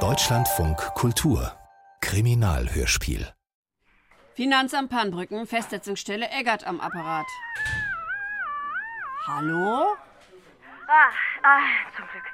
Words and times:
Deutschlandfunk 0.00 0.76
Kultur 0.94 1.58
Kriminalhörspiel 2.02 3.26
Finanzamt 4.34 4.90
Pannbrücken, 4.90 5.46
Festsetzungsstelle 5.46 6.28
Eggert 6.28 6.66
am 6.66 6.78
Apparat. 6.78 7.24
Hallo? 9.26 9.96
Ah, 10.88 11.08
ah, 11.42 11.62
zum 11.96 12.06
Glück. 12.08 12.24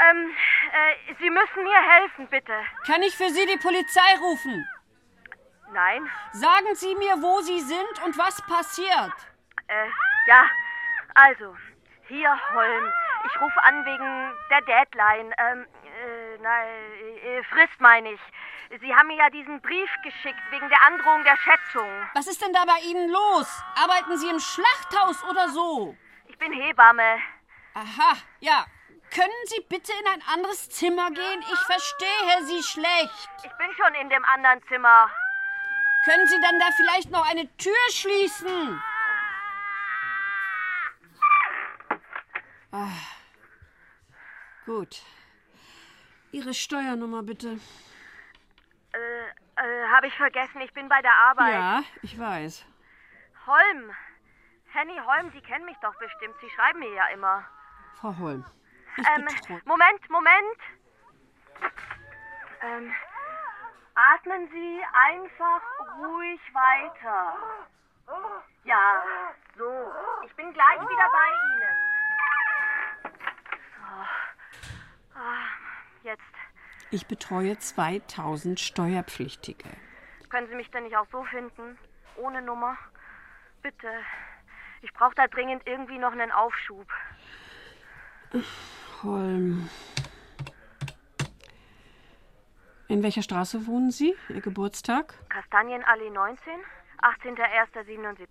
Ähm, 0.00 0.30
äh, 0.72 1.14
Sie 1.20 1.28
müssen 1.28 1.62
mir 1.62 1.82
helfen, 1.82 2.26
bitte. 2.30 2.54
Kann 2.86 3.02
ich 3.02 3.14
für 3.14 3.28
Sie 3.28 3.44
die 3.52 3.58
Polizei 3.58 4.16
rufen? 4.18 4.66
Nein? 5.74 6.08
Sagen 6.32 6.74
Sie 6.76 6.94
mir, 6.94 7.20
wo 7.20 7.42
Sie 7.42 7.60
sind 7.60 8.02
und 8.06 8.16
was 8.16 8.40
passiert. 8.46 9.12
Äh, 9.66 9.90
ja. 10.26 10.46
Also, 11.14 11.54
hier 12.08 12.30
Holm. 12.54 12.90
Ich 13.32 13.40
rufe 13.40 13.62
an 13.62 13.84
wegen 13.84 14.34
der 14.50 14.60
Deadline. 14.62 15.34
Ähm, 15.38 15.66
äh, 15.84 16.38
na, 16.42 16.64
äh, 16.64 17.42
Frist 17.44 17.80
meine 17.80 18.12
ich. 18.12 18.20
Sie 18.80 18.94
haben 18.94 19.08
mir 19.08 19.16
ja 19.16 19.30
diesen 19.30 19.60
Brief 19.60 19.90
geschickt 20.02 20.40
wegen 20.50 20.68
der 20.68 20.82
Androhung 20.86 21.24
der 21.24 21.36
Schätzung. 21.36 21.88
Was 22.14 22.28
ist 22.28 22.40
denn 22.40 22.52
da 22.52 22.64
bei 22.64 22.78
Ihnen 22.84 23.10
los? 23.10 23.62
Arbeiten 23.74 24.16
Sie 24.16 24.28
im 24.28 24.38
Schlachthaus 24.38 25.24
oder 25.24 25.48
so? 25.48 25.96
Ich 26.26 26.38
bin 26.38 26.52
Hebamme. 26.52 27.18
Aha, 27.74 28.16
ja. 28.38 28.64
Können 29.12 29.46
Sie 29.46 29.60
bitte 29.68 29.92
in 30.00 30.06
ein 30.06 30.22
anderes 30.32 30.70
Zimmer 30.70 31.10
gehen? 31.10 31.40
Ich 31.40 31.58
verstehe 31.58 32.44
Sie 32.44 32.62
schlecht. 32.62 33.28
Ich 33.42 33.52
bin 33.58 33.68
schon 33.76 33.94
in 33.94 34.08
dem 34.08 34.24
anderen 34.24 34.62
Zimmer. 34.68 35.10
Können 36.04 36.26
Sie 36.28 36.40
dann 36.40 36.60
da 36.60 36.66
vielleicht 36.76 37.10
noch 37.10 37.28
eine 37.28 37.48
Tür 37.56 37.74
schließen? 37.90 38.80
Ah. 42.72 43.19
Gut. 44.70 45.02
Ihre 46.30 46.54
Steuernummer 46.54 47.24
bitte. 47.24 47.58
Äh, 48.92 48.98
äh, 49.56 49.88
habe 49.88 50.06
ich 50.06 50.16
vergessen. 50.16 50.60
Ich 50.60 50.72
bin 50.72 50.88
bei 50.88 51.02
der 51.02 51.12
Arbeit. 51.12 51.54
Ja, 51.54 51.82
ich 52.02 52.16
weiß. 52.16 52.64
Holm. 53.46 53.90
Henny 54.72 54.96
Holm, 55.04 55.32
Sie 55.32 55.40
kennen 55.40 55.64
mich 55.64 55.76
doch 55.82 55.98
bestimmt. 55.98 56.36
Sie 56.40 56.48
schreiben 56.50 56.78
mir 56.78 56.94
ja 56.94 57.08
immer. 57.08 57.44
Frau 58.00 58.16
Holm. 58.18 58.44
Ich 58.96 59.04
Ähm. 59.08 59.26
Moment, 59.64 60.08
Moment. 60.08 60.60
Ähm, 62.62 62.94
atmen 63.96 64.48
Sie 64.52 64.80
einfach 64.92 65.62
ruhig 65.98 66.40
weiter. 66.54 67.34
Ja, 68.62 69.02
so. 69.58 69.92
Ich 70.24 70.34
bin 70.36 70.52
gleich 70.52 70.80
wieder 70.80 71.10
bei 71.10 71.28
Ihnen. 71.50 71.76
So. 73.74 74.39
Ah, 75.20 75.48
jetzt. 76.02 76.22
Ich 76.90 77.06
betreue 77.06 77.58
2000 77.58 78.58
Steuerpflichtige. 78.58 79.68
Können 80.30 80.48
Sie 80.48 80.54
mich 80.54 80.70
denn 80.70 80.84
nicht 80.84 80.96
auch 80.96 81.06
so 81.12 81.24
finden? 81.24 81.76
Ohne 82.16 82.40
Nummer? 82.40 82.78
Bitte. 83.62 83.88
Ich 84.80 84.92
brauche 84.94 85.14
da 85.14 85.26
dringend 85.28 85.66
irgendwie 85.66 85.98
noch 85.98 86.12
einen 86.12 86.32
Aufschub. 86.32 86.86
Holm. 89.02 89.68
In 92.88 93.02
welcher 93.02 93.22
Straße 93.22 93.66
wohnen 93.66 93.90
Sie? 93.90 94.16
Ihr 94.30 94.40
Geburtstag? 94.40 95.14
Kastanienallee 95.28 96.10
19, 96.10 96.52
18.01.77. 97.02 98.26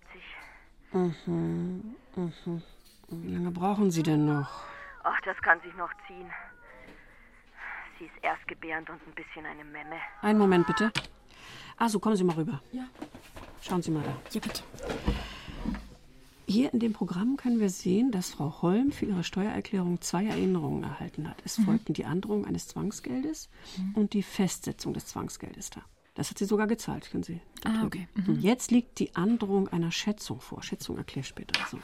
Mhm, 0.92 1.94
mhm. 2.16 2.62
Wie 3.08 3.34
lange 3.34 3.52
brauchen 3.52 3.90
Sie 3.90 4.02
denn 4.02 4.26
noch? 4.26 4.64
Ach, 5.04 5.20
das 5.22 5.40
kann 5.40 5.60
sich 5.60 5.74
noch 5.76 5.90
ziehen. 6.06 6.30
Sie 8.00 8.06
ist 8.06 8.24
erstgebärend 8.24 8.88
und 8.88 8.96
ein 9.06 9.14
bisschen 9.14 9.44
eine 9.44 9.62
Memme. 9.62 9.96
Einen 10.22 10.38
Moment 10.38 10.66
bitte. 10.66 10.90
Ah, 11.76 11.86
so, 11.90 11.98
kommen 12.00 12.16
Sie 12.16 12.24
mal 12.24 12.34
rüber. 12.34 12.62
Ja. 12.72 12.88
Schauen 13.60 13.82
Sie 13.82 13.90
mal 13.90 14.02
da. 14.02 14.16
Ja, 14.32 14.40
bitte. 14.40 14.62
Hier 16.46 16.72
in 16.72 16.80
dem 16.80 16.94
Programm 16.94 17.36
können 17.36 17.60
wir 17.60 17.68
sehen, 17.68 18.10
dass 18.10 18.30
Frau 18.30 18.62
Holm 18.62 18.90
für 18.90 19.04
ihre 19.04 19.22
Steuererklärung 19.22 20.00
zwei 20.00 20.24
Erinnerungen 20.24 20.82
erhalten 20.82 21.28
hat. 21.28 21.36
Es 21.44 21.60
folgten 21.62 21.92
die 21.92 22.06
Androhung 22.06 22.46
eines 22.46 22.68
Zwangsgeldes 22.68 23.50
und 23.94 24.14
die 24.14 24.22
Festsetzung 24.22 24.94
des 24.94 25.04
Zwangsgeldes 25.06 25.68
da. 25.68 25.82
Das 26.14 26.30
hat 26.30 26.38
sie 26.38 26.46
sogar 26.46 26.66
gezahlt, 26.68 27.10
können 27.10 27.22
Sie. 27.22 27.40
da 27.60 27.70
Ah, 27.70 27.84
okay. 27.84 28.08
Und 28.26 28.40
jetzt 28.40 28.70
liegt 28.70 28.98
die 28.98 29.14
Androhung 29.14 29.68
einer 29.68 29.92
Schätzung 29.92 30.40
vor. 30.40 30.62
Schätzung 30.62 30.96
erkläre 30.96 31.20
ich 31.20 31.28
später. 31.28 31.60
So. 31.68 31.78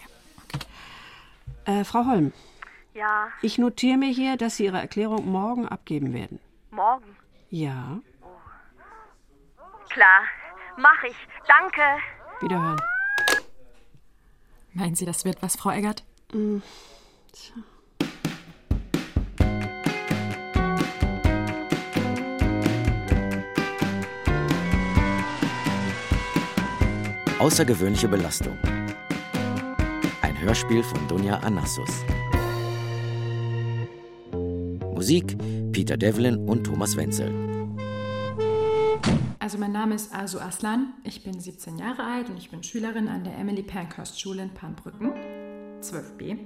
Äh, 1.66 1.84
Frau 1.84 2.06
Holm, 2.06 2.32
Ja, 2.96 3.28
ich 3.42 3.58
notiere 3.58 3.98
mir 3.98 4.08
hier, 4.10 4.36
dass 4.38 4.56
Sie 4.56 4.64
Ihre 4.64 4.78
Erklärung 4.80 5.30
morgen 5.30 5.68
abgeben 5.68 6.14
werden. 6.14 6.40
morgen. 6.70 7.16
Ja, 7.50 8.00
Klar, 9.90 10.22
mach 10.76 11.02
ich. 11.04 11.16
Danke. 11.46 11.82
wiederhören. 12.40 12.80
Meinen 14.74 14.94
Sie, 14.94 15.06
das 15.06 15.24
wird 15.24 15.40
was, 15.42 15.56
Frau 15.56 15.70
Eggert? 15.70 16.04
Außergewöhnliche 27.38 28.08
Belastung. 28.08 28.56
Ein 30.22 30.38
Hörspiel 30.40 30.82
von 30.82 31.06
Dunja 31.08 31.36
Anassus. 31.38 32.04
Musik 35.06 35.38
Peter 35.70 35.96
Devlin 35.96 36.48
und 36.48 36.64
Thomas 36.64 36.96
Wenzel. 36.96 37.32
Also 39.38 39.56
mein 39.56 39.70
Name 39.70 39.94
ist 39.94 40.12
Asu 40.12 40.40
Aslan, 40.40 40.94
ich 41.04 41.22
bin 41.22 41.38
17 41.38 41.78
Jahre 41.78 42.02
alt 42.02 42.28
und 42.28 42.36
ich 42.38 42.50
bin 42.50 42.64
Schülerin 42.64 43.06
an 43.06 43.22
der 43.22 43.38
Emily 43.38 43.62
Pankhurst 43.62 44.20
Schule 44.20 44.42
in 44.42 44.50
Pannbrücken, 44.50 45.12
12b. 45.80 46.38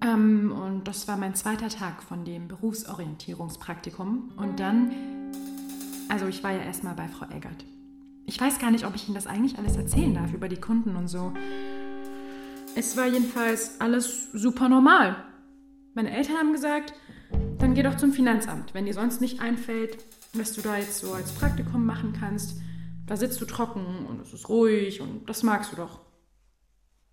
Ähm, 0.00 0.50
und 0.50 0.88
das 0.88 1.06
war 1.06 1.16
mein 1.16 1.36
zweiter 1.36 1.68
Tag 1.68 2.02
von 2.02 2.24
dem 2.24 2.48
Berufsorientierungspraktikum. 2.48 4.32
Und 4.36 4.58
dann, 4.58 4.90
also 6.08 6.26
ich 6.26 6.42
war 6.42 6.50
ja 6.50 6.62
erstmal 6.64 6.96
bei 6.96 7.06
Frau 7.06 7.26
Eggert. 7.26 7.64
Ich 8.26 8.40
weiß 8.40 8.58
gar 8.58 8.72
nicht, 8.72 8.84
ob 8.84 8.96
ich 8.96 9.06
Ihnen 9.06 9.14
das 9.14 9.28
eigentlich 9.28 9.58
alles 9.58 9.76
erzählen 9.76 10.12
darf 10.12 10.32
über 10.32 10.48
die 10.48 10.60
Kunden 10.60 10.96
und 10.96 11.06
so. 11.06 11.32
Es 12.74 12.96
war 12.96 13.06
jedenfalls 13.06 13.80
alles 13.80 14.32
super 14.32 14.68
normal. 14.68 15.14
Meine 15.94 16.10
Eltern 16.10 16.38
haben 16.38 16.52
gesagt, 16.52 16.92
geh 17.74 17.82
doch 17.82 17.96
zum 17.96 18.12
Finanzamt, 18.12 18.72
wenn 18.72 18.86
dir 18.86 18.94
sonst 18.94 19.20
nicht 19.20 19.40
einfällt, 19.40 19.98
was 20.32 20.52
du 20.52 20.62
da 20.62 20.76
jetzt 20.76 20.98
so 20.98 21.12
als 21.12 21.32
Praktikum 21.32 21.84
machen 21.84 22.14
kannst. 22.18 22.56
Da 23.06 23.16
sitzt 23.16 23.40
du 23.40 23.44
trocken 23.44 24.06
und 24.08 24.20
es 24.20 24.32
ist 24.32 24.48
ruhig 24.48 25.00
und 25.00 25.28
das 25.28 25.42
magst 25.42 25.72
du 25.72 25.76
doch. 25.76 26.00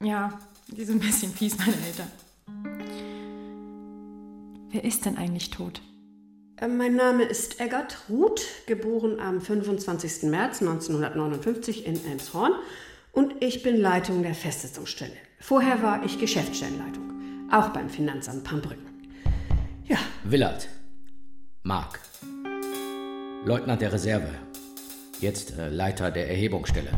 Ja, 0.02 0.40
die 0.68 0.86
sind 0.86 1.02
ein 1.02 1.08
bisschen 1.08 1.32
fies, 1.32 1.58
meine 1.58 1.76
Eltern. 1.86 2.08
Wer 4.70 4.84
ist 4.84 5.06
denn 5.06 5.18
eigentlich 5.18 5.50
tot? 5.50 5.82
Äh, 6.58 6.68
Mein 6.68 6.96
Name 6.96 7.24
ist 7.24 7.60
Eggert 7.60 7.98
Ruth, 8.10 8.42
geboren 8.68 9.20
am 9.20 9.42
25. 9.42 10.24
März 10.30 10.62
1959 10.62 11.86
in 11.86 12.06
Elmshorn 12.06 12.54
und 13.12 13.44
ich 13.44 13.64
bin 13.64 13.78
Leitung 13.78 14.24
der 14.24 14.36
Festsetzungsstelle. 14.36 15.16
Vorher 15.40 15.82
war 15.84 16.06
ich 16.06 16.20
Geschäftsstellenleitung, 16.20 17.50
auch 17.52 17.70
beim 17.70 17.90
Finanzamt 17.90 18.44
Pannbrücken. 18.44 18.91
Ja, 19.92 19.98
Willard. 20.24 20.70
Mark. 21.64 22.00
Leutnant 23.44 23.82
der 23.82 23.92
Reserve. 23.92 24.30
Jetzt 25.20 25.58
äh, 25.58 25.68
Leiter 25.68 26.12
der 26.12 26.30
Erhebungsstelle. 26.30 26.92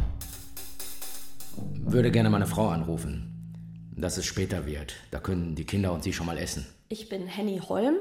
Würde 1.58 2.12
gerne 2.12 2.30
meine 2.30 2.46
Frau 2.46 2.68
anrufen. 2.68 3.96
Dass 3.98 4.18
es 4.18 4.28
später 4.28 4.68
wird. 4.68 4.94
Da 5.10 5.20
können 5.20 5.56
die 5.56 5.66
Kinder 5.66 5.92
und 5.92 6.04
sie 6.04 6.14
schon 6.14 6.28
mal 6.28 6.38
essen. 6.38 6.68
Ich 6.88 7.10
bin 7.10 7.26
Henny 7.26 7.58
Holm. 7.68 7.96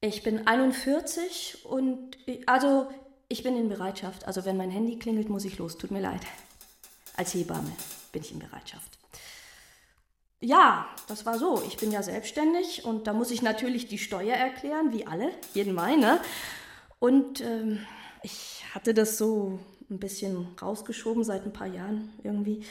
Ich 0.00 0.24
bin 0.24 0.44
41 0.44 1.64
und 1.64 2.18
also 2.46 2.90
ich 3.28 3.44
bin 3.44 3.56
in 3.56 3.68
Bereitschaft. 3.68 4.26
Also 4.26 4.44
wenn 4.44 4.56
mein 4.56 4.72
Handy 4.72 4.98
klingelt, 4.98 5.28
muss 5.28 5.44
ich 5.44 5.58
los. 5.58 5.78
Tut 5.78 5.92
mir 5.92 6.00
leid. 6.00 6.22
Als 7.16 7.32
Hebamme 7.32 7.70
bin 8.10 8.22
ich 8.22 8.32
in 8.32 8.40
Bereitschaft. 8.40 8.98
Ja, 10.44 10.86
das 11.06 11.24
war 11.24 11.38
so. 11.38 11.62
Ich 11.68 11.76
bin 11.76 11.92
ja 11.92 12.02
selbstständig 12.02 12.84
und 12.84 13.06
da 13.06 13.12
muss 13.12 13.30
ich 13.30 13.42
natürlich 13.42 13.86
die 13.86 13.98
Steuer 13.98 14.34
erklären, 14.34 14.92
wie 14.92 15.06
alle, 15.06 15.30
jeden 15.54 15.72
Mal, 15.72 15.96
ne? 15.96 16.18
Und 16.98 17.40
ähm, 17.40 17.86
ich 18.24 18.64
hatte 18.74 18.92
das 18.92 19.18
so 19.18 19.60
ein 19.88 20.00
bisschen 20.00 20.48
rausgeschoben 20.60 21.22
seit 21.22 21.46
ein 21.46 21.52
paar 21.52 21.68
Jahren 21.68 22.12
irgendwie. 22.24 22.64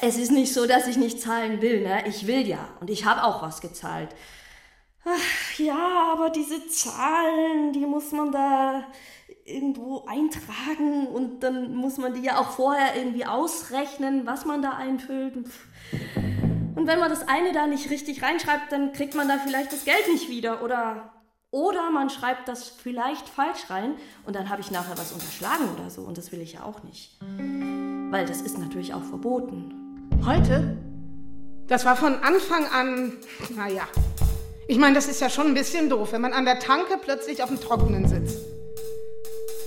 Es 0.00 0.16
ist 0.16 0.30
nicht 0.30 0.52
so, 0.54 0.64
dass 0.66 0.86
ich 0.86 0.96
nicht 0.96 1.20
zahlen 1.20 1.60
will, 1.60 1.82
ne? 1.82 2.06
Ich 2.06 2.28
will 2.28 2.46
ja 2.46 2.68
und 2.80 2.88
ich 2.88 3.04
habe 3.04 3.24
auch 3.24 3.42
was 3.42 3.60
gezahlt. 3.60 4.10
Ach, 5.04 5.58
ja, 5.58 6.12
aber 6.12 6.30
diese 6.30 6.68
Zahlen, 6.68 7.72
die 7.72 7.84
muss 7.84 8.12
man 8.12 8.30
da 8.30 8.86
irgendwo 9.44 10.04
eintragen 10.06 11.08
und 11.08 11.40
dann 11.40 11.74
muss 11.74 11.98
man 11.98 12.14
die 12.14 12.22
ja 12.22 12.38
auch 12.38 12.50
vorher 12.50 12.96
irgendwie 12.96 13.26
ausrechnen, 13.26 14.24
was 14.24 14.44
man 14.44 14.62
da 14.62 14.70
einfüllt. 14.70 15.34
Pff. 15.48 15.66
Und 16.74 16.86
wenn 16.86 16.98
man 16.98 17.08
das 17.08 17.26
eine 17.26 17.52
da 17.52 17.66
nicht 17.66 17.90
richtig 17.90 18.22
reinschreibt, 18.22 18.70
dann 18.70 18.92
kriegt 18.92 19.14
man 19.14 19.28
da 19.28 19.38
vielleicht 19.38 19.72
das 19.72 19.84
Geld 19.84 20.06
nicht 20.12 20.28
wieder. 20.28 20.62
Oder, 20.62 21.12
oder 21.50 21.90
man 21.90 22.10
schreibt 22.10 22.48
das 22.48 22.68
vielleicht 22.68 23.28
falsch 23.28 23.70
rein 23.70 23.94
und 24.26 24.36
dann 24.36 24.50
habe 24.50 24.60
ich 24.60 24.70
nachher 24.70 24.98
was 24.98 25.12
unterschlagen 25.12 25.68
oder 25.74 25.88
so. 25.88 26.02
Und 26.02 26.18
das 26.18 26.32
will 26.32 26.40
ich 26.40 26.54
ja 26.54 26.64
auch 26.64 26.82
nicht. 26.82 27.18
Weil 28.10 28.26
das 28.26 28.40
ist 28.40 28.58
natürlich 28.58 28.92
auch 28.92 29.02
verboten. 29.02 30.10
Heute? 30.24 30.76
Das 31.66 31.84
war 31.86 31.96
von 31.96 32.14
Anfang 32.22 32.66
an, 32.66 33.14
naja. 33.56 33.88
Ich 34.68 34.78
meine, 34.78 34.94
das 34.94 35.08
ist 35.08 35.20
ja 35.20 35.30
schon 35.30 35.48
ein 35.48 35.54
bisschen 35.54 35.88
doof, 35.88 36.12
wenn 36.12 36.20
man 36.20 36.32
an 36.32 36.44
der 36.44 36.58
Tanke 36.58 36.98
plötzlich 37.02 37.42
auf 37.42 37.48
dem 37.48 37.60
Trockenen 37.60 38.08
sitzt. 38.08 38.38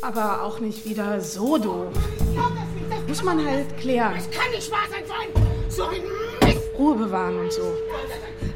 Aber 0.01 0.43
auch 0.43 0.59
nicht 0.59 0.85
wieder 0.85 1.21
so 1.21 1.57
doof. 1.57 1.93
Muss 3.07 3.23
man 3.23 3.43
halt 3.43 3.77
klären. 3.77 4.13
Das 4.15 4.29
kann 4.29 4.51
nicht 4.51 4.69
wahr 4.71 4.85
sein, 4.91 5.03
so 5.07 5.13
ein, 5.13 5.36
so 5.77 5.85
ein 5.85 6.01
Mist. 6.43 6.63
Ruhe 6.77 6.95
bewahren 6.95 7.39
und 7.39 7.53
so. 7.53 7.73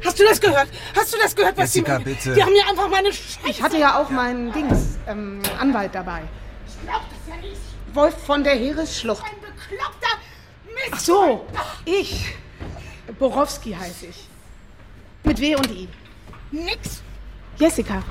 Hast 0.04 0.18
du 0.18 0.24
das 0.24 0.40
gehört? 0.40 0.68
Hast 0.94 1.14
du 1.14 1.18
das 1.18 1.34
gehört, 1.34 1.56
was 1.56 1.74
Jessica, 1.74 1.98
die... 1.98 2.04
bitte. 2.04 2.34
Die 2.34 2.42
haben 2.42 2.52
mir 2.52 2.68
einfach 2.68 2.88
meine 2.88 3.12
Scheiße... 3.12 3.48
Ich 3.48 3.62
hatte 3.62 3.78
ja 3.78 4.00
auch 4.00 4.10
meinen 4.10 4.52
Dings, 4.52 4.98
ähm, 5.06 5.40
Anwalt 5.58 5.94
dabei. 5.94 6.22
Ich 6.66 6.86
glaub 6.86 7.02
das 7.08 7.18
ja 7.28 7.36
nicht. 7.40 7.60
Wolf 7.94 8.14
von 8.24 8.42
der 8.44 8.54
Heeresschlucht. 8.54 9.24
Ein 9.24 9.40
bekloppter 9.40 10.18
Mist. 10.66 10.88
Ach 10.92 11.00
so, 11.00 11.46
ich. 11.84 12.34
Borowski 13.18 13.72
heiße 13.72 14.06
ich. 14.06 14.28
Mit 15.24 15.40
W 15.40 15.56
und 15.56 15.70
I. 15.70 15.88
Nix. 16.50 17.02
Jessica. 17.56 18.02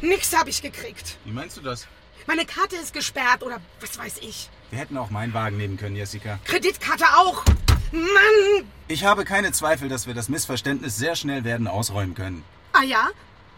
Nix 0.00 0.36
habe 0.36 0.50
ich 0.50 0.60
gekriegt. 0.62 1.16
Wie 1.24 1.32
meinst 1.32 1.56
du 1.56 1.60
das? 1.60 1.86
Meine 2.26 2.44
Karte 2.44 2.76
ist 2.76 2.92
gesperrt 2.92 3.44
oder 3.44 3.60
was 3.80 3.98
weiß 3.98 4.18
ich. 4.22 4.50
Wir 4.70 4.80
hätten 4.80 4.96
auch 4.98 5.10
meinen 5.10 5.32
Wagen 5.32 5.56
nehmen 5.56 5.76
können, 5.76 5.94
Jessica. 5.94 6.40
Kreditkarte 6.44 7.04
auch. 7.16 7.44
Mann. 7.92 8.66
Ich 8.88 9.04
habe 9.04 9.24
keine 9.24 9.52
Zweifel, 9.52 9.88
dass 9.88 10.06
wir 10.06 10.14
das 10.14 10.28
Missverständnis 10.28 10.96
sehr 10.96 11.16
schnell 11.16 11.44
werden 11.44 11.66
ausräumen 11.66 12.14
können. 12.14 12.44
Ah 12.72 12.82
ja? 12.82 13.08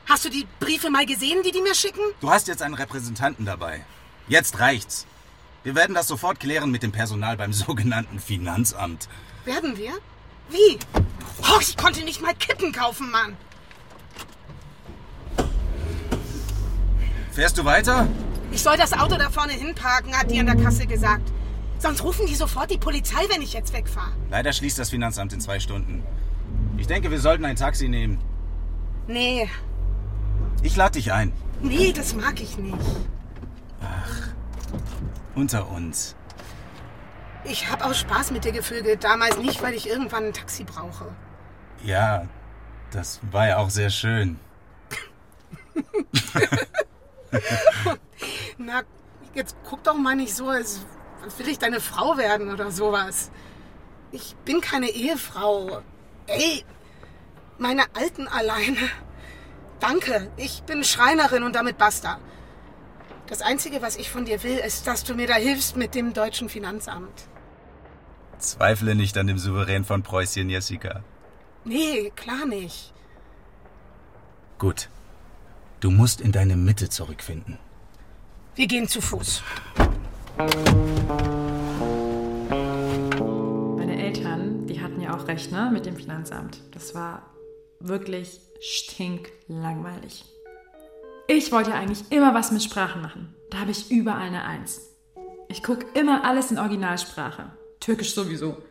Hast 0.07 0.25
du 0.25 0.31
die 0.31 0.47
Briefe 0.59 0.91
mal 0.91 1.05
gesehen, 1.05 1.43
die 1.45 1.51
die 1.51 1.61
mir 1.61 1.75
schicken? 1.75 2.01
Du 2.21 2.31
hast 2.31 2.49
jetzt 2.49 2.63
einen 2.63 2.75
Repräsentanten 2.75 3.45
dabei. 3.45 3.85
Jetzt 4.27 4.59
reicht's. 4.59 5.07
Wir 5.65 5.75
werden 5.75 5.95
das 5.95 6.09
sofort 6.09 6.41
klären 6.41 6.71
mit 6.71 6.83
dem 6.83 6.93
Personal 6.93 7.37
beim 7.37 7.53
sogenannten 7.65 8.19
Finanzamt. 8.19 9.09
Werden 9.45 9.77
wir? 9.77 9.93
Wie? 10.49 10.79
Oh, 11.43 11.59
ich 11.61 11.77
konnte 11.77 12.05
nicht 12.05 12.23
mal 12.23 12.35
Kippen 12.35 12.73
kaufen, 12.73 13.11
Mann. 13.11 13.37
Fährst 17.33 17.59
du 17.59 17.65
weiter? 17.65 18.09
Ich 18.51 18.63
soll 18.63 18.77
das 18.77 18.93
Auto 18.93 19.17
da 19.17 19.31
vorne 19.31 19.53
hinparken, 19.53 20.17
hat 20.17 20.31
die 20.31 20.41
an 20.41 20.47
der 20.47 20.57
Kasse 20.57 20.87
gesagt. 20.87 21.31
Sonst 21.79 22.03
rufen 22.03 22.27
die 22.27 22.35
sofort 22.35 22.71
die 22.71 22.79
Polizei, 22.79 23.21
wenn 23.31 23.41
ich 23.43 23.53
jetzt 23.53 23.73
wegfahre. 23.73 24.13
Leider 24.31 24.53
schließt 24.53 24.79
das 24.79 24.91
Finanzamt 24.91 25.33
in 25.33 25.41
zwei 25.41 25.61
Stunden. 25.61 26.03
Ich 26.77 26.87
denke, 26.87 27.11
wir 27.11 27.21
sollten 27.21 27.45
ein 27.45 27.57
Taxi 27.57 27.89
nehmen. 27.89 28.19
Nee, 29.07 29.49
Ich 30.63 30.77
lade 30.77 30.93
dich 30.93 31.13
ein. 31.13 31.33
nee, 31.63 31.93
das 31.93 32.15
mag 32.15 32.41
ich 32.41 32.59
nicht. 32.59 32.77
Unter 35.35 35.69
uns. 35.71 36.17
Ich 37.45 37.71
habe 37.71 37.85
aus 37.85 37.99
Spaß 37.99 38.33
mit 38.33 38.45
dir 38.45 38.53
gevögelt. 38.53 39.05
Damals 39.05 39.39
nicht, 39.39 39.63
weil 39.63 39.75
ich 39.75 39.89
irgendwann 39.89 40.25
ein 40.27 40.33
Taxi 40.33 40.65
brauche. 40.65 41.07
Ja, 41.85 42.27
das 42.91 43.21
war 43.31 43.47
ja 43.49 43.59
auch 43.59 43.71
sehr 43.71 43.91
schön. 43.91 44.39
Na, 48.59 48.83
jetzt 49.35 49.57
guck 49.69 49.85
doch 49.85 49.95
mal 49.97 50.17
nicht 50.17 50.35
so, 50.35 50.49
als 50.49 50.81
will 51.39 51.49
ich 51.49 51.59
deine 51.59 51.81
Frau 51.81 52.17
werden 52.17 52.53
oder 52.53 52.71
sowas. 52.71 53.31
Ich 54.13 54.37
bin 54.45 54.61
keine 54.61 54.89
Ehefrau. 54.89 55.83
Ey, 56.27 56.65
meine 57.59 57.85
Alten 57.95 58.29
alleine. 58.29 58.79
Danke, 59.81 60.31
ich 60.37 60.63
bin 60.63 60.83
Schreinerin 60.85 61.43
und 61.43 61.55
damit 61.55 61.79
basta. 61.79 62.19
Das 63.27 63.43
Einzige, 63.43 63.83
was 63.83 63.97
ich 63.97 64.11
von 64.11 64.25
dir 64.25 64.43
will, 64.43 64.59
ist, 64.59 64.87
dass 64.87 65.05
du 65.05 65.15
mir 65.15 65.27
da 65.27 65.35
hilfst 65.35 65.77
mit 65.77 65.95
dem 65.95 66.15
deutschen 66.15 66.49
Finanzamt. 66.49 67.29
Zweifle 68.39 68.95
nicht 68.95 69.19
an 69.19 69.27
dem 69.27 69.39
Souverän 69.39 69.85
von 69.85 70.03
Preußien, 70.03 70.49
Jessica. 70.49 71.03
Nee, 71.65 72.11
klar 72.17 72.47
nicht. 72.47 72.95
Gut. 74.59 74.89
Du 75.81 75.91
musst 75.91 76.21
in 76.21 76.33
deine 76.33 76.57
Mitte 76.57 76.89
zurückfinden. 76.89 77.59
Wir 78.55 78.67
gehen 78.67 78.89
zu 78.89 79.01
Fuß. 79.01 79.43
Meine 83.77 84.01
Eltern, 84.01 84.67
die 84.69 84.81
hatten 84.81 85.01
ja 85.01 85.17
auch 85.17 85.27
recht, 85.27 85.51
ne, 85.51 85.69
mit 85.73 85.85
dem 85.85 85.97
Finanzamt. 85.97 86.61
Das 86.71 86.95
war 86.95 87.35
wirklich 87.81 88.39
stinklangweilig. 88.61 90.25
Ich 91.27 91.51
wollte 91.51 91.71
ja 91.71 91.77
eigentlich 91.77 92.05
immer 92.11 92.35
was 92.35 92.53
mit 92.53 92.63
Sprachen 92.63 93.03
machen. 93.03 93.35
Da 93.51 93.59
habe 93.59 93.73
ich 93.73 93.91
überall 93.91 94.29
eine 94.29 94.45
Eins. 94.45 94.81
Ich 95.49 95.65
gucke 95.65 95.87
immer 95.99 96.23
alles 96.23 96.53
in 96.53 96.59
Originalsprache. 96.59 97.51
Türkisch 97.81 98.15
sowieso. 98.15 98.63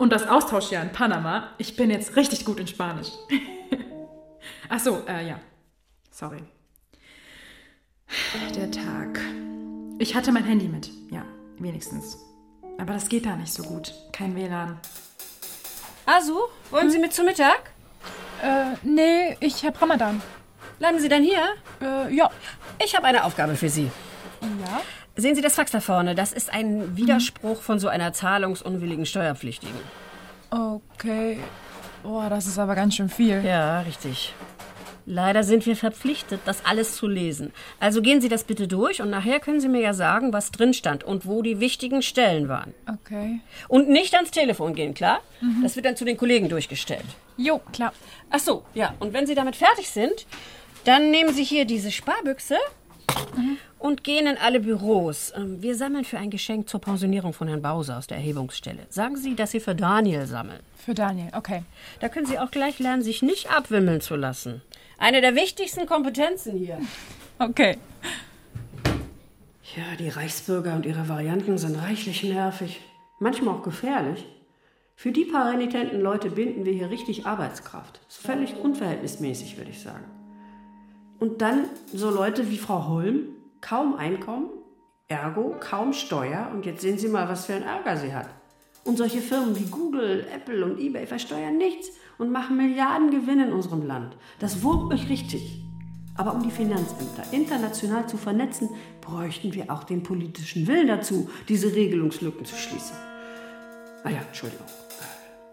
Und 0.00 0.12
das 0.12 0.26
Austauschjahr 0.26 0.82
in 0.82 0.90
Panama, 0.90 1.54
ich 1.58 1.76
bin 1.76 1.90
jetzt 1.90 2.16
richtig 2.16 2.44
gut 2.44 2.58
in 2.58 2.66
Spanisch. 2.66 3.10
Ach 4.68 4.80
so, 4.80 5.04
äh, 5.06 5.28
ja. 5.28 5.38
Sorry. 6.10 6.42
Der 8.56 8.70
Tag. 8.72 9.20
Ich 10.00 10.14
hatte 10.14 10.30
mein 10.30 10.44
Handy 10.44 10.68
mit, 10.68 10.90
ja, 11.10 11.24
wenigstens. 11.58 12.24
Aber 12.78 12.92
das 12.92 13.08
geht 13.08 13.26
da 13.26 13.34
nicht 13.34 13.52
so 13.52 13.64
gut. 13.64 13.92
Kein 14.12 14.36
WLAN. 14.36 14.78
Also, 16.06 16.48
wollen 16.70 16.88
Sie 16.88 17.00
mit 17.00 17.12
zum 17.12 17.26
Mittag? 17.26 17.72
Äh, 18.40 18.76
nee, 18.84 19.36
ich 19.40 19.64
hab 19.64 19.82
Ramadan. 19.82 20.22
Bleiben 20.78 21.00
Sie 21.00 21.08
dann 21.08 21.24
hier? 21.24 21.42
Äh, 21.82 22.14
ja. 22.14 22.30
Ich 22.82 22.94
habe 22.94 23.08
eine 23.08 23.24
Aufgabe 23.24 23.56
für 23.56 23.68
Sie. 23.68 23.90
Ja? 24.40 24.80
Sehen 25.16 25.34
Sie 25.34 25.42
das 25.42 25.56
Fax 25.56 25.72
da 25.72 25.80
vorne? 25.80 26.14
Das 26.14 26.32
ist 26.32 26.52
ein 26.52 26.96
Widerspruch 26.96 27.60
von 27.60 27.80
so 27.80 27.88
einer 27.88 28.12
zahlungsunwilligen 28.12 29.04
Steuerpflichtigen. 29.04 29.80
Okay. 30.50 31.40
Boah, 32.04 32.30
das 32.30 32.46
ist 32.46 32.60
aber 32.60 32.76
ganz 32.76 32.94
schön 32.94 33.08
viel. 33.08 33.44
Ja, 33.44 33.80
richtig. 33.80 34.32
Leider 35.10 35.42
sind 35.42 35.64
wir 35.64 35.74
verpflichtet, 35.74 36.42
das 36.44 36.66
alles 36.66 36.94
zu 36.94 37.08
lesen. 37.08 37.52
Also 37.80 38.02
gehen 38.02 38.20
Sie 38.20 38.28
das 38.28 38.44
bitte 38.44 38.68
durch 38.68 39.00
und 39.00 39.08
nachher 39.08 39.40
können 39.40 39.58
Sie 39.58 39.68
mir 39.68 39.80
ja 39.80 39.94
sagen, 39.94 40.34
was 40.34 40.50
drin 40.50 40.74
stand 40.74 41.02
und 41.02 41.24
wo 41.24 41.40
die 41.40 41.60
wichtigen 41.60 42.02
Stellen 42.02 42.48
waren. 42.48 42.74
Okay. 42.86 43.40
Und 43.68 43.88
nicht 43.88 44.14
ans 44.14 44.30
Telefon 44.32 44.74
gehen, 44.74 44.92
klar? 44.92 45.20
Das 45.62 45.76
wird 45.76 45.86
dann 45.86 45.96
zu 45.96 46.04
den 46.04 46.18
Kollegen 46.18 46.50
durchgestellt. 46.50 47.06
Jo, 47.38 47.58
klar. 47.72 47.94
Ach 48.28 48.38
so, 48.38 48.64
ja. 48.74 48.94
Und 48.98 49.14
wenn 49.14 49.26
Sie 49.26 49.34
damit 49.34 49.56
fertig 49.56 49.88
sind, 49.88 50.26
dann 50.84 51.10
nehmen 51.10 51.32
Sie 51.32 51.44
hier 51.44 51.64
diese 51.64 51.90
Sparbüchse 51.90 52.58
und 53.78 54.04
gehen 54.04 54.26
in 54.26 54.36
alle 54.36 54.60
Büros. 54.60 55.32
Ähm, 55.34 55.62
Wir 55.62 55.74
sammeln 55.74 56.04
für 56.04 56.18
ein 56.18 56.28
Geschenk 56.28 56.68
zur 56.68 56.80
Pensionierung 56.82 57.32
von 57.32 57.48
Herrn 57.48 57.62
Bowser 57.62 57.96
aus 57.96 58.08
der 58.08 58.18
Erhebungsstelle. 58.18 58.86
Sagen 58.90 59.16
Sie, 59.16 59.34
dass 59.34 59.52
Sie 59.52 59.60
für 59.60 59.74
Daniel 59.74 60.26
sammeln. 60.26 60.60
Für 60.84 60.92
Daniel, 60.92 61.28
okay. 61.34 61.62
Da 62.00 62.10
können 62.10 62.26
Sie 62.26 62.38
auch 62.38 62.50
gleich 62.50 62.78
lernen, 62.78 63.02
sich 63.02 63.22
nicht 63.22 63.50
abwimmeln 63.50 64.02
zu 64.02 64.14
lassen. 64.14 64.60
Eine 64.98 65.20
der 65.20 65.36
wichtigsten 65.36 65.86
Kompetenzen 65.86 66.58
hier. 66.58 66.78
Okay. 67.38 67.78
Ja, 69.76 69.96
die 69.96 70.08
Reichsbürger 70.08 70.74
und 70.74 70.86
ihre 70.86 71.08
Varianten 71.08 71.56
sind 71.56 71.76
reichlich 71.76 72.24
nervig. 72.24 72.80
Manchmal 73.20 73.54
auch 73.54 73.62
gefährlich. 73.62 74.26
Für 74.96 75.12
die 75.12 75.24
paar 75.24 75.52
renitenten 75.52 76.00
Leute 76.00 76.30
binden 76.30 76.64
wir 76.64 76.72
hier 76.72 76.90
richtig 76.90 77.26
Arbeitskraft. 77.26 78.00
Ist 78.08 78.18
völlig 78.18 78.56
unverhältnismäßig, 78.56 79.56
würde 79.56 79.70
ich 79.70 79.80
sagen. 79.80 80.04
Und 81.20 81.42
dann 81.42 81.66
so 81.92 82.10
Leute 82.10 82.50
wie 82.50 82.58
Frau 82.58 82.88
Holm, 82.88 83.28
kaum 83.60 83.94
Einkommen, 83.94 84.50
ergo 85.06 85.54
kaum 85.60 85.92
Steuer. 85.92 86.50
Und 86.52 86.66
jetzt 86.66 86.80
sehen 86.80 86.98
Sie 86.98 87.08
mal, 87.08 87.28
was 87.28 87.46
für 87.46 87.54
ein 87.54 87.62
Ärger 87.62 87.96
sie 87.96 88.12
hat. 88.12 88.28
Und 88.82 88.98
solche 88.98 89.20
Firmen 89.20 89.56
wie 89.56 89.70
Google, 89.70 90.26
Apple 90.34 90.64
und 90.64 90.80
eBay 90.80 91.06
versteuern 91.06 91.56
nichts 91.56 91.90
und 92.18 92.30
machen 92.30 92.56
Milliarden 92.56 93.10
Gewinn 93.10 93.40
in 93.40 93.52
unserem 93.52 93.86
Land. 93.86 94.16
Das 94.38 94.62
wurmt 94.62 94.88
mich 94.90 95.08
richtig. 95.08 95.62
Aber 96.16 96.34
um 96.34 96.42
die 96.42 96.50
Finanzämter 96.50 97.22
international 97.30 98.08
zu 98.08 98.16
vernetzen, 98.16 98.70
bräuchten 99.00 99.54
wir 99.54 99.70
auch 99.70 99.84
den 99.84 100.02
politischen 100.02 100.66
Willen 100.66 100.88
dazu, 100.88 101.30
diese 101.48 101.74
Regelungslücken 101.74 102.44
zu 102.44 102.56
schließen. 102.56 102.96
Ah 104.02 104.10
ja, 104.10 104.18
Entschuldigung. 104.18 104.66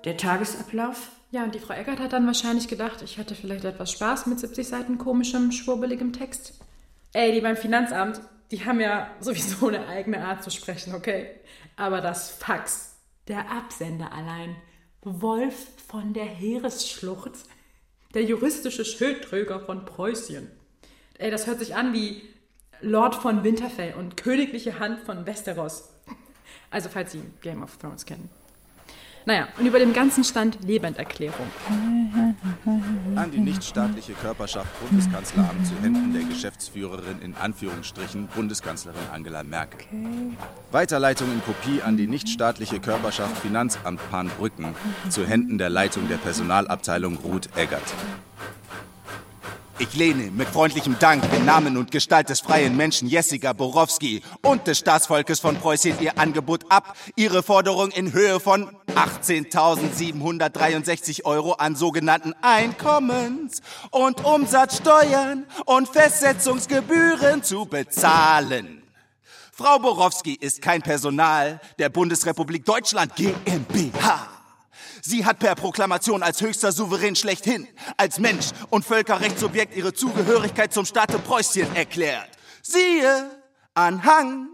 Der 0.05 0.17
Tagesablauf? 0.17 1.11
Ja, 1.31 1.43
und 1.43 1.53
die 1.53 1.59
Frau 1.59 1.73
Eckert 1.73 1.99
hat 1.99 2.13
dann 2.13 2.25
wahrscheinlich 2.25 2.67
gedacht, 2.67 3.01
ich 3.03 3.17
hätte 3.17 3.35
vielleicht 3.35 3.65
etwas 3.65 3.91
Spaß 3.91 4.25
mit 4.25 4.39
70 4.39 4.67
Seiten 4.67 4.97
komischem, 4.97 5.51
schwurbeligem 5.51 6.13
Text. 6.13 6.59
Ey, 7.13 7.31
die 7.31 7.41
beim 7.41 7.57
Finanzamt, 7.57 8.21
die 8.51 8.65
haben 8.65 8.79
ja 8.79 9.09
sowieso 9.19 9.67
eine 9.67 9.87
eigene 9.87 10.25
Art 10.25 10.43
zu 10.43 10.49
sprechen, 10.49 10.95
okay? 10.95 11.29
Aber 11.75 12.01
das 12.01 12.31
Fax, 12.31 12.95
der 13.27 13.51
Absender 13.51 14.11
allein, 14.13 14.55
Wolf 15.05 15.67
von 15.87 16.13
der 16.13 16.25
Heeresschlucht, 16.25 17.33
der 18.15 18.23
juristische 18.23 18.83
Schildträger 18.83 19.59
von 19.59 19.85
Preußien. 19.85 20.49
Ey, 21.19 21.29
das 21.29 21.45
hört 21.45 21.59
sich 21.59 21.75
an 21.75 21.93
wie 21.93 22.23
Lord 22.81 23.15
von 23.15 23.43
Winterfell 23.43 23.93
und 23.93 24.17
königliche 24.17 24.79
Hand 24.79 24.99
von 25.01 25.25
Westeros. 25.25 25.89
Also, 26.71 26.89
falls 26.89 27.11
Sie 27.11 27.21
Game 27.41 27.63
of 27.63 27.77
Thrones 27.77 28.05
kennen. 28.05 28.29
Naja, 29.27 29.47
und 29.57 29.65
über 29.65 29.79
dem 29.79 29.91
Ganzen 29.91 30.23
stand 30.23 30.63
Lebenderklärung. 30.63 31.47
An 33.15 33.31
die 33.31 33.39
nichtstaatliche 33.39 34.13
Körperschaft 34.13 34.69
Bundeskanzleramt 34.81 35.65
zu 35.65 35.73
Händen 35.81 36.13
der 36.13 36.23
Geschäftsführerin 36.23 37.21
in 37.23 37.35
Anführungsstrichen 37.35 38.27
Bundeskanzlerin 38.27 39.01
Angela 39.11 39.41
Merkel. 39.41 39.87
Weiterleitung 40.71 41.31
in 41.31 41.41
Kopie 41.43 41.81
an 41.81 41.97
die 41.97 42.05
nichtstaatliche 42.07 42.79
Körperschaft 42.79 43.37
Finanzamt 43.37 43.99
Panbrücken 44.11 44.75
zu 45.09 45.25
Händen 45.25 45.57
der 45.57 45.69
Leitung 45.69 46.07
der 46.07 46.17
Personalabteilung 46.17 47.17
Ruth 47.17 47.49
Eggert. 47.55 47.93
Ich 49.77 49.93
lehne 49.93 50.31
mit 50.31 50.47
freundlichem 50.47 50.97
Dank 50.99 51.21
in 51.33 51.43
Namen 51.43 51.75
und 51.75 51.91
Gestalt 51.91 52.29
des 52.29 52.39
freien 52.39 52.77
Menschen 52.77 53.09
Jessica 53.09 53.51
Borowski 53.51 54.21
und 54.41 54.67
des 54.67 54.79
Staatsvolkes 54.79 55.41
von 55.41 55.57
Preußen 55.57 55.99
ihr 55.99 56.17
Angebot 56.17 56.63
ab, 56.69 56.95
ihre 57.17 57.43
Forderung 57.43 57.91
in 57.91 58.13
Höhe 58.13 58.39
von 58.39 58.73
18.763 58.95 61.25
Euro 61.25 61.51
an 61.53 61.75
sogenannten 61.75 62.33
Einkommens- 62.41 63.61
und 63.91 64.23
Umsatzsteuern 64.23 65.45
und 65.65 65.89
Festsetzungsgebühren 65.89 67.43
zu 67.43 67.65
bezahlen. 67.65 68.81
Frau 69.51 69.77
Borowski 69.79 70.35
ist 70.35 70.61
kein 70.61 70.83
Personal 70.83 71.59
der 71.79 71.89
Bundesrepublik 71.89 72.63
Deutschland 72.63 73.13
GmbH. 73.17 74.34
Sie 75.07 75.23
hat 75.23 75.37
per 75.37 75.53
Proklamation 75.53 76.23
als 76.23 76.41
höchster 76.41 76.71
Souverän 76.71 77.15
schlechthin, 77.15 77.67
als 77.95 78.17
Mensch 78.17 78.47
und 78.71 78.83
Völkerrechtsobjekt 78.83 79.75
ihre 79.75 79.93
Zugehörigkeit 79.93 80.73
zum 80.73 80.83
Staate 80.83 81.19
Preußien 81.19 81.75
erklärt. 81.75 82.29
Siehe 82.63 83.29
Anhang. 83.75 84.47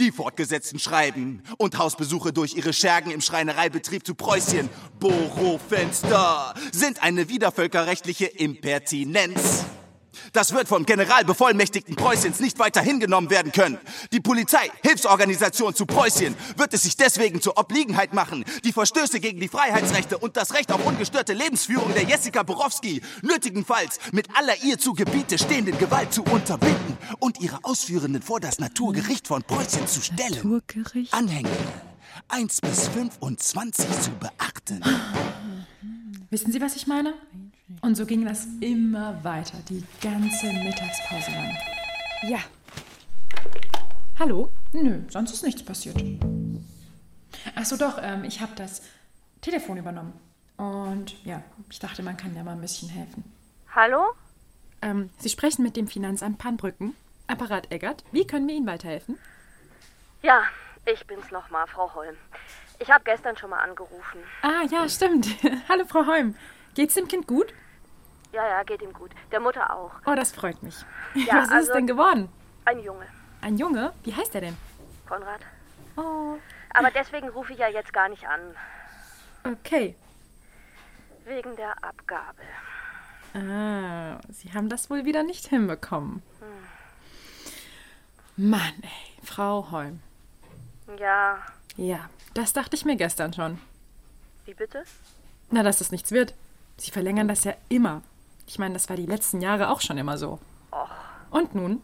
Die 0.00 0.10
fortgesetzten 0.10 0.80
Schreiben 0.80 1.44
und 1.58 1.78
Hausbesuche 1.78 2.32
durch 2.32 2.56
ihre 2.56 2.72
Schergen 2.72 3.12
im 3.12 3.20
Schreinereibetrieb 3.20 4.04
zu 4.04 4.16
Preußien, 4.16 4.68
Borofenster, 4.98 6.54
sind 6.72 7.00
eine 7.04 7.28
widervölkerrechtliche 7.28 8.26
Impertinenz. 8.26 9.64
Das 10.32 10.52
wird 10.52 10.68
vom 10.68 10.86
Generalbevollmächtigten 10.86 11.96
Preußens 11.96 12.40
nicht 12.40 12.58
weiter 12.58 12.80
hingenommen 12.80 13.30
werden 13.30 13.52
können. 13.52 13.78
Die 14.12 14.20
Polizei, 14.20 14.70
Hilfsorganisation 14.82 15.74
zu 15.74 15.86
Preußien, 15.86 16.34
wird 16.56 16.74
es 16.74 16.82
sich 16.82 16.96
deswegen 16.96 17.40
zur 17.40 17.58
Obliegenheit 17.58 18.14
machen, 18.14 18.44
die 18.64 18.72
Verstöße 18.72 19.20
gegen 19.20 19.40
die 19.40 19.48
Freiheitsrechte 19.48 20.18
und 20.18 20.36
das 20.36 20.54
Recht 20.54 20.72
auf 20.72 20.84
ungestörte 20.84 21.32
Lebensführung 21.32 21.92
der 21.94 22.04
Jessica 22.04 22.42
Borowski 22.42 23.02
nötigenfalls 23.22 23.98
mit 24.12 24.28
aller 24.36 24.62
ihr 24.62 24.78
zu 24.78 24.94
Gebiete 24.94 25.38
stehenden 25.38 25.78
Gewalt 25.78 26.12
zu 26.12 26.22
unterbinden 26.24 26.98
und 27.18 27.40
ihre 27.40 27.64
Ausführenden 27.64 28.22
vor 28.22 28.40
das 28.40 28.58
Naturgericht 28.58 29.26
von 29.26 29.42
Preußien 29.42 29.86
zu 29.86 30.00
stellen. 30.00 30.34
Naturgericht? 30.34 31.12
Anhänge 31.12 31.50
1 32.28 32.60
bis 32.60 32.88
25 32.88 33.86
zu 34.00 34.10
beachten. 34.12 34.82
Wissen 36.30 36.52
Sie, 36.52 36.60
was 36.60 36.76
ich 36.76 36.86
meine? 36.86 37.14
Und 37.82 37.96
so 37.96 38.06
ging 38.06 38.24
das 38.24 38.46
immer 38.60 39.22
weiter, 39.22 39.58
die 39.68 39.84
ganze 40.00 40.46
Mittagspause 40.46 41.30
lang. 41.32 41.56
Ja. 42.22 42.38
Hallo? 44.18 44.50
Nö, 44.72 45.02
sonst 45.08 45.32
ist 45.32 45.42
nichts 45.42 45.62
passiert. 45.62 45.96
Ach 47.54 47.64
so, 47.64 47.76
doch, 47.76 47.98
ähm, 48.02 48.24
ich 48.24 48.40
habe 48.40 48.52
das 48.56 48.82
Telefon 49.42 49.76
übernommen. 49.76 50.12
Und 50.56 51.22
ja, 51.24 51.42
ich 51.70 51.78
dachte, 51.78 52.02
man 52.02 52.16
kann 52.16 52.34
ja 52.34 52.42
mal 52.42 52.52
ein 52.52 52.60
bisschen 52.60 52.88
helfen. 52.88 53.22
Hallo? 53.74 54.02
Ähm, 54.80 55.10
Sie 55.18 55.28
sprechen 55.28 55.62
mit 55.62 55.76
dem 55.76 55.88
Finanzamt 55.88 56.38
Pannbrücken. 56.38 56.96
Apparat 57.26 57.70
Eggert. 57.70 58.02
Wie 58.12 58.26
können 58.26 58.48
wir 58.48 58.54
Ihnen 58.54 58.66
weiterhelfen? 58.66 59.18
Ja, 60.22 60.42
ich 60.86 61.06
bin's 61.06 61.30
nochmal, 61.30 61.66
Frau 61.66 61.94
Holm. 61.94 62.16
Ich 62.80 62.90
habe 62.90 63.04
gestern 63.04 63.36
schon 63.36 63.50
mal 63.50 63.58
angerufen. 63.58 64.20
Ah, 64.42 64.62
ja, 64.70 64.88
stimmt. 64.88 65.26
Hallo, 65.68 65.84
Frau 65.86 66.06
Holm. 66.06 66.34
Geht's 66.78 66.94
dem 66.94 67.08
Kind 67.08 67.26
gut? 67.26 67.52
Ja, 68.32 68.46
ja, 68.46 68.62
geht 68.62 68.80
ihm 68.82 68.92
gut. 68.92 69.10
Der 69.32 69.40
Mutter 69.40 69.74
auch. 69.74 69.90
Oh, 70.06 70.14
das 70.14 70.30
freut 70.30 70.62
mich. 70.62 70.76
Ja, 71.16 71.34
Was 71.38 71.42
ist 71.42 71.48
es 71.48 71.52
also- 71.54 71.72
denn 71.72 71.88
geworden? 71.88 72.28
Ein 72.66 72.78
Junge, 72.78 73.04
Ein 73.40 73.56
Junge? 73.58 73.92
Wie 74.04 74.14
heißt 74.14 74.32
er 74.36 74.42
denn? 74.42 74.56
Konrad. 75.08 75.40
Oh. 75.96 76.36
Aber 76.72 76.92
deswegen 76.92 77.30
rufe 77.30 77.52
ich 77.52 77.58
ja 77.58 77.66
jetzt 77.66 77.92
gar 77.92 78.08
nicht 78.08 78.28
an. 78.28 78.54
Okay. 79.42 79.96
Wegen 81.24 81.56
der 81.56 81.82
Abgabe. 81.82 82.42
Ah, 83.34 84.20
Sie 84.30 84.52
haben 84.52 84.68
das 84.68 84.88
wohl 84.88 85.04
wieder 85.04 85.24
nicht 85.24 85.48
hinbekommen. 85.48 86.22
Hm. 88.36 88.50
Mann, 88.50 88.72
ey, 88.82 89.24
Frau 89.24 89.72
Holm. 89.72 89.98
Ja, 90.96 91.38
Ja, 91.76 92.08
das 92.34 92.52
dachte 92.52 92.76
ich 92.76 92.84
mir 92.84 92.94
gestern 92.94 93.32
schon. 93.32 93.58
wie 94.44 94.54
bitte? 94.54 94.84
Na, 95.50 95.64
dass 95.64 95.78
das 95.78 95.90
nichts 95.90 96.12
wird. 96.12 96.34
Sie 96.78 96.90
verlängern 96.90 97.28
das 97.28 97.44
ja 97.44 97.54
immer. 97.68 98.02
Ich 98.46 98.58
meine, 98.58 98.74
das 98.74 98.88
war 98.88 98.96
die 98.96 99.06
letzten 99.06 99.40
Jahre 99.40 99.68
auch 99.68 99.80
schon 99.80 99.98
immer 99.98 100.16
so. 100.16 100.38
Och. 100.72 100.88
Und 101.30 101.54
nun? 101.54 101.82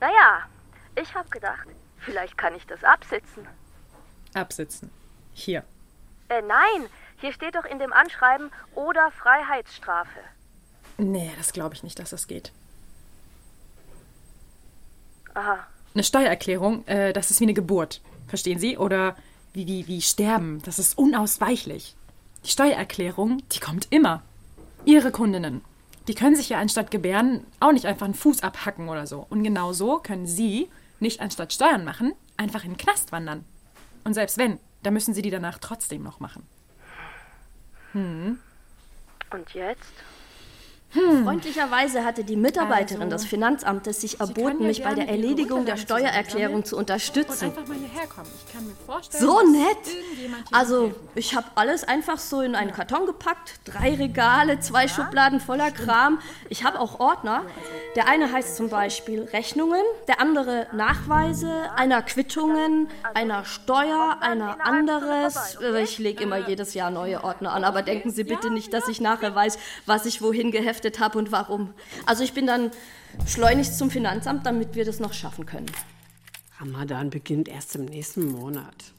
Naja, 0.00 0.42
ich 1.00 1.14
habe 1.14 1.28
gedacht, 1.30 1.66
vielleicht 1.98 2.38
kann 2.38 2.54
ich 2.54 2.66
das 2.66 2.84
absitzen. 2.84 3.46
Absitzen. 4.34 4.90
Hier. 5.32 5.64
Äh, 6.28 6.42
nein, 6.42 6.88
hier 7.20 7.32
steht 7.32 7.54
doch 7.54 7.64
in 7.64 7.78
dem 7.78 7.92
Anschreiben 7.92 8.50
oder 8.74 9.10
Freiheitsstrafe. 9.10 10.20
Nee, 10.98 11.32
das 11.36 11.52
glaube 11.52 11.74
ich 11.74 11.82
nicht, 11.82 11.98
dass 11.98 12.10
das 12.10 12.28
geht. 12.28 12.52
Aha. 15.34 15.66
Eine 15.94 16.04
Steuererklärung, 16.04 16.86
äh, 16.86 17.12
das 17.12 17.30
ist 17.30 17.40
wie 17.40 17.44
eine 17.44 17.54
Geburt. 17.54 18.00
Verstehen 18.28 18.58
Sie? 18.58 18.78
Oder 18.78 19.16
wie, 19.52 19.66
wie, 19.66 19.86
wie 19.86 20.02
Sterben. 20.02 20.62
Das 20.62 20.78
ist 20.78 20.96
unausweichlich. 20.98 21.96
Die 22.44 22.50
Steuererklärung, 22.50 23.42
die 23.52 23.60
kommt 23.60 23.86
immer. 23.90 24.22
Ihre 24.84 25.10
Kundinnen, 25.10 25.62
die 26.08 26.14
können 26.14 26.36
sich 26.36 26.50
ja 26.50 26.58
anstatt 26.58 26.90
gebären 26.90 27.46
auch 27.60 27.72
nicht 27.72 27.86
einfach 27.86 28.04
einen 28.04 28.14
Fuß 28.14 28.42
abhacken 28.42 28.88
oder 28.88 29.06
so. 29.06 29.26
Und 29.30 29.42
genau 29.42 29.72
so 29.72 29.98
können 29.98 30.26
Sie 30.26 30.68
nicht 31.00 31.20
anstatt 31.20 31.52
Steuern 31.52 31.84
machen, 31.84 32.12
einfach 32.36 32.64
in 32.64 32.72
den 32.72 32.76
Knast 32.76 33.12
wandern. 33.12 33.44
Und 34.04 34.14
selbst 34.14 34.36
wenn, 34.36 34.58
dann 34.82 34.92
müssen 34.92 35.14
Sie 35.14 35.22
die 35.22 35.30
danach 35.30 35.58
trotzdem 35.58 36.02
noch 36.02 36.20
machen. 36.20 36.46
Hm. 37.92 38.38
Und 39.30 39.54
jetzt? 39.54 39.92
Freundlicherweise 41.24 42.04
hatte 42.04 42.24
die 42.24 42.36
Mitarbeiterin 42.36 43.12
Also, 43.12 43.16
des 43.16 43.26
Finanzamtes 43.26 44.00
sich 44.00 44.20
erboten, 44.20 44.60
ja 44.60 44.68
mich 44.68 44.82
bei 44.82 44.94
der 44.94 45.08
Erledigung 45.08 45.64
der 45.66 45.76
Steuererklärung 45.76 46.64
zu 46.64 46.76
unterstützen. 46.76 47.52
So 49.10 49.40
nett. 49.42 49.76
Also, 50.52 50.92
ich 51.14 51.34
habe 51.34 51.46
alles 51.56 51.84
einfach 51.84 52.18
so 52.18 52.40
in 52.40 52.54
einen 52.54 52.72
Karton 52.72 53.06
gepackt. 53.06 53.60
Drei 53.64 53.94
Regale, 53.94 54.60
zwei 54.60 54.86
Schubladen 54.88 55.40
voller 55.40 55.70
Kram. 55.70 56.20
Ich 56.48 56.64
habe 56.64 56.78
auch 56.78 57.00
Ordner. 57.00 57.42
Der 57.96 58.08
eine 58.08 58.30
heißt 58.32 58.56
zum 58.56 58.68
Beispiel 58.68 59.22
Rechnungen, 59.32 59.82
der 60.08 60.20
andere 60.20 60.66
Nachweise, 60.72 61.50
einer 61.76 62.02
Quittungen, 62.02 62.88
einer 63.14 63.44
Steuer, 63.44 64.18
einer 64.20 64.64
anderes. 64.64 65.56
Äh, 65.60 65.82
Ich 65.82 65.98
lege 65.98 66.24
immer 66.24 66.38
jedes 66.48 66.74
Jahr 66.74 66.90
neue 66.90 67.22
Ordner 67.24 67.52
an, 67.52 67.64
aber 67.64 67.82
denken 67.82 68.10
Sie 68.10 68.24
bitte 68.24 68.50
nicht, 68.50 68.72
dass 68.72 68.88
ich 68.88 69.00
nachher 69.00 69.34
weiß, 69.34 69.58
was 69.86 70.06
ich 70.06 70.22
wohin 70.22 70.50
geheftet 70.50 70.83
habe 71.00 71.18
und 71.18 71.32
warum. 71.32 71.74
Also, 72.06 72.24
ich 72.24 72.32
bin 72.32 72.46
dann 72.46 72.70
schleunigst 73.26 73.78
zum 73.78 73.90
Finanzamt, 73.90 74.46
damit 74.46 74.74
wir 74.74 74.84
das 74.84 75.00
noch 75.00 75.12
schaffen 75.12 75.46
können. 75.46 75.70
Ramadan 76.58 77.10
beginnt 77.10 77.48
erst 77.48 77.74
im 77.74 77.84
nächsten 77.84 78.30
Monat. 78.30 78.92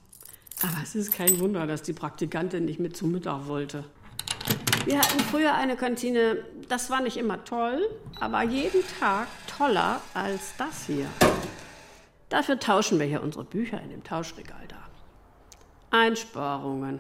Aber 0.61 0.77
es 0.83 0.95
ist 0.95 1.13
kein 1.13 1.39
Wunder, 1.39 1.67
dass 1.67 1.81
die 1.83 1.93
Praktikantin 1.93 2.65
nicht 2.65 2.79
mit 2.79 2.95
zum 2.95 3.11
Mittag 3.11 3.47
wollte. 3.47 3.83
Wir 4.85 4.99
hatten 4.99 5.19
früher 5.19 5.55
eine 5.55 5.75
Kantine, 5.75 6.43
das 6.69 6.89
war 6.89 7.01
nicht 7.01 7.17
immer 7.17 7.43
toll, 7.43 7.89
aber 8.19 8.43
jeden 8.43 8.83
Tag 8.99 9.27
toller 9.57 9.99
als 10.13 10.53
das 10.57 10.85
hier. 10.85 11.07
Dafür 12.29 12.59
tauschen 12.59 12.99
wir 12.99 13.05
hier 13.07 13.23
unsere 13.23 13.45
Bücher 13.45 13.81
in 13.81 13.89
dem 13.89 14.03
Tauschregal 14.03 14.63
da. 14.67 14.77
Einsparungen. 15.89 16.99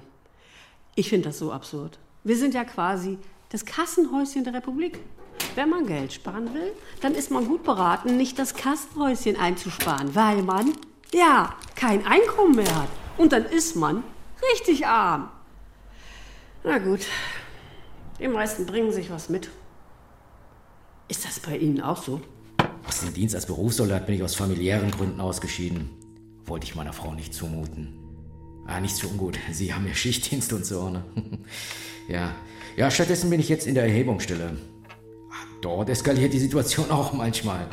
Ich 0.95 1.09
finde 1.09 1.29
das 1.29 1.37
so 1.37 1.51
absurd. 1.51 1.99
Wir 2.23 2.37
sind 2.37 2.53
ja 2.53 2.63
quasi 2.63 3.19
das 3.49 3.65
Kassenhäuschen 3.65 4.43
der 4.43 4.53
Republik. 4.53 4.99
Wenn 5.55 5.69
man 5.69 5.85
Geld 5.85 6.13
sparen 6.13 6.53
will, 6.53 6.71
dann 7.01 7.13
ist 7.13 7.31
man 7.31 7.47
gut 7.47 7.63
beraten, 7.63 8.17
nicht 8.17 8.39
das 8.39 8.55
Kassenhäuschen 8.55 9.37
einzusparen, 9.37 10.15
weil 10.15 10.41
man, 10.41 10.73
ja, 11.13 11.55
kein 11.75 12.05
Einkommen 12.05 12.55
mehr 12.55 12.75
hat. 12.75 12.89
Und 13.17 13.31
dann 13.31 13.45
ist 13.45 13.75
man 13.75 14.03
richtig 14.53 14.87
arm. 14.87 15.29
Na 16.63 16.79
gut, 16.79 17.01
die 18.19 18.27
meisten 18.27 18.65
bringen 18.65 18.91
sich 18.91 19.09
was 19.09 19.29
mit. 19.29 19.49
Ist 21.07 21.25
das 21.25 21.39
bei 21.39 21.57
Ihnen 21.57 21.81
auch 21.81 22.01
so? 22.01 22.21
Aus 22.87 23.01
dem 23.01 23.13
Dienst 23.13 23.35
als 23.35 23.45
Berufssoldat 23.45 24.05
bin 24.05 24.15
ich 24.15 24.23
aus 24.23 24.35
familiären 24.35 24.91
Gründen 24.91 25.21
ausgeschieden. 25.21 25.89
Wollte 26.45 26.65
ich 26.65 26.75
meiner 26.75 26.93
Frau 26.93 27.13
nicht 27.13 27.33
zumuten. 27.33 27.99
Ah, 28.67 28.79
nichts 28.79 28.99
für 28.99 29.07
ungut. 29.07 29.37
Sie 29.51 29.73
haben 29.73 29.87
ja 29.87 29.93
Schichtdienst 29.93 30.51
und 30.53 30.65
so, 30.65 30.89
ne? 30.89 31.03
ja. 32.07 32.35
Ja, 32.77 32.91
stattdessen 32.91 33.29
bin 33.29 33.39
ich 33.39 33.47
jetzt 33.47 33.67
in 33.67 33.75
der 33.75 33.85
Erhebungsstelle. 33.85 34.57
Dort 35.61 35.89
eskaliert 35.89 36.33
die 36.33 36.39
Situation 36.39 36.91
auch 36.91 37.13
manchmal. 37.13 37.67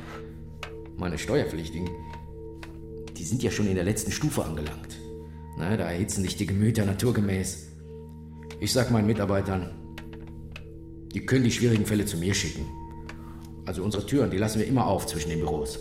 Meine 0.96 1.18
Steuerpflichtigen, 1.18 1.90
die 3.16 3.24
sind 3.24 3.42
ja 3.42 3.50
schon 3.50 3.66
in 3.66 3.74
der 3.74 3.82
letzten 3.82 4.12
Stufe 4.12 4.44
angelangt. 4.44 4.96
Na, 5.58 5.76
da 5.76 5.90
erhitzen 5.90 6.22
sich 6.22 6.36
die 6.36 6.46
Gemüter 6.46 6.84
naturgemäß. 6.84 7.66
Ich 8.60 8.72
sag 8.72 8.92
meinen 8.92 9.08
Mitarbeitern, 9.08 9.72
die 11.12 11.26
können 11.26 11.44
die 11.44 11.52
schwierigen 11.52 11.84
Fälle 11.84 12.06
zu 12.06 12.16
mir 12.16 12.32
schicken. 12.32 12.64
Also 13.66 13.82
unsere 13.82 14.06
Türen, 14.06 14.30
die 14.30 14.38
lassen 14.38 14.60
wir 14.60 14.68
immer 14.68 14.86
auf 14.86 15.06
zwischen 15.06 15.30
den 15.30 15.40
Büros. 15.40 15.80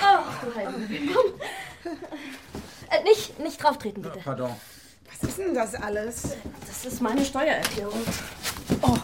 Ach, 0.00 0.44
du 0.44 0.54
Heilige. 0.54 0.94
äh, 2.90 3.02
nicht, 3.02 3.38
nicht 3.40 3.62
drauf 3.62 3.78
treten, 3.78 4.02
bitte. 4.02 4.20
Pardon. 4.22 4.50
Was 5.20 5.30
ist 5.30 5.38
denn 5.38 5.54
das 5.54 5.74
alles? 5.74 6.36
Das 6.66 6.84
ist 6.92 7.00
meine 7.02 7.24
Steuererklärung. 7.24 8.02
Oh. 8.82 8.96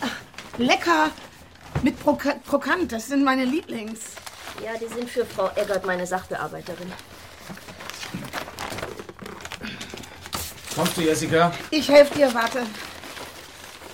Ach, 0.00 0.16
lecker. 0.58 1.10
Mit 1.82 1.98
Proka 2.00 2.34
Krokant, 2.46 2.92
das 2.92 3.08
sind 3.08 3.24
meine 3.24 3.44
Lieblings. 3.44 4.00
Ja, 4.64 4.72
die 4.78 4.86
sind 4.92 5.08
für 5.08 5.24
Frau 5.24 5.50
Eggert, 5.56 5.86
meine 5.86 6.06
Sachbearbeiterin. 6.06 6.92
Kommst 10.74 10.96
du, 10.96 11.02
Jessica? 11.02 11.52
Ich 11.70 11.88
helfe 11.88 12.14
dir, 12.14 12.32
warte. 12.34 12.60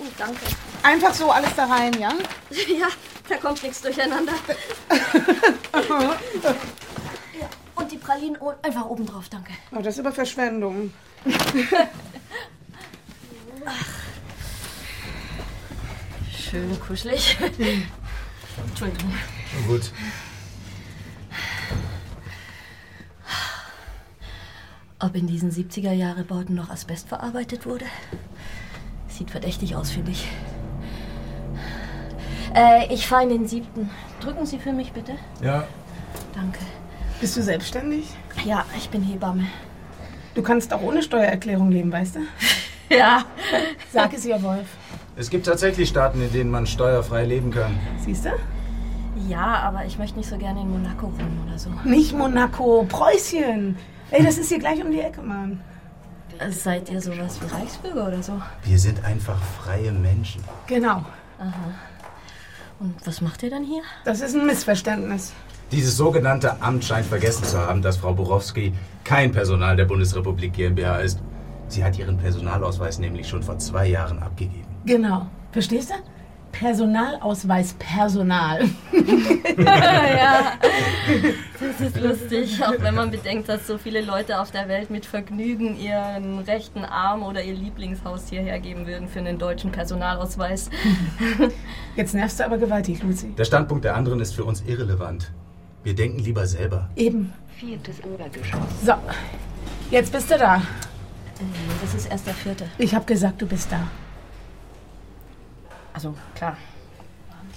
Oh, 0.00 0.06
danke. 0.18 0.40
Einfach 0.82 1.14
so 1.14 1.30
alles 1.30 1.54
da 1.56 1.66
rein, 1.66 1.92
ja? 1.98 2.12
Ja, 2.78 2.88
da 3.28 3.36
kommt 3.36 3.62
nichts 3.62 3.82
durcheinander. 3.82 4.34
ja, 7.40 7.48
und 7.74 7.90
die 7.92 7.98
Pralinen 7.98 8.38
einfach 8.62 8.84
oben 8.86 9.06
drauf, 9.06 9.28
danke. 9.28 9.52
Oh, 9.72 9.80
das 9.80 9.94
ist 9.94 10.00
aber 10.00 10.12
Verschwendung. 10.12 10.92
Schön 16.38 16.80
kuschelig. 16.80 17.36
Entschuldigung. 18.68 19.12
Gut. 19.66 19.92
Ob 24.98 25.14
in 25.14 25.26
diesen 25.26 25.50
70er-Jahre-Bauten 25.50 26.54
noch 26.54 26.70
Asbest 26.70 27.08
verarbeitet 27.08 27.66
wurde? 27.66 27.84
Sieht 29.08 29.30
verdächtig 29.30 29.76
aus, 29.76 29.90
finde 29.90 30.12
ich. 30.12 30.26
Äh, 32.54 32.92
ich 32.92 33.06
fahre 33.06 33.24
in 33.24 33.28
den 33.28 33.46
siebten. 33.46 33.90
Drücken 34.20 34.46
Sie 34.46 34.58
für 34.58 34.72
mich 34.72 34.92
bitte. 34.92 35.16
Ja. 35.42 35.66
Danke. 36.34 36.60
Bist 37.20 37.36
du 37.36 37.42
selbstständig? 37.42 38.06
Ja, 38.44 38.64
ich 38.76 38.88
bin 38.88 39.02
Hebamme. 39.02 39.46
Du 40.36 40.42
kannst 40.42 40.72
auch 40.72 40.82
ohne 40.82 41.02
Steuererklärung 41.02 41.70
leben, 41.72 41.90
weißt 41.90 42.16
du? 42.16 42.20
Ja. 42.88 43.24
Sag 43.92 44.14
es 44.14 44.24
ihr, 44.24 44.40
Wolf. 44.44 44.68
Es 45.16 45.28
gibt 45.28 45.46
tatsächlich 45.46 45.88
Staaten, 45.88 46.22
in 46.22 46.32
denen 46.32 46.52
man 46.52 46.68
steuerfrei 46.68 47.24
leben 47.24 47.50
kann. 47.50 47.76
Siehst 47.98 48.26
du? 48.26 48.30
Ja, 49.28 49.56
aber 49.64 49.86
ich 49.86 49.98
möchte 49.98 50.18
nicht 50.18 50.28
so 50.28 50.38
gerne 50.38 50.60
in 50.60 50.70
Monaco 50.70 51.06
wohnen 51.06 51.42
oder 51.44 51.58
so. 51.58 51.70
Nicht 51.82 52.16
Monaco, 52.16 52.86
Preußchen. 52.88 53.76
Ey, 54.12 54.22
das 54.22 54.38
ist 54.38 54.50
hier 54.50 54.60
gleich 54.60 54.80
um 54.84 54.92
die 54.92 55.00
Ecke, 55.00 55.20
Mann. 55.20 55.60
Seid 56.50 56.88
ihr 56.90 57.00
sowas 57.00 57.40
wie 57.42 57.52
Reichsbürger 57.52 58.06
oder 58.06 58.22
so? 58.22 58.40
Wir 58.62 58.78
sind 58.78 59.04
einfach 59.04 59.42
freie 59.42 59.90
Menschen. 59.90 60.44
Genau. 60.68 61.04
Aha. 61.40 61.74
Und 62.78 62.94
was 63.04 63.20
macht 63.20 63.42
ihr 63.42 63.50
dann 63.50 63.64
hier? 63.64 63.82
Das 64.04 64.20
ist 64.20 64.36
ein 64.36 64.46
Missverständnis. 64.46 65.32
Dieses 65.72 65.96
sogenannte 65.96 66.62
Amt 66.62 66.84
scheint 66.84 67.06
vergessen 67.06 67.44
zu 67.44 67.58
haben, 67.58 67.82
dass 67.82 67.96
Frau 67.96 68.14
Borowski 68.14 68.72
kein 69.02 69.32
Personal 69.32 69.74
der 69.74 69.84
Bundesrepublik 69.84 70.52
GmbH 70.52 70.98
ist. 70.98 71.20
Sie 71.66 71.82
hat 71.82 71.98
ihren 71.98 72.18
Personalausweis 72.18 73.00
nämlich 73.00 73.28
schon 73.28 73.42
vor 73.42 73.58
zwei 73.58 73.88
Jahren 73.88 74.20
abgegeben. 74.20 74.68
Genau. 74.84 75.26
Verstehst 75.50 75.90
du? 75.90 75.94
Personalausweis 76.52 77.74
Personal. 77.78 78.62
ja, 79.58 80.52
das 81.60 81.88
ist 81.88 82.00
lustig, 82.00 82.64
auch 82.64 82.80
wenn 82.80 82.94
man 82.94 83.10
bedenkt, 83.10 83.48
dass 83.48 83.66
so 83.66 83.76
viele 83.76 84.00
Leute 84.00 84.40
auf 84.40 84.52
der 84.52 84.68
Welt 84.68 84.88
mit 84.88 85.04
Vergnügen 85.04 85.78
ihren 85.78 86.38
rechten 86.38 86.84
Arm 86.84 87.24
oder 87.24 87.42
ihr 87.42 87.54
Lieblingshaus 87.54 88.28
hierher 88.28 88.58
geben 88.60 88.86
würden 88.86 89.08
für 89.08 89.18
einen 89.18 89.38
deutschen 89.38 89.72
Personalausweis. 89.72 90.70
Jetzt 91.96 92.14
nervst 92.14 92.40
du 92.40 92.44
aber 92.44 92.56
gewaltig, 92.56 93.02
Lucy. 93.02 93.34
Der 93.36 93.44
Standpunkt 93.44 93.84
der 93.84 93.96
anderen 93.96 94.20
ist 94.20 94.34
für 94.34 94.44
uns 94.44 94.62
irrelevant. 94.62 95.32
Wir 95.86 95.94
denken 95.94 96.18
lieber 96.18 96.44
selber. 96.44 96.90
Eben. 96.96 97.32
Viertes 97.60 98.02
Obergeschoss. 98.02 98.60
So, 98.84 98.94
jetzt 99.88 100.10
bist 100.10 100.28
du 100.28 100.36
da. 100.36 100.60
Das 101.80 101.94
ist 101.94 102.10
erst 102.10 102.26
der 102.26 102.34
vierte. 102.34 102.68
Ich 102.76 102.92
hab 102.92 103.06
gesagt, 103.06 103.40
du 103.40 103.46
bist 103.46 103.70
da. 103.70 103.86
Also, 105.92 106.12
klar. 106.34 106.56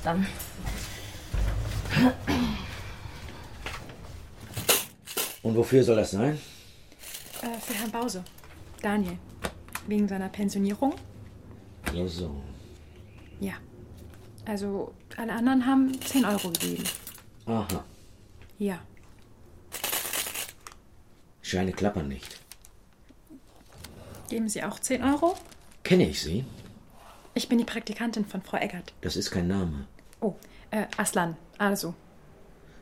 Dann. 0.03 0.27
Und 5.41 5.55
wofür 5.55 5.83
soll 5.83 5.95
das 5.95 6.11
sein? 6.11 6.37
Äh, 7.41 7.59
für 7.59 7.73
Herrn 7.73 7.89
Bause. 7.89 8.23
Daniel. 8.83 9.17
Wegen 9.87 10.07
seiner 10.07 10.29
Pensionierung? 10.29 10.93
So, 11.91 12.07
so. 12.07 12.41
Ja. 13.39 13.53
Also, 14.45 14.93
alle 15.17 15.33
anderen 15.33 15.65
haben 15.65 15.99
10 15.99 16.25
Euro 16.25 16.51
gegeben. 16.51 16.83
Aha. 17.47 17.83
Ja. 18.59 18.79
Scheine 21.41 21.71
klappern 21.71 22.09
nicht. 22.09 22.39
Geben 24.29 24.49
Sie 24.49 24.61
auch 24.61 24.79
10 24.79 25.03
Euro? 25.03 25.35
Kenne 25.83 26.07
ich 26.07 26.21
Sie? 26.21 26.45
Ich 27.33 27.47
bin 27.47 27.57
die 27.57 27.63
Praktikantin 27.63 28.25
von 28.25 28.41
Frau 28.41 28.57
Eggert. 28.57 28.93
Das 29.01 29.15
ist 29.15 29.31
kein 29.31 29.47
Name. 29.47 29.87
Oh, 30.19 30.35
äh, 30.71 30.85
Aslan. 30.97 31.37
Also. 31.57 31.95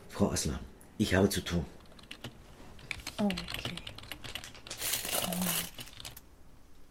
Frau 0.10 0.32
Aslan, 0.32 0.60
ich 0.98 1.14
habe 1.14 1.30
zu 1.30 1.42
tun. 1.42 1.66
Okay. 3.18 3.76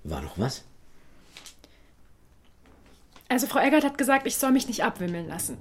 War 0.04 0.22
noch 0.22 0.38
was? 0.38 0.64
Also, 3.28 3.48
Frau 3.48 3.58
Eggert 3.58 3.84
hat 3.84 3.98
gesagt, 3.98 4.26
ich 4.28 4.36
soll 4.36 4.52
mich 4.52 4.68
nicht 4.68 4.84
abwimmeln 4.84 5.26
lassen. 5.26 5.58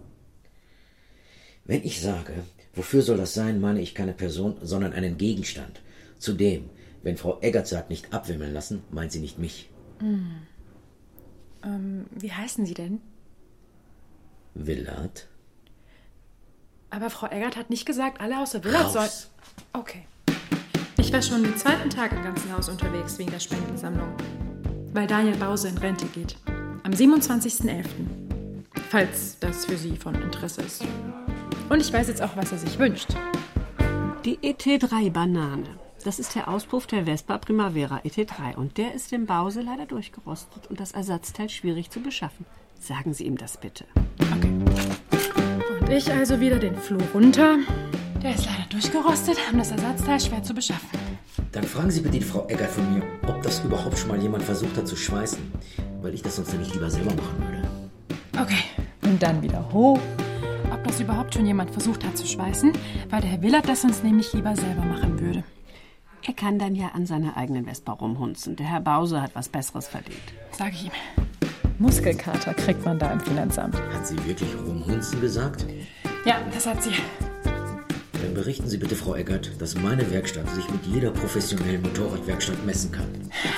Wenn 1.64 1.84
ich 1.84 2.00
sage, 2.00 2.46
wofür 2.76 3.02
soll 3.02 3.18
das 3.18 3.34
sein, 3.34 3.62
meine 3.62 3.82
ich 3.82 3.96
keine 3.96 4.14
Person, 4.14 4.58
sondern 4.62 4.94
einen 4.94 5.18
Gegenstand. 5.18 5.82
Zudem, 6.20 6.70
wenn 7.04 7.18
Frau 7.18 7.40
Eggert 7.42 7.68
sagt, 7.68 7.90
nicht 7.90 8.14
abwimmeln 8.14 8.54
lassen, 8.54 8.82
meint 8.92 9.12
sie 9.12 9.20
nicht 9.20 9.40
mich. 9.40 9.70
Hm. 10.00 10.42
Ähm, 11.64 12.06
wie 12.12 12.32
heißen 12.32 12.66
Sie 12.66 12.74
denn? 12.74 13.02
Willard? 14.54 15.28
Aber 16.90 17.10
Frau 17.10 17.28
Eggert 17.28 17.58
hat 17.58 17.70
nicht 17.70 17.86
gesagt, 17.86 18.22
alle 18.22 18.40
außer 18.40 18.64
Willard 18.64 18.92
sollen. 18.92 19.10
Okay. 19.74 20.06
Ich 20.98 21.12
war 21.12 21.22
schon 21.22 21.44
den 21.44 21.58
zweiten 21.58 21.90
Tag 21.90 22.14
im 22.14 22.24
ganzen 22.24 22.52
Haus 22.54 22.70
unterwegs 22.70 23.18
wegen 23.20 23.32
der 23.32 23.40
Spendensammlung. 23.40 24.16
Weil 24.94 25.08
Daniel 25.08 25.36
Bause 25.36 25.68
in 25.68 25.78
Rente 25.78 26.06
geht. 26.08 26.38
Am 26.84 26.92
27.11. 26.92 27.86
Falls 28.90 29.38
das 29.40 29.66
für 29.66 29.78
Sie 29.78 29.98
von 29.98 30.16
Interesse 30.16 30.62
ist. 30.62 30.84
Und 31.70 31.82
ich 31.82 31.92
weiß 31.92 32.08
jetzt 32.08 32.22
auch, 32.22 32.36
was 32.36 32.52
er 32.52 32.58
sich 32.58 32.78
wünscht. 32.80 33.10
Die 34.24 34.38
ET3 34.38 35.12
Banane. 35.12 35.68
Das 36.04 36.20
ist 36.20 36.36
der 36.36 36.48
Auspuff 36.48 36.86
der 36.86 37.06
Vespa 37.06 37.40
Primavera 37.40 38.02
ET3 38.06 38.56
und 38.56 38.78
der 38.78 38.94
ist 38.94 39.12
im 39.12 39.26
Bause 39.26 39.62
leider 39.62 39.88
durchgerostet 39.88 40.68
und 40.68 40.80
das 40.80 40.92
Ersatzteil 40.92 41.50
schwierig 41.50 41.90
zu 41.90 42.00
beschaffen. 42.00 42.46
Sagen 42.80 43.14
Sie 43.14 43.26
ihm 43.26 43.38
das 43.38 43.58
bitte. 43.58 43.86
Und 45.80 45.90
ich 45.90 46.12
also 46.12 46.40
wieder 46.40 46.60
den 46.60 46.76
Flur 46.76 47.02
runter. 47.14 47.58
Der 48.22 48.36
ist 48.36 48.46
leider 48.46 48.70
durchgerostet 48.70 49.38
und 49.52 49.58
das 49.58 49.72
Ersatzteil 49.72 50.20
schwer 50.20 50.44
zu 50.44 50.54
beschaffen. 50.54 50.90
Dann 51.52 51.64
fragen 51.64 51.90
Sie 51.90 52.02
bitte 52.02 52.20
die 52.20 52.24
Frau 52.24 52.48
Eggert 52.48 52.72
von 52.72 52.94
mir, 52.94 53.04
ob 53.28 53.42
das 53.42 53.64
überhaupt 53.64 53.98
schon 53.98 54.10
mal 54.10 54.22
jemand 54.22 54.44
versucht 54.44 54.78
hat 54.78 54.88
zu 54.88 54.96
schweißen. 54.96 55.40
Weil 56.02 56.14
ich 56.14 56.22
das 56.22 56.36
sonst 56.36 56.52
nämlich 56.52 56.74
lieber 56.74 56.90
selber 56.90 57.14
machen 57.16 57.44
würde. 57.48 57.68
Okay. 58.40 58.64
Und 59.04 59.22
dann 59.24 59.42
wieder 59.42 59.68
hoch. 59.72 60.00
Ob 60.72 60.84
das 60.84 61.00
überhaupt 61.00 61.34
schon 61.34 61.46
jemand 61.46 61.72
versucht 61.72 62.06
hat 62.06 62.18
zu 62.18 62.26
schweißen, 62.26 62.74
weil 63.10 63.22
der 63.22 63.30
Herr 63.32 63.42
Willard 63.42 63.68
das 63.68 63.82
sonst 63.82 64.04
nämlich 64.04 64.34
lieber 64.34 64.56
selber 64.56 64.84
machen 64.84 65.20
würde. 65.20 65.44
Er 66.28 66.34
kann 66.34 66.58
dann 66.58 66.76
ja 66.76 66.90
an 66.94 67.06
seiner 67.06 67.38
eigenen 67.38 67.66
Vespa 67.66 67.92
rumhunzen. 67.92 68.56
Der 68.56 68.66
Herr 68.66 68.82
Bause 68.82 69.22
hat 69.22 69.36
was 69.36 69.48
Besseres 69.48 69.88
verdient. 69.88 70.18
Sag 70.52 70.74
ich 70.74 70.86
ihm. 70.86 70.92
Muskelkater 71.78 72.54
kriegt 72.54 72.84
man 72.86 72.98
da 72.98 73.12
im 73.12 73.20
Finanzamt. 73.20 73.76
Hat 73.94 74.08
sie 74.08 74.18
wirklich 74.26 74.50
rumhunzen 74.66 75.22
gesagt? 75.22 75.66
Ja, 76.26 76.38
das 76.52 76.66
hat 76.66 76.82
sie. 76.82 76.92
Dann 78.14 78.34
berichten 78.34 78.68
Sie 78.68 78.78
bitte, 78.78 78.96
Frau 78.96 79.14
Eggert, 79.14 79.52
dass 79.60 79.76
meine 79.76 80.10
Werkstatt 80.10 80.50
sich 80.50 80.68
mit 80.72 80.84
jeder 80.86 81.12
professionellen 81.12 81.84
Motorradwerkstatt 81.84 82.66
messen 82.66 82.92
kann. 82.92 83.06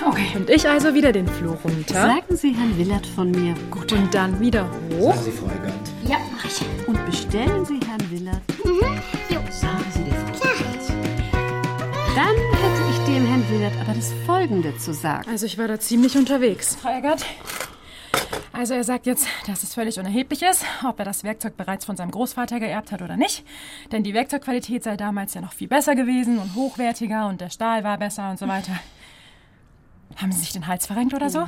Okay. 0.06 0.28
Und 0.36 0.50
ich 0.50 0.68
also 0.68 0.94
wieder 0.94 1.14
den 1.14 1.28
Flur 1.28 1.56
runter. 1.64 1.94
Sagen 1.94 2.36
Sie 2.36 2.54
Herrn 2.54 2.78
Willard 2.78 3.06
von 3.06 3.32
mir. 3.32 3.54
Gut, 3.72 3.94
und 3.94 4.14
dann 4.14 4.38
wieder 4.42 4.70
hoch. 4.92 5.14
Sagen 5.14 5.24
Sie, 5.24 5.32
Frau 5.32 5.46
Eggert. 5.46 5.74
Ja, 6.06 6.18
mach 6.34 6.44
ich. 6.44 6.62
Und 6.88 7.06
bestellen 7.06 7.66
Sie 7.66 7.80
Herrn 7.86 8.12
Willard. 8.12 8.42
Sagen 9.52 9.86
Sie 9.94 10.04
der 10.04 10.14
Frau. 10.14 10.48
Dann 12.16 12.36
hätte 12.36 12.82
ich 12.90 12.98
dem 13.06 13.26
Herrn 13.28 13.50
Willard 13.50 13.74
aber 13.82 13.94
das 13.94 14.14
Folgende 14.26 14.78
zu 14.78 14.94
sagen. 14.94 15.30
Also 15.30 15.46
ich 15.46 15.58
war 15.58 15.68
da 15.68 15.80
ziemlich 15.80 16.18
unterwegs. 16.18 16.76
Frau 16.76 16.98
Eggert, 16.98 17.26
Also 18.54 18.74
er 18.74 18.84
sagt 18.84 19.06
jetzt, 19.06 19.28
dass 19.46 19.64
es 19.64 19.74
völlig 19.74 20.00
unerheblich 20.00 20.42
ist, 20.42 20.64
ob 20.88 20.98
er 21.00 21.06
das 21.06 21.24
Werkzeug 21.24 21.58
bereits 21.58 21.86
von 21.86 21.98
seinem 21.98 22.12
Großvater 22.12 22.60
geerbt 22.60 22.92
hat 22.92 23.02
oder 23.02 23.18
nicht. 23.18 23.44
Denn 23.92 24.04
die 24.04 24.14
Werkzeugqualität 24.14 24.84
sei 24.84 24.96
damals 24.98 25.34
ja 25.34 25.42
noch 25.42 25.54
viel 25.54 25.68
besser 25.68 25.94
gewesen 25.94 26.40
und 26.40 26.56
hochwertiger 26.56 27.28
und 27.28 27.42
der 27.42 27.50
Stahl 27.50 27.84
war 27.84 27.98
besser 27.98 28.32
und 28.32 28.40
so 28.40 28.48
weiter. 28.48 28.72
Haben 30.16 30.32
Sie 30.32 30.40
sich 30.40 30.54
den 30.54 30.68
Hals 30.68 30.88
verrenkt 30.88 31.14
oder 31.14 31.30
so? 31.30 31.48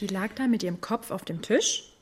Die 0.00 0.06
lag 0.06 0.30
da 0.36 0.46
mit 0.46 0.62
ihrem 0.62 0.80
Kopf 0.80 1.10
auf 1.10 1.24
dem 1.24 1.42
Tisch. 1.42 1.93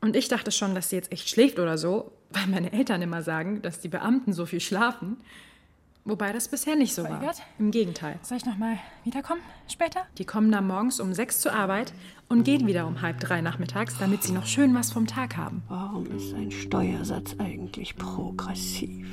Und 0.00 0.16
ich 0.16 0.28
dachte 0.28 0.50
schon, 0.50 0.74
dass 0.74 0.90
sie 0.90 0.96
jetzt 0.96 1.12
echt 1.12 1.28
schläft 1.28 1.58
oder 1.58 1.78
so, 1.78 2.12
weil 2.30 2.46
meine 2.46 2.72
Eltern 2.72 3.02
immer 3.02 3.22
sagen, 3.22 3.62
dass 3.62 3.80
die 3.80 3.88
Beamten 3.88 4.32
so 4.32 4.46
viel 4.46 4.60
schlafen. 4.60 5.16
Wobei 6.04 6.32
das 6.32 6.46
bisher 6.46 6.76
nicht 6.76 6.94
so 6.94 7.02
war. 7.02 7.20
Im 7.58 7.72
Gegenteil. 7.72 8.20
Soll 8.22 8.36
ich 8.38 8.46
noch 8.46 8.56
mal 8.56 8.78
wiederkommen 9.02 9.40
später? 9.66 10.02
Die 10.18 10.24
kommen 10.24 10.52
dann 10.52 10.68
morgens 10.68 11.00
um 11.00 11.12
sechs 11.12 11.40
zur 11.40 11.52
Arbeit 11.52 11.92
und 12.28 12.44
gehen 12.44 12.68
wieder 12.68 12.86
um 12.86 13.02
halb 13.02 13.18
drei 13.18 13.40
nachmittags, 13.40 13.98
damit 13.98 14.22
sie 14.22 14.30
noch 14.30 14.46
schön 14.46 14.72
was 14.72 14.92
vom 14.92 15.08
Tag 15.08 15.36
haben. 15.36 15.64
Warum 15.68 16.06
ist 16.16 16.32
ein 16.34 16.52
Steuersatz 16.52 17.34
eigentlich 17.38 17.96
progressiv? 17.96 19.08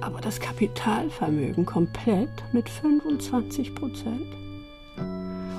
Aber 0.00 0.20
das 0.20 0.40
Kapitalvermögen 0.40 1.64
komplett 1.64 2.30
mit 2.52 2.68
25 2.68 3.72
Prozent? 3.76 4.41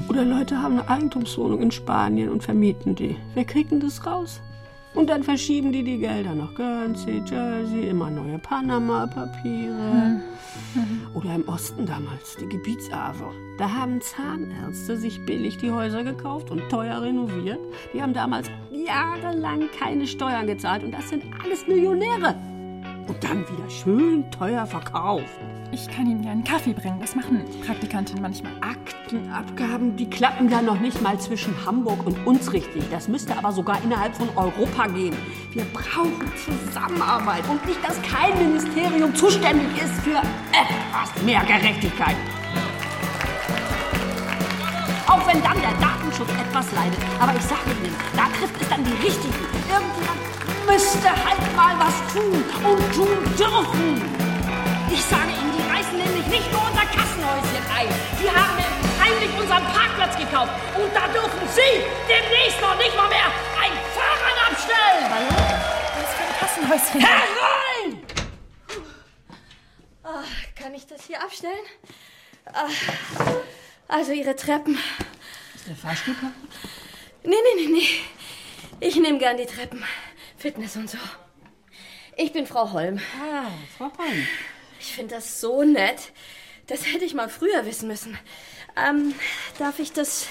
Oder 0.10 0.26
Leute 0.26 0.62
haben 0.62 0.80
eine 0.80 0.90
Eigentumswohnung 0.90 1.62
in 1.62 1.72
Spanien 1.72 2.30
und 2.30 2.44
vermieten 2.44 2.96
die. 2.96 3.16
Wer 3.34 3.46
kriegt 3.46 3.72
denn 3.72 3.80
das 3.80 4.06
raus? 4.06 4.42
Und 4.94 5.10
dann 5.10 5.24
verschieben 5.24 5.72
die 5.72 5.84
die 5.84 5.98
Gelder 5.98 6.36
nach 6.36 6.54
Guernsey, 6.54 7.24
Jersey, 7.26 7.90
immer 7.90 8.12
neue 8.12 8.38
Panama-Papiere. 8.38 10.22
Oder 11.16 11.36
im 11.36 11.48
Osten 11.48 11.88
damals, 11.88 12.36
die 12.40 12.48
Gebietsave. 12.48 13.32
Da 13.58 13.72
haben 13.72 14.02
Zahnärzte 14.02 14.98
sich 14.98 15.26
billig 15.26 15.58
die 15.58 15.72
Häuser 15.72 16.04
gekauft 16.04 16.52
und 16.52 16.70
teuer 16.70 17.02
renoviert. 17.02 17.60
Die 17.94 18.02
haben 18.04 18.14
damals 18.14 18.52
jahrelang 18.72 19.68
keine 19.80 20.06
Steuern 20.06 20.46
gezahlt 20.46 20.84
und 20.84 20.92
das 20.92 21.10
sind 21.10 21.24
alles 21.44 21.66
Millionäre. 21.68 22.36
Und 23.08 23.24
dann 23.24 23.40
wieder 23.50 23.70
schön 23.70 24.30
teuer 24.32 24.66
verkauft. 24.66 25.26
Ich 25.72 25.90
kann 25.90 26.10
Ihnen 26.10 26.24
ja 26.24 26.32
einen 26.32 26.44
Kaffee 26.44 26.74
bringen. 26.74 27.00
Das 27.02 27.16
machen 27.16 27.44
Praktikanten 27.66 28.22
manchmal. 28.22 28.52
Aktenabgaben, 28.62 29.98
die 29.98 30.10
klappen 30.10 30.50
da 30.50 30.62
noch 30.62 30.80
nicht 30.80 31.02
mal 31.02 31.20
zwischen 31.20 31.54
Hamburg 31.66 32.06
und 32.06 32.16
uns 32.26 32.54
richtig. 32.54 32.84
Das 32.92 33.08
müsste 33.08 33.38
aber 33.38 33.52
sogar 33.52 33.84
innerhalb 33.84 34.16
von 34.16 34.30
Europa 34.36 34.88
gehen. 34.88 35.16
Wir 35.52 35.66
brauchen 35.66 36.32
Zusammenarbeit 36.38 37.44
und 37.50 37.66
nicht, 37.66 37.84
dass 37.84 38.02
kein 38.04 38.38
Ministerium 38.38 39.14
zuständig 39.16 39.68
ist 39.78 39.94
für 40.02 40.18
etwas 40.18 41.24
mehr 41.26 41.42
Gerechtigkeit. 41.42 42.16
Auch 45.08 45.28
wenn 45.28 45.44
dann 45.44 45.60
der 45.60 45.74
Datenschutz 45.80 46.30
etwas 46.40 46.72
leidet. 46.72 47.00
Aber 47.20 47.36
ich 47.36 47.44
sage 47.44 47.70
Ihnen, 47.84 47.96
da 48.16 48.24
trifft 48.38 48.62
es 48.62 48.70
dann 48.70 48.84
die 48.84 49.06
Richtigen. 49.06 49.34
Irgendjemand 49.70 50.43
müsste 50.66 51.10
halt 51.10 51.56
mal 51.56 51.76
was 51.80 52.14
tun 52.14 52.44
und 52.64 52.94
tun 52.94 53.36
dürfen. 53.38 54.02
Ich 54.92 55.04
sage 55.06 55.32
Ihnen, 55.32 55.54
die 55.58 55.64
reißen 55.70 55.98
nämlich 55.98 56.28
nicht 56.28 56.52
nur 56.52 56.62
unser 56.62 56.86
Kassenhäuschen 56.86 57.66
ein. 57.76 57.88
Die 58.22 58.30
haben 58.30 58.64
heimlich 59.02 59.30
unseren 59.40 59.64
Parkplatz 59.74 60.18
gekauft. 60.18 60.52
Und 60.76 60.94
da 60.94 61.08
dürfen 61.08 61.48
Sie 61.50 61.84
demnächst 62.08 62.62
noch 62.62 62.78
nicht 62.78 62.96
mal 62.96 63.10
mehr 63.10 63.26
ein 63.62 63.72
Fahrrad 63.96 64.52
abstellen. 64.52 65.06
Was 65.98 66.14
für 66.14 66.24
ein 66.24 66.36
Kassenhäuschen? 66.40 67.02
Herein! 67.02 68.04
Ah, 70.04 70.24
kann 70.56 70.74
ich 70.74 70.86
das 70.86 71.06
hier 71.06 71.22
abstellen? 71.22 71.66
Ah, 72.46 72.68
also 73.88 74.12
Ihre 74.12 74.36
Treppen. 74.36 74.78
Ist 75.56 75.68
der 75.68 75.76
Fahrstuhl 75.76 76.14
kaputt? 76.14 76.50
Nee, 77.24 77.36
nee, 77.56 77.66
nee, 77.66 77.72
nee. 77.72 77.90
Ich 78.80 78.96
nehme 78.98 79.18
gern 79.18 79.38
die 79.38 79.46
Treppen. 79.46 79.84
Fitness 80.44 80.76
und 80.76 80.90
so. 80.90 80.98
Ich 82.18 82.34
bin 82.34 82.46
Frau 82.46 82.74
Holm. 82.74 83.00
Ah, 83.18 83.50
Frau 83.78 83.90
Holm. 83.98 84.28
Ich 84.78 84.94
finde 84.94 85.16
das 85.16 85.40
so 85.40 85.64
nett. 85.64 86.12
Das 86.68 86.86
hätte 86.86 87.06
ich 87.06 87.14
mal 87.14 87.30
früher 87.30 87.66
wissen 87.66 87.88
müssen. 87.88 88.18
Ähm, 88.76 89.16
darf 89.58 89.80
ich 89.80 89.94
das 89.94 90.28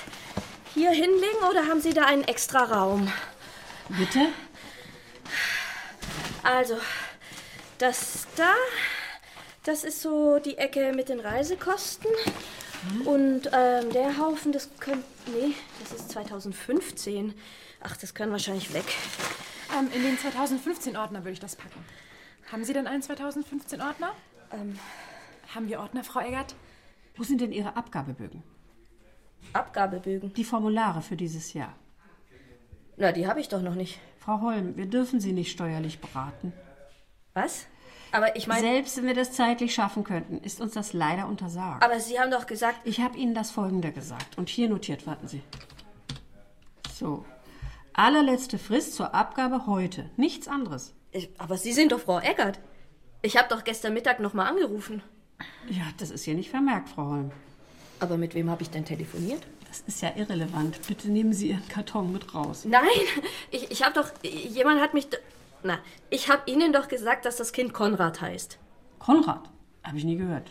hier 0.74 0.90
hinlegen 0.90 1.42
oder 1.48 1.66
haben 1.66 1.80
Sie 1.80 1.94
da 1.94 2.04
einen 2.04 2.24
extra 2.24 2.64
Raum? 2.64 3.10
Bitte? 3.88 4.28
Also, 6.42 6.76
das 7.78 8.26
da, 8.36 8.52
das 9.64 9.82
ist 9.82 10.02
so 10.02 10.40
die 10.40 10.58
Ecke 10.58 10.92
mit 10.92 11.08
den 11.08 11.20
Reisekosten. 11.20 12.10
Und 13.06 13.48
ähm, 13.50 13.90
der 13.94 14.18
Haufen, 14.18 14.52
das 14.52 14.68
könnte. 14.78 15.06
Nee, 15.28 15.54
das 15.80 15.98
ist 15.98 16.10
2015. 16.10 17.32
Ach, 17.80 17.96
das 17.96 18.12
können 18.12 18.32
wahrscheinlich 18.32 18.74
weg. 18.74 18.84
Ähm, 19.78 19.88
in 19.94 20.02
den 20.02 20.16
2015-Ordner 20.16 21.20
würde 21.20 21.32
ich 21.32 21.40
das 21.40 21.56
packen. 21.56 21.84
Haben 22.50 22.64
Sie 22.64 22.72
denn 22.72 22.86
einen 22.86 23.02
2015-Ordner? 23.02 24.12
Ähm, 24.52 24.78
Haben 25.54 25.68
wir 25.68 25.80
Ordner, 25.80 26.04
Frau 26.04 26.20
Eggert? 26.20 26.54
Wo 27.16 27.22
sind 27.22 27.40
denn 27.40 27.52
Ihre 27.52 27.76
Abgabebögen? 27.76 28.42
Abgabebögen? 29.52 30.32
Die 30.34 30.44
Formulare 30.44 31.02
für 31.02 31.16
dieses 31.16 31.52
Jahr. 31.52 31.74
Na, 32.96 33.12
die 33.12 33.26
habe 33.26 33.40
ich 33.40 33.48
doch 33.48 33.62
noch 33.62 33.74
nicht. 33.74 33.98
Frau 34.18 34.40
Holm, 34.40 34.76
wir 34.76 34.86
dürfen 34.86 35.20
Sie 35.20 35.32
nicht 35.32 35.50
steuerlich 35.50 36.00
beraten. 36.00 36.52
Was? 37.34 37.66
Aber 38.12 38.36
ich 38.36 38.46
meine. 38.46 38.60
Selbst 38.60 38.96
wenn 38.98 39.06
wir 39.06 39.14
das 39.14 39.32
zeitlich 39.32 39.74
schaffen 39.74 40.04
könnten, 40.04 40.38
ist 40.38 40.60
uns 40.60 40.74
das 40.74 40.92
leider 40.92 41.26
untersagt. 41.26 41.82
Aber 41.82 41.98
Sie 41.98 42.20
haben 42.20 42.30
doch 42.30 42.46
gesagt. 42.46 42.76
Ich 42.84 43.00
habe 43.00 43.16
Ihnen 43.16 43.34
das 43.34 43.50
Folgende 43.50 43.90
gesagt. 43.90 44.36
Und 44.38 44.48
hier 44.48 44.68
notiert, 44.68 45.06
warten 45.06 45.26
Sie. 45.28 45.42
So. 46.94 47.24
Allerletzte 47.94 48.58
Frist 48.58 48.94
zur 48.94 49.14
Abgabe 49.14 49.66
heute. 49.66 50.08
Nichts 50.16 50.48
anderes. 50.48 50.94
Ich, 51.10 51.28
aber 51.38 51.58
Sie 51.58 51.72
sind 51.72 51.92
doch 51.92 52.00
Frau 52.00 52.20
Eggert. 52.20 52.58
Ich 53.20 53.36
habe 53.36 53.48
doch 53.48 53.64
gestern 53.64 53.92
Mittag 53.94 54.18
noch 54.20 54.32
mal 54.32 54.46
angerufen. 54.46 55.02
Ja, 55.68 55.84
das 55.98 56.10
ist 56.10 56.24
hier 56.24 56.34
nicht 56.34 56.50
vermerkt, 56.50 56.88
Frau 56.88 57.06
Holm. 57.10 57.30
Aber 58.00 58.16
mit 58.16 58.34
wem 58.34 58.50
habe 58.50 58.62
ich 58.62 58.70
denn 58.70 58.84
telefoniert? 58.84 59.42
Das 59.68 59.80
ist 59.80 60.02
ja 60.02 60.12
irrelevant. 60.16 60.78
Bitte 60.86 61.08
nehmen 61.10 61.32
Sie 61.32 61.50
Ihren 61.50 61.66
Karton 61.68 62.12
mit 62.12 62.34
raus. 62.34 62.64
Nein, 62.64 62.82
ich, 63.50 63.70
ich 63.70 63.82
habe 63.84 63.94
doch. 63.94 64.10
Jemand 64.22 64.80
hat 64.80 64.94
mich. 64.94 65.06
Na, 65.62 65.78
ich 66.10 66.28
habe 66.30 66.50
Ihnen 66.50 66.72
doch 66.72 66.88
gesagt, 66.88 67.24
dass 67.26 67.36
das 67.36 67.52
Kind 67.52 67.72
Konrad 67.72 68.20
heißt. 68.20 68.58
Konrad? 68.98 69.50
Habe 69.84 69.98
ich 69.98 70.04
nie 70.04 70.16
gehört. 70.16 70.50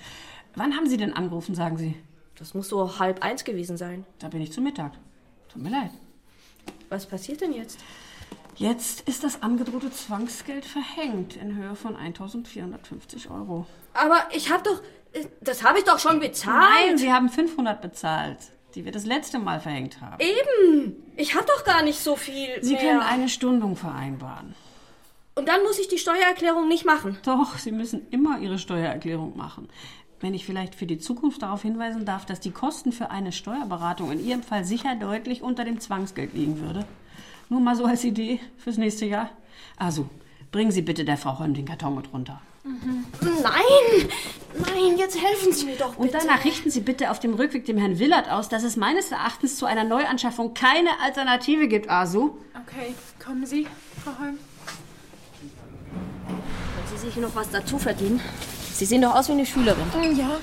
Wann 0.55 0.75
haben 0.75 0.87
Sie 0.89 0.97
denn 0.97 1.13
angerufen, 1.13 1.55
sagen 1.55 1.77
Sie? 1.77 1.95
Das 2.35 2.53
muss 2.53 2.69
so 2.69 2.99
halb 2.99 3.23
eins 3.23 3.43
gewesen 3.43 3.77
sein. 3.77 4.05
Da 4.19 4.29
bin 4.29 4.41
ich 4.41 4.51
zu 4.51 4.61
Mittag. 4.61 4.93
Tut 5.49 5.61
mir 5.61 5.69
leid. 5.69 5.91
Was 6.91 7.05
passiert 7.05 7.39
denn 7.41 7.53
jetzt? 7.53 7.79
Jetzt 8.57 9.07
ist 9.07 9.23
das 9.23 9.41
angedrohte 9.41 9.91
Zwangsgeld 9.91 10.65
verhängt 10.65 11.37
in 11.37 11.55
Höhe 11.55 11.73
von 11.75 11.95
1450 11.95 13.29
Euro. 13.31 13.65
Aber 13.93 14.17
ich 14.33 14.51
habe 14.51 14.61
doch. 14.63 14.81
äh, 15.13 15.25
Das 15.39 15.63
habe 15.63 15.79
ich 15.79 15.85
doch 15.85 15.99
schon 15.99 16.19
bezahlt. 16.19 16.59
Nein, 16.87 16.97
Sie 16.97 17.11
haben 17.11 17.29
500 17.29 17.81
bezahlt, 17.81 18.37
die 18.75 18.83
wir 18.83 18.91
das 18.91 19.05
letzte 19.05 19.39
Mal 19.39 19.61
verhängt 19.61 20.01
haben. 20.01 20.17
Eben. 20.19 21.01
Ich 21.15 21.33
habe 21.33 21.45
doch 21.45 21.63
gar 21.63 21.81
nicht 21.81 21.99
so 21.99 22.17
viel. 22.17 22.49
Sie 22.61 22.73
mehr. 22.73 22.81
können 22.81 22.99
eine 22.99 23.29
Stundung 23.29 23.77
vereinbaren. 23.77 24.53
Und 25.33 25.47
dann 25.47 25.63
muss 25.63 25.79
ich 25.79 25.87
die 25.87 25.97
Steuererklärung 25.97 26.67
nicht 26.67 26.83
machen. 26.85 27.17
Doch, 27.23 27.57
Sie 27.57 27.71
müssen 27.71 28.05
immer 28.11 28.39
Ihre 28.39 28.59
Steuererklärung 28.59 29.37
machen. 29.37 29.69
Wenn 30.21 30.35
ich 30.35 30.45
vielleicht 30.45 30.75
für 30.75 30.85
die 30.85 30.99
Zukunft 30.99 31.41
darauf 31.41 31.63
hinweisen 31.63 32.05
darf, 32.05 32.27
dass 32.27 32.39
die 32.39 32.51
Kosten 32.51 32.91
für 32.91 33.09
eine 33.09 33.31
Steuerberatung 33.31 34.11
in 34.11 34.23
Ihrem 34.23 34.43
Fall 34.43 34.63
sicher 34.63 34.95
deutlich 34.95 35.41
unter 35.41 35.63
dem 35.65 35.79
Zwangsgeld 35.79 36.35
liegen 36.35 36.59
würde. 36.59 36.85
Nur 37.49 37.59
mal 37.59 37.75
so 37.75 37.85
als 37.85 38.03
Idee 38.03 38.39
fürs 38.57 38.77
nächste 38.77 39.05
Jahr. 39.05 39.29
Also, 39.77 40.07
bringen 40.51 40.71
Sie 40.71 40.83
bitte 40.83 41.05
der 41.05 41.17
Frau 41.17 41.39
Holm 41.39 41.55
den 41.55 41.65
Karton 41.65 41.95
mit 41.95 42.13
runter. 42.13 42.39
Nein! 42.63 44.09
Nein, 44.53 44.97
jetzt 44.97 45.19
helfen 45.19 45.51
Sie 45.51 45.65
mir 45.65 45.75
doch 45.75 45.95
bitte. 45.95 46.01
Und 46.01 46.13
danach 46.13 46.45
richten 46.45 46.69
Sie 46.69 46.81
bitte 46.81 47.09
auf 47.09 47.19
dem 47.19 47.33
Rückweg 47.33 47.65
dem 47.65 47.79
Herrn 47.79 47.97
Willert 47.97 48.29
aus, 48.29 48.47
dass 48.47 48.61
es 48.63 48.77
meines 48.77 49.11
Erachtens 49.11 49.57
zu 49.57 49.65
einer 49.65 49.83
Neuanschaffung 49.83 50.53
keine 50.53 50.89
Alternative 51.03 51.67
gibt, 51.67 51.89
Asu. 51.89 52.37
Okay, 52.53 52.93
kommen 53.23 53.47
Sie, 53.47 53.65
Frau 54.03 54.11
Holm. 54.19 54.37
Können 56.27 56.87
Sie 56.95 57.07
sich 57.07 57.15
noch 57.15 57.35
was 57.35 57.49
dazu 57.49 57.79
verdienen? 57.79 58.21
Sie 58.73 58.85
sehen 58.85 59.01
doch 59.01 59.15
aus 59.15 59.27
wie 59.27 59.33
eine 59.33 59.45
Schülerin. 59.45 59.85
Ja, 60.17 60.37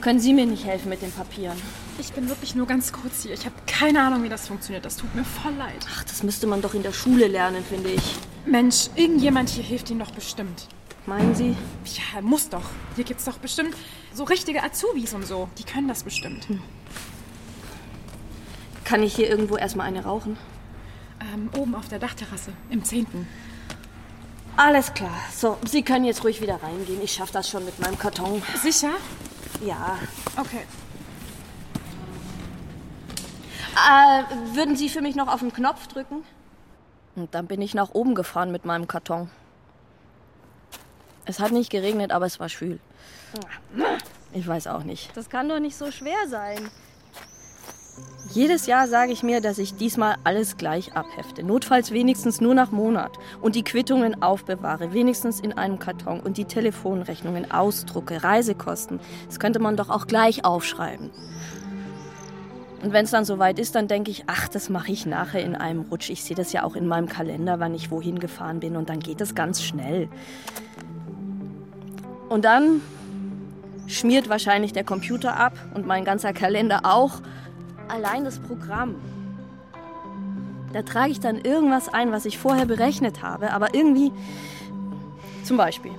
Können 0.00 0.18
Sie 0.20 0.32
mir 0.32 0.46
nicht 0.46 0.64
helfen 0.64 0.88
mit 0.88 1.02
den 1.02 1.12
Papieren? 1.12 1.56
ich 1.98 2.12
bin 2.14 2.30
wirklich 2.30 2.54
nur 2.54 2.66
ganz 2.66 2.92
kurz 2.92 3.24
hier. 3.24 3.34
Ich 3.34 3.44
habe 3.44 3.54
keine 3.66 4.00
Ahnung, 4.02 4.22
wie 4.22 4.30
das 4.30 4.48
funktioniert. 4.48 4.86
Das 4.86 4.96
tut 4.96 5.14
mir 5.14 5.24
voll 5.24 5.52
leid. 5.52 5.86
Ach, 5.94 6.02
das 6.04 6.22
müsste 6.22 6.46
man 6.46 6.62
doch 6.62 6.72
in 6.72 6.82
der 6.82 6.92
Schule 6.94 7.26
lernen, 7.28 7.62
finde 7.62 7.90
ich. 7.90 8.02
Mensch, 8.46 8.88
irgendjemand 8.96 9.50
hier 9.50 9.62
hilft 9.64 9.90
Ihnen 9.90 10.00
doch 10.00 10.10
bestimmt. 10.10 10.66
Meinen 11.04 11.34
Sie? 11.34 11.54
Ja, 12.14 12.22
muss 12.22 12.48
doch. 12.48 12.64
Hier 12.96 13.04
gibt's 13.04 13.26
doch 13.26 13.36
bestimmt 13.36 13.74
so 14.14 14.24
richtige 14.24 14.62
Azubis 14.62 15.12
und 15.12 15.26
so. 15.26 15.48
Die 15.58 15.64
können 15.64 15.88
das 15.88 16.02
bestimmt. 16.02 16.46
Kann 18.84 19.02
ich 19.02 19.14
hier 19.14 19.28
irgendwo 19.28 19.56
erstmal 19.58 19.86
eine 19.86 20.02
rauchen? 20.04 20.38
Ähm, 21.34 21.50
oben 21.58 21.74
auf 21.74 21.88
der 21.88 21.98
Dachterrasse, 21.98 22.52
im 22.70 22.82
Zehnten. 22.82 23.28
Alles 24.62 24.92
klar. 24.92 25.16
So, 25.34 25.56
Sie 25.64 25.82
können 25.82 26.04
jetzt 26.04 26.22
ruhig 26.22 26.42
wieder 26.42 26.62
reingehen. 26.62 27.00
Ich 27.02 27.14
schaffe 27.14 27.32
das 27.32 27.48
schon 27.48 27.64
mit 27.64 27.78
meinem 27.80 27.98
Karton. 27.98 28.42
Sicher? 28.62 28.90
Ja. 29.64 29.98
Okay. 30.36 30.66
Äh, 33.74 34.54
würden 34.54 34.76
Sie 34.76 34.90
für 34.90 35.00
mich 35.00 35.16
noch 35.16 35.28
auf 35.28 35.40
den 35.40 35.50
Knopf 35.50 35.86
drücken? 35.86 36.24
Und 37.16 37.34
dann 37.34 37.46
bin 37.46 37.62
ich 37.62 37.72
nach 37.72 37.94
oben 37.94 38.14
gefahren 38.14 38.52
mit 38.52 38.66
meinem 38.66 38.86
Karton. 38.86 39.30
Es 41.24 41.40
hat 41.40 41.52
nicht 41.52 41.70
geregnet, 41.70 42.12
aber 42.12 42.26
es 42.26 42.38
war 42.38 42.50
schwül. 42.50 42.80
Ich 44.34 44.46
weiß 44.46 44.66
auch 44.66 44.82
nicht. 44.82 45.16
Das 45.16 45.30
kann 45.30 45.48
doch 45.48 45.58
nicht 45.58 45.76
so 45.78 45.90
schwer 45.90 46.28
sein. 46.28 46.70
Jedes 48.32 48.66
Jahr 48.66 48.86
sage 48.86 49.10
ich 49.10 49.24
mir, 49.24 49.40
dass 49.40 49.58
ich 49.58 49.74
diesmal 49.74 50.14
alles 50.22 50.56
gleich 50.56 50.94
abhefte. 50.94 51.42
Notfalls 51.42 51.90
wenigstens 51.90 52.40
nur 52.40 52.54
nach 52.54 52.70
Monat. 52.70 53.18
Und 53.40 53.56
die 53.56 53.64
Quittungen 53.64 54.22
aufbewahre, 54.22 54.92
wenigstens 54.92 55.40
in 55.40 55.52
einem 55.52 55.80
Karton. 55.80 56.20
Und 56.20 56.36
die 56.36 56.44
Telefonrechnungen 56.44 57.50
ausdrucke, 57.50 58.22
Reisekosten. 58.22 59.00
Das 59.26 59.40
könnte 59.40 59.58
man 59.58 59.76
doch 59.76 59.90
auch 59.90 60.06
gleich 60.06 60.44
aufschreiben. 60.44 61.10
Und 62.82 62.92
wenn 62.92 63.04
es 63.04 63.10
dann 63.10 63.24
soweit 63.24 63.58
ist, 63.58 63.74
dann 63.74 63.88
denke 63.88 64.12
ich, 64.12 64.24
ach, 64.28 64.46
das 64.46 64.68
mache 64.68 64.92
ich 64.92 65.06
nachher 65.06 65.42
in 65.42 65.56
einem 65.56 65.82
Rutsch. 65.82 66.08
Ich 66.08 66.22
sehe 66.22 66.36
das 66.36 66.52
ja 66.52 66.62
auch 66.62 66.76
in 66.76 66.86
meinem 66.86 67.08
Kalender, 67.08 67.58
wann 67.58 67.74
ich 67.74 67.90
wohin 67.90 68.20
gefahren 68.20 68.60
bin. 68.60 68.76
Und 68.76 68.88
dann 68.88 69.00
geht 69.00 69.20
es 69.20 69.34
ganz 69.34 69.60
schnell. 69.60 70.08
Und 72.28 72.44
dann 72.44 72.80
schmiert 73.88 74.28
wahrscheinlich 74.28 74.72
der 74.72 74.84
Computer 74.84 75.36
ab 75.36 75.52
und 75.74 75.84
mein 75.84 76.04
ganzer 76.04 76.32
Kalender 76.32 76.82
auch 76.84 77.20
allein 77.90 78.24
das 78.24 78.38
Programm. 78.38 78.94
Da 80.72 80.82
trage 80.82 81.10
ich 81.10 81.20
dann 81.20 81.36
irgendwas 81.36 81.88
ein, 81.88 82.12
was 82.12 82.24
ich 82.24 82.38
vorher 82.38 82.66
berechnet 82.66 83.22
habe, 83.22 83.52
aber 83.52 83.74
irgendwie, 83.74 84.12
zum 85.44 85.56
Beispiel, 85.56 85.92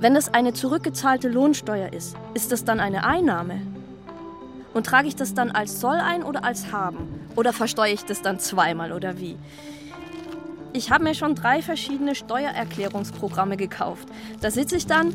wenn 0.00 0.14
das 0.14 0.32
eine 0.32 0.52
zurückgezahlte 0.52 1.28
Lohnsteuer 1.28 1.92
ist, 1.92 2.16
ist 2.34 2.52
das 2.52 2.64
dann 2.64 2.80
eine 2.80 3.04
Einnahme? 3.04 3.60
Und 4.72 4.86
trage 4.86 5.06
ich 5.06 5.14
das 5.14 5.34
dann 5.34 5.50
als 5.50 5.80
Soll 5.80 5.96
ein 5.96 6.22
oder 6.24 6.44
als 6.44 6.72
Haben? 6.72 7.08
Oder 7.36 7.52
versteuere 7.52 7.92
ich 7.92 8.04
das 8.04 8.22
dann 8.22 8.38
zweimal 8.40 8.92
oder 8.92 9.18
wie? 9.18 9.36
Ich 10.72 10.90
habe 10.90 11.04
mir 11.04 11.14
schon 11.14 11.36
drei 11.36 11.62
verschiedene 11.62 12.16
Steuererklärungsprogramme 12.16 13.56
gekauft. 13.56 14.08
Da 14.40 14.50
sitze 14.50 14.76
ich 14.76 14.86
dann 14.86 15.14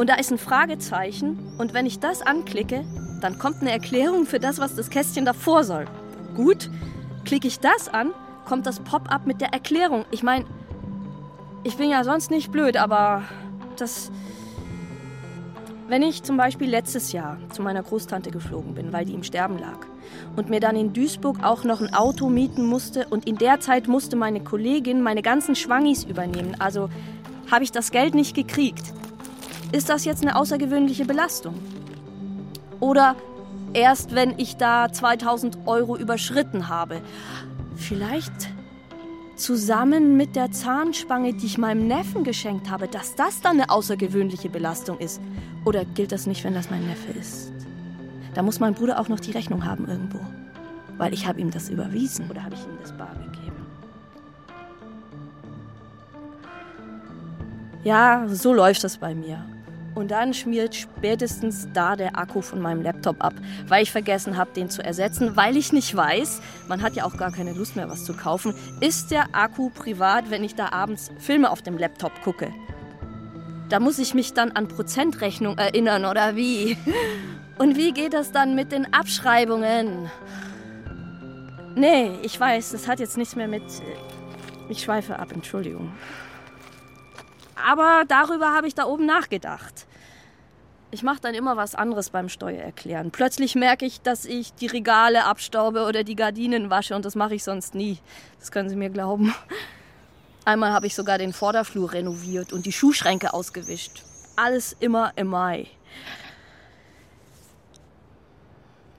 und 0.00 0.08
da 0.08 0.14
ist 0.14 0.32
ein 0.32 0.38
Fragezeichen 0.38 1.38
und 1.58 1.74
wenn 1.74 1.84
ich 1.84 2.00
das 2.00 2.22
anklicke, 2.22 2.86
dann 3.20 3.38
kommt 3.38 3.60
eine 3.60 3.70
Erklärung 3.70 4.24
für 4.24 4.40
das, 4.40 4.58
was 4.58 4.74
das 4.74 4.88
Kästchen 4.88 5.26
davor 5.26 5.62
soll. 5.62 5.84
Gut, 6.34 6.70
klicke 7.26 7.46
ich 7.46 7.60
das 7.60 7.86
an, 7.92 8.12
kommt 8.46 8.64
das 8.64 8.80
Pop-up 8.80 9.26
mit 9.26 9.42
der 9.42 9.52
Erklärung. 9.52 10.06
Ich 10.10 10.22
meine, 10.22 10.46
ich 11.64 11.76
bin 11.76 11.90
ja 11.90 12.02
sonst 12.02 12.30
nicht 12.30 12.50
blöd, 12.50 12.78
aber 12.78 13.24
das... 13.76 14.10
Wenn 15.88 16.00
ich 16.00 16.22
zum 16.22 16.38
Beispiel 16.38 16.70
letztes 16.70 17.12
Jahr 17.12 17.36
zu 17.52 17.60
meiner 17.60 17.82
Großtante 17.82 18.30
geflogen 18.30 18.74
bin, 18.74 18.94
weil 18.94 19.04
die 19.04 19.12
im 19.12 19.22
Sterben 19.22 19.58
lag, 19.58 19.80
und 20.34 20.48
mir 20.48 20.60
dann 20.60 20.76
in 20.76 20.94
Duisburg 20.94 21.44
auch 21.44 21.62
noch 21.64 21.82
ein 21.82 21.92
Auto 21.92 22.30
mieten 22.30 22.64
musste 22.64 23.06
und 23.10 23.26
in 23.26 23.36
der 23.36 23.60
Zeit 23.60 23.86
musste 23.86 24.16
meine 24.16 24.40
Kollegin 24.40 25.02
meine 25.02 25.20
ganzen 25.20 25.56
Schwangis 25.56 26.04
übernehmen, 26.04 26.56
also 26.58 26.88
habe 27.50 27.64
ich 27.64 27.72
das 27.72 27.90
Geld 27.90 28.14
nicht 28.14 28.34
gekriegt. 28.34 28.94
Ist 29.72 29.88
das 29.88 30.04
jetzt 30.04 30.22
eine 30.22 30.36
außergewöhnliche 30.36 31.04
Belastung? 31.04 31.54
Oder 32.80 33.14
erst 33.72 34.14
wenn 34.14 34.38
ich 34.38 34.56
da 34.56 34.92
2000 34.92 35.66
Euro 35.66 35.96
überschritten 35.96 36.68
habe. 36.68 37.00
Vielleicht 37.76 38.32
zusammen 39.36 40.16
mit 40.16 40.36
der 40.36 40.50
Zahnspange, 40.50 41.32
die 41.32 41.46
ich 41.46 41.58
meinem 41.58 41.86
Neffen 41.86 42.24
geschenkt 42.24 42.70
habe, 42.70 42.88
dass 42.88 43.14
das 43.14 43.40
dann 43.40 43.60
eine 43.60 43.70
außergewöhnliche 43.70 44.50
Belastung 44.50 44.98
ist. 44.98 45.20
Oder 45.64 45.84
gilt 45.84 46.12
das 46.12 46.26
nicht, 46.26 46.44
wenn 46.44 46.54
das 46.54 46.70
mein 46.70 46.86
Neffe 46.86 47.12
ist? 47.18 47.52
Da 48.34 48.42
muss 48.42 48.60
mein 48.60 48.74
Bruder 48.74 49.00
auch 49.00 49.08
noch 49.08 49.20
die 49.20 49.32
Rechnung 49.32 49.64
haben 49.64 49.88
irgendwo. 49.88 50.20
Weil 50.98 51.14
ich 51.14 51.26
habe 51.26 51.40
ihm 51.40 51.50
das 51.50 51.70
überwiesen 51.70 52.30
oder 52.30 52.44
habe 52.44 52.54
ich 52.54 52.60
ihm 52.60 52.78
das 52.82 52.92
bar 52.92 53.14
gegeben. 53.14 53.56
Ja, 57.82 58.26
so 58.28 58.52
läuft 58.52 58.84
das 58.84 58.98
bei 58.98 59.14
mir. 59.14 59.42
Und 59.94 60.12
dann 60.12 60.32
schmiert 60.34 60.74
spätestens 60.74 61.68
da 61.72 61.96
der 61.96 62.16
Akku 62.16 62.40
von 62.40 62.60
meinem 62.60 62.82
Laptop 62.82 63.22
ab, 63.22 63.34
weil 63.66 63.82
ich 63.82 63.90
vergessen 63.90 64.36
habe, 64.36 64.50
den 64.54 64.70
zu 64.70 64.84
ersetzen, 64.84 65.36
weil 65.36 65.56
ich 65.56 65.72
nicht 65.72 65.94
weiß, 65.94 66.40
man 66.68 66.82
hat 66.82 66.94
ja 66.94 67.04
auch 67.04 67.16
gar 67.16 67.32
keine 67.32 67.52
Lust 67.52 67.76
mehr, 67.76 67.88
was 67.90 68.04
zu 68.04 68.14
kaufen, 68.14 68.54
ist 68.80 69.10
der 69.10 69.34
Akku 69.34 69.70
privat, 69.70 70.30
wenn 70.30 70.44
ich 70.44 70.54
da 70.54 70.70
abends 70.72 71.10
Filme 71.18 71.50
auf 71.50 71.62
dem 71.62 71.76
Laptop 71.76 72.12
gucke. 72.22 72.52
Da 73.68 73.80
muss 73.80 73.98
ich 73.98 74.14
mich 74.14 74.32
dann 74.32 74.52
an 74.52 74.68
Prozentrechnung 74.68 75.58
erinnern, 75.58 76.04
oder 76.04 76.36
wie? 76.36 76.76
Und 77.58 77.76
wie 77.76 77.92
geht 77.92 78.14
das 78.14 78.32
dann 78.32 78.54
mit 78.54 78.72
den 78.72 78.92
Abschreibungen? 78.92 80.10
Nee, 81.74 82.12
ich 82.22 82.38
weiß, 82.38 82.72
das 82.72 82.88
hat 82.88 83.00
jetzt 83.00 83.16
nichts 83.16 83.36
mehr 83.36 83.48
mit... 83.48 83.62
Ich 84.68 84.82
schweife 84.82 85.18
ab, 85.18 85.32
Entschuldigung. 85.32 85.92
Aber 87.66 88.04
darüber 88.08 88.52
habe 88.54 88.66
ich 88.66 88.74
da 88.74 88.84
oben 88.84 89.06
nachgedacht. 89.06 89.86
Ich 90.92 91.02
mache 91.02 91.20
dann 91.20 91.34
immer 91.34 91.56
was 91.56 91.76
anderes 91.76 92.10
beim 92.10 92.28
Steuererklären. 92.28 93.12
Plötzlich 93.12 93.54
merke 93.54 93.86
ich, 93.86 94.00
dass 94.00 94.24
ich 94.24 94.54
die 94.54 94.66
Regale 94.66 95.24
abstaube 95.24 95.86
oder 95.86 96.02
die 96.02 96.16
Gardinen 96.16 96.68
wasche 96.68 96.96
und 96.96 97.04
das 97.04 97.14
mache 97.14 97.36
ich 97.36 97.44
sonst 97.44 97.74
nie. 97.74 97.98
Das 98.40 98.50
können 98.50 98.68
Sie 98.68 98.76
mir 98.76 98.90
glauben. 98.90 99.32
Einmal 100.44 100.72
habe 100.72 100.86
ich 100.86 100.94
sogar 100.96 101.18
den 101.18 101.32
Vorderflur 101.32 101.92
renoviert 101.92 102.52
und 102.52 102.66
die 102.66 102.72
Schuhschränke 102.72 103.32
ausgewischt. 103.34 104.02
Alles 104.34 104.74
immer 104.80 105.12
im 105.14 105.28
Mai. 105.28 105.68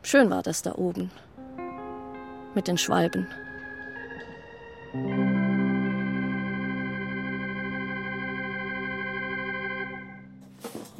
Schön 0.04 0.30
war 0.30 0.44
das 0.44 0.62
da 0.62 0.76
oben. 0.76 1.12
Mit 2.54 2.68
den 2.68 2.78
Schwalben. 2.78 3.28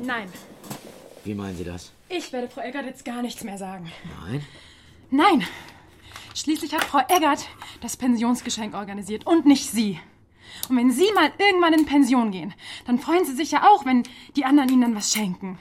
Nein, 0.02 0.32
Wie 1.24 1.36
meinen 1.36 1.56
Sie 1.58 1.64
das? 1.64 1.92
ich 2.10 2.32
werde 2.34 2.50
Frau 2.50 2.62
Eggert 2.62 2.86
jetzt 2.86 3.06
gar 3.06 3.22
nichts 3.22 3.44
mehr 3.44 3.58
sagen. 3.58 3.92
Nein? 4.26 4.46
Nein! 5.12 5.48
Schließlich 6.34 6.74
hat 6.74 6.84
Frau 6.84 7.02
Eggert 7.08 7.46
das 7.82 7.98
Pensionsgeschenk 7.98 8.74
organisiert 8.74 9.28
und 9.28 9.46
nicht 9.46 9.70
Sie. 9.70 10.00
Und 10.70 10.78
wenn 10.78 10.92
Sie 10.92 11.12
mal 11.14 11.32
irgendwann 11.38 11.74
in 11.74 11.86
Pension 11.86 12.32
gehen, 12.32 12.54
dann 12.86 13.00
freuen 13.00 13.26
Sie 13.26 13.34
sich 13.36 13.52
ja 13.52 13.70
auch, 13.70 13.86
wenn 13.86 14.04
die 14.36 14.46
anderen 14.46 14.70
Ihnen 14.70 14.82
dann 14.82 14.96
was 14.96 15.12
schenken. 15.12 15.60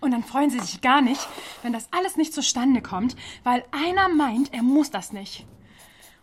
Und 0.00 0.10
dann 0.10 0.24
freuen 0.24 0.50
Sie 0.50 0.58
sich 0.58 0.80
gar 0.80 1.00
nicht, 1.00 1.26
wenn 1.62 1.72
das 1.72 1.88
alles 1.92 2.16
nicht 2.16 2.34
zustande 2.34 2.82
kommt, 2.82 3.14
weil 3.44 3.64
einer 3.70 4.08
meint, 4.08 4.52
er 4.52 4.62
muss 4.62 4.90
das 4.90 5.12
nicht. 5.12 5.46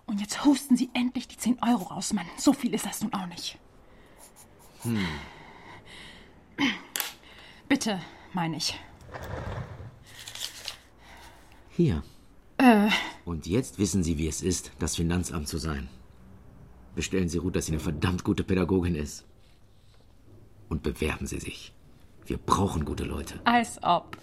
Und 0.05 0.19
jetzt 0.19 0.43
husten 0.43 0.75
Sie 0.75 0.89
endlich 0.93 1.27
die 1.27 1.37
10 1.37 1.59
Euro 1.63 1.85
raus, 1.85 2.11
Mann. 2.13 2.25
So 2.37 2.51
viel 2.53 2.73
ist 2.73 2.85
das 2.85 3.01
nun 3.01 3.13
auch 3.13 3.25
nicht. 3.27 3.57
Hm. 4.81 5.07
Bitte, 7.69 7.99
meine 8.33 8.57
ich. 8.57 8.79
Hier. 11.69 12.03
Äh, 12.57 12.89
Und 13.25 13.47
jetzt 13.47 13.79
wissen 13.79 14.03
Sie, 14.03 14.17
wie 14.17 14.27
es 14.27 14.41
ist, 14.41 14.71
das 14.79 14.95
Finanzamt 14.95 15.47
zu 15.47 15.57
sein. 15.57 15.89
Bestellen 16.95 17.29
Sie 17.29 17.39
Ruth, 17.39 17.55
dass 17.55 17.65
sie 17.65 17.71
eine 17.71 17.79
verdammt 17.79 18.23
gute 18.23 18.43
Pädagogin 18.43 18.95
ist. 18.95 19.25
Und 20.69 20.83
bewerben 20.83 21.25
Sie 21.25 21.39
sich. 21.39 21.73
Wir 22.25 22.37
brauchen 22.37 22.85
gute 22.85 23.03
Leute. 23.03 23.39
als 23.45 23.81
ob. 23.83 24.17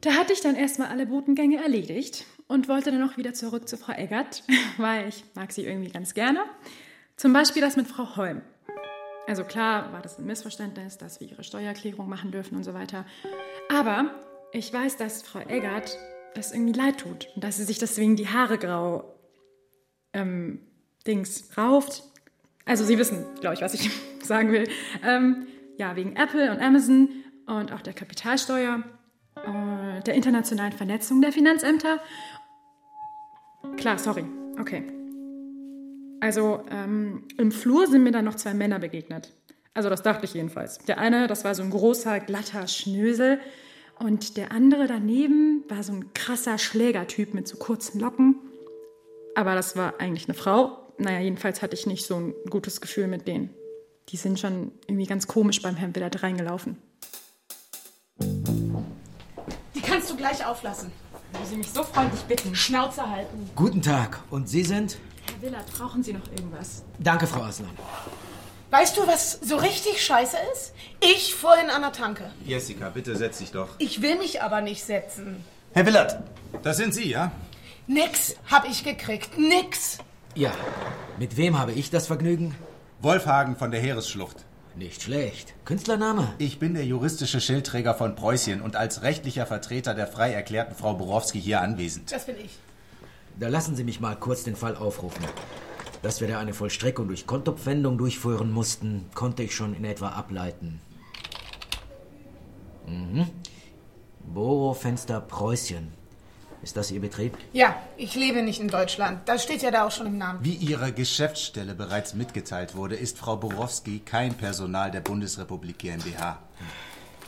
Da 0.00 0.12
hatte 0.12 0.32
ich 0.32 0.40
dann 0.40 0.54
erstmal 0.54 0.88
alle 0.88 1.06
Botengänge 1.06 1.56
erledigt 1.62 2.24
und 2.46 2.68
wollte 2.68 2.92
dann 2.92 3.08
auch 3.08 3.16
wieder 3.16 3.34
zurück 3.34 3.68
zu 3.68 3.76
Frau 3.76 3.92
Eggert, 3.92 4.44
weil 4.78 5.08
ich 5.08 5.24
mag 5.34 5.50
sie 5.52 5.64
irgendwie 5.64 5.90
ganz 5.90 6.14
gerne. 6.14 6.44
Zum 7.16 7.32
Beispiel 7.32 7.62
das 7.62 7.76
mit 7.76 7.88
Frau 7.88 8.14
Holm. 8.16 8.42
Also 9.26 9.44
klar 9.44 9.92
war 9.92 10.02
das 10.02 10.18
ein 10.18 10.26
Missverständnis, 10.26 10.98
dass 10.98 11.20
wir 11.20 11.28
ihre 11.28 11.42
Steuererklärung 11.42 12.08
machen 12.08 12.30
dürfen 12.30 12.56
und 12.56 12.64
so 12.64 12.74
weiter. 12.74 13.04
Aber 13.68 14.14
ich 14.52 14.72
weiß, 14.72 14.96
dass 14.96 15.22
Frau 15.22 15.40
Eggert 15.40 15.98
das 16.34 16.52
irgendwie 16.52 16.72
leid 16.72 16.98
tut 16.98 17.28
und 17.34 17.42
dass 17.42 17.56
sie 17.56 17.64
sich 17.64 17.78
deswegen 17.78 18.16
die 18.16 18.28
Haare 18.28 18.58
grau 18.58 19.16
ähm, 20.12 20.60
Dings 21.06 21.56
rauft. 21.56 22.04
Also 22.64 22.84
Sie 22.84 22.98
wissen, 22.98 23.24
glaube 23.40 23.54
ich, 23.54 23.62
was 23.62 23.74
ich 23.74 23.90
sagen 24.22 24.52
will. 24.52 24.68
Ähm, 25.04 25.46
ja, 25.76 25.96
wegen 25.96 26.16
Apple 26.16 26.50
und 26.50 26.60
Amazon 26.60 27.08
und 27.46 27.72
auch 27.72 27.80
der 27.80 27.92
Kapitalsteuer, 27.92 28.82
äh, 29.36 30.02
der 30.02 30.14
internationalen 30.14 30.72
Vernetzung 30.72 31.20
der 31.20 31.32
Finanzämter. 31.32 32.00
Klar, 33.76 33.98
sorry. 33.98 34.24
Okay. 34.58 34.95
Also 36.26 36.60
ähm, 36.72 37.22
im 37.38 37.52
Flur 37.52 37.86
sind 37.86 38.02
mir 38.02 38.10
dann 38.10 38.24
noch 38.24 38.34
zwei 38.34 38.52
Männer 38.52 38.80
begegnet. 38.80 39.32
Also 39.74 39.88
das 39.88 40.02
dachte 40.02 40.24
ich 40.24 40.34
jedenfalls. 40.34 40.78
Der 40.78 40.98
eine, 40.98 41.28
das 41.28 41.44
war 41.44 41.54
so 41.54 41.62
ein 41.62 41.70
großer, 41.70 42.18
glatter 42.18 42.66
Schnösel. 42.66 43.38
Und 44.00 44.36
der 44.36 44.50
andere 44.50 44.88
daneben 44.88 45.62
war 45.68 45.84
so 45.84 45.92
ein 45.92 46.12
krasser 46.14 46.58
Schlägertyp 46.58 47.32
mit 47.32 47.46
so 47.46 47.58
kurzen 47.58 48.00
Locken. 48.00 48.40
Aber 49.36 49.54
das 49.54 49.76
war 49.76 50.00
eigentlich 50.00 50.26
eine 50.26 50.34
Frau. 50.34 50.92
Naja, 50.98 51.20
jedenfalls 51.20 51.62
hatte 51.62 51.74
ich 51.74 51.86
nicht 51.86 52.04
so 52.04 52.16
ein 52.16 52.34
gutes 52.50 52.80
Gefühl 52.80 53.06
mit 53.06 53.28
denen. 53.28 53.50
Die 54.08 54.16
sind 54.16 54.40
schon 54.40 54.72
irgendwie 54.88 55.06
ganz 55.06 55.28
komisch 55.28 55.62
beim 55.62 55.76
Hemd 55.76 55.94
wieder 55.94 56.10
reingelaufen. 56.12 56.76
Die 59.76 59.80
kannst 59.80 60.10
du 60.10 60.16
gleich 60.16 60.44
auflassen. 60.44 60.90
Würden 61.32 61.46
Sie 61.46 61.56
mich 61.56 61.70
so 61.70 61.82
freundlich 61.82 62.22
bitten? 62.22 62.54
Schnauze 62.54 63.08
halten. 63.08 63.50
Guten 63.54 63.82
Tag. 63.82 64.20
Und 64.30 64.48
Sie 64.48 64.62
sind? 64.62 64.98
Herr 65.26 65.42
Willard, 65.42 65.66
brauchen 65.72 66.02
Sie 66.02 66.12
noch 66.12 66.26
irgendwas? 66.30 66.82
Danke, 66.98 67.26
Frau 67.26 67.42
Aslan. 67.42 67.70
Weißt 68.70 68.96
du, 68.96 69.06
was 69.06 69.32
so 69.42 69.56
richtig 69.56 70.04
scheiße 70.04 70.36
ist? 70.52 70.72
Ich 71.00 71.34
vorhin 71.34 71.70
an 71.70 71.82
der 71.82 71.92
Tanke. 71.92 72.30
Jessica, 72.44 72.88
bitte 72.90 73.16
setz 73.16 73.38
dich 73.38 73.50
doch. 73.52 73.68
Ich 73.78 74.02
will 74.02 74.16
mich 74.18 74.42
aber 74.42 74.60
nicht 74.60 74.84
setzen. 74.84 75.44
Herr 75.72 75.86
Willert, 75.86 76.22
das 76.62 76.76
sind 76.78 76.94
Sie, 76.94 77.08
ja? 77.10 77.30
Nix 77.86 78.34
hab 78.50 78.68
ich 78.68 78.82
gekriegt. 78.82 79.38
Nix. 79.38 79.98
Ja. 80.34 80.52
Mit 81.18 81.36
wem 81.36 81.58
habe 81.58 81.72
ich 81.72 81.90
das 81.90 82.06
Vergnügen? 82.06 82.54
Wolfhagen 83.00 83.56
von 83.56 83.70
der 83.70 83.80
Heeresschlucht. 83.80 84.45
Nicht 84.76 85.02
schlecht. 85.02 85.54
Künstlername? 85.64 86.34
Ich 86.36 86.58
bin 86.58 86.74
der 86.74 86.84
juristische 86.84 87.40
Schildträger 87.40 87.94
von 87.94 88.14
Preußien 88.14 88.60
und 88.60 88.76
als 88.76 89.00
rechtlicher 89.00 89.46
Vertreter 89.46 89.94
der 89.94 90.06
frei 90.06 90.32
erklärten 90.32 90.74
Frau 90.74 90.92
Borowski 90.92 91.40
hier 91.40 91.62
anwesend. 91.62 92.12
Das 92.12 92.26
bin 92.26 92.36
ich. 92.36 92.58
Da 93.40 93.48
lassen 93.48 93.74
Sie 93.74 93.84
mich 93.84 94.00
mal 94.00 94.16
kurz 94.16 94.44
den 94.44 94.54
Fall 94.54 94.76
aufrufen. 94.76 95.24
Dass 96.02 96.20
wir 96.20 96.28
da 96.28 96.38
eine 96.38 96.52
Vollstreckung 96.52 97.08
durch 97.08 97.26
Kontopfwendung 97.26 97.96
durchführen 97.96 98.52
mussten, 98.52 99.06
konnte 99.14 99.42
ich 99.42 99.54
schon 99.54 99.74
in 99.74 99.86
etwa 99.86 100.10
ableiten. 100.10 100.80
Mhm. 102.86 103.26
Bohrfenster 104.26 105.22
Preußien. 105.22 105.95
Ist 106.66 106.76
das 106.76 106.90
Ihr 106.90 107.00
Betrieb? 107.00 107.38
Ja, 107.52 107.80
ich 107.96 108.16
lebe 108.16 108.42
nicht 108.42 108.58
in 108.60 108.66
Deutschland. 108.66 109.20
Das 109.28 109.44
steht 109.44 109.62
ja 109.62 109.70
da 109.70 109.86
auch 109.86 109.92
schon 109.92 110.08
im 110.08 110.18
Namen. 110.18 110.40
Wie 110.42 110.54
Ihrer 110.54 110.90
Geschäftsstelle 110.90 111.76
bereits 111.76 112.12
mitgeteilt 112.14 112.74
wurde, 112.74 112.96
ist 112.96 113.18
Frau 113.18 113.36
Borowski 113.36 114.00
kein 114.00 114.34
Personal 114.34 114.90
der 114.90 115.00
Bundesrepublik 115.00 115.78
GmbH. 115.78 116.40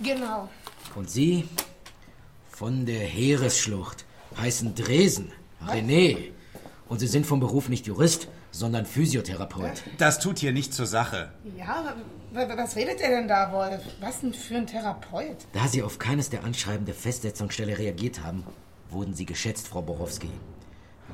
Genau. 0.03 0.49
Und 0.97 1.09
Sie? 1.09 1.49
Von 2.51 2.85
der 2.85 2.99
Heeresschlucht. 2.99 4.05
Heißen 4.37 4.75
Dresen. 4.75 5.31
René. 5.65 6.33
Und 6.89 6.99
Sie 6.99 7.07
sind 7.07 7.25
vom 7.25 7.39
Beruf 7.39 7.69
nicht 7.69 7.87
Jurist, 7.87 8.27
sondern 8.51 8.87
Physiotherapeut. 8.87 9.85
Das 9.99 10.19
tut 10.19 10.41
hier 10.41 10.51
nichts 10.53 10.75
zur 10.75 10.87
Sache. 10.87 11.31
Ja, 11.57 11.95
wa- 12.33 12.49
was 12.57 12.75
redet 12.75 13.01
er 13.01 13.11
denn 13.11 13.29
da, 13.29 13.53
Wolf? 13.53 13.83
Was 14.01 14.21
denn 14.21 14.35
für 14.35 14.57
ein 14.57 14.67
Therapeut? 14.67 15.37
Da 15.53 15.69
Sie 15.69 15.85
auf 15.85 16.01
keines 16.01 16.29
der 16.29 16.43
Anschreiben 16.43 16.87
der 16.87 16.95
Festsetzungsstelle 16.97 17.79
reagiert 17.79 18.25
haben, 18.25 18.43
wurden 18.91 19.15
Sie 19.15 19.27
geschätzt, 19.27 19.69
Frau 19.69 19.83
Borowski. 19.83 20.31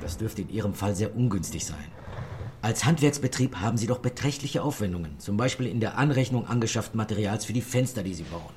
Das 0.01 0.17
dürfte 0.17 0.41
in 0.41 0.49
Ihrem 0.49 0.73
Fall 0.73 0.95
sehr 0.95 1.15
ungünstig 1.15 1.65
sein. 1.65 1.91
Als 2.61 2.85
Handwerksbetrieb 2.85 3.57
haben 3.57 3.77
Sie 3.77 3.87
doch 3.87 3.99
beträchtliche 3.99 4.63
Aufwendungen, 4.63 5.19
zum 5.19 5.37
Beispiel 5.37 5.67
in 5.67 5.79
der 5.79 5.97
Anrechnung 5.97 6.47
angeschafften 6.47 6.97
Materials 6.97 7.45
für 7.45 7.53
die 7.53 7.61
Fenster, 7.61 8.01
die 8.03 8.13
Sie 8.13 8.23
bauen. 8.23 8.53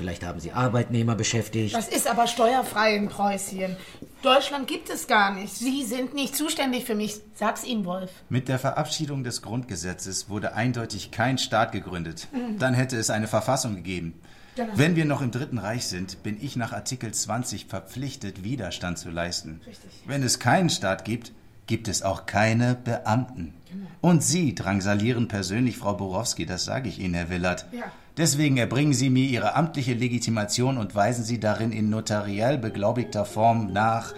Vielleicht 0.00 0.24
haben 0.24 0.40
Sie 0.40 0.52
Arbeitnehmer 0.52 1.14
beschäftigt. 1.14 1.74
Das 1.74 1.88
ist 1.88 2.06
aber 2.06 2.26
steuerfrei 2.26 2.96
in 2.96 3.08
Preußien. 3.08 3.76
Deutschland 4.22 4.66
gibt 4.66 4.88
es 4.88 5.06
gar 5.06 5.34
nicht. 5.34 5.54
Sie 5.54 5.84
sind 5.84 6.14
nicht 6.14 6.34
zuständig 6.34 6.86
für 6.86 6.94
mich. 6.94 7.20
Sag's 7.34 7.64
ihm, 7.64 7.84
Wolf. 7.84 8.10
Mit 8.30 8.48
der 8.48 8.58
Verabschiedung 8.58 9.24
des 9.24 9.42
Grundgesetzes 9.42 10.30
wurde 10.30 10.54
eindeutig 10.54 11.10
kein 11.10 11.36
Staat 11.36 11.72
gegründet. 11.72 12.28
Mhm. 12.32 12.58
Dann 12.58 12.72
hätte 12.72 12.96
es 12.96 13.10
eine 13.10 13.28
Verfassung 13.28 13.74
gegeben. 13.74 14.18
Genau. 14.56 14.72
Wenn 14.74 14.96
wir 14.96 15.04
noch 15.04 15.22
im 15.22 15.30
Dritten 15.30 15.58
Reich 15.58 15.86
sind, 15.86 16.22
bin 16.22 16.36
ich 16.40 16.56
nach 16.56 16.72
Artikel 16.72 17.12
20 17.12 17.66
verpflichtet, 17.66 18.42
Widerstand 18.42 18.98
zu 18.98 19.10
leisten. 19.10 19.60
Richtig. 19.66 19.90
Wenn 20.06 20.22
es 20.22 20.38
keinen 20.38 20.70
Staat 20.70 21.04
gibt, 21.04 21.32
gibt 21.66 21.86
es 21.86 22.02
auch 22.02 22.26
keine 22.26 22.74
Beamten. 22.74 23.54
Genau. 23.70 23.86
Und 24.00 24.24
Sie 24.24 24.54
drangsalieren 24.56 25.28
persönlich 25.28 25.76
Frau 25.76 25.94
Borowski, 25.94 26.44
das 26.46 26.64
sage 26.64 26.88
ich 26.88 26.98
Ihnen, 26.98 27.14
Herr 27.14 27.30
Willert. 27.30 27.66
Ja. 27.70 27.84
Deswegen 28.16 28.56
erbringen 28.56 28.92
Sie 28.92 29.08
mir 29.08 29.24
Ihre 29.24 29.54
amtliche 29.54 29.94
Legitimation 29.94 30.78
und 30.78 30.94
weisen 30.96 31.24
Sie 31.24 31.38
darin 31.38 31.70
in 31.70 31.88
notariell 31.88 32.58
beglaubigter 32.58 33.24
Form 33.24 33.72
nach, 33.72 34.14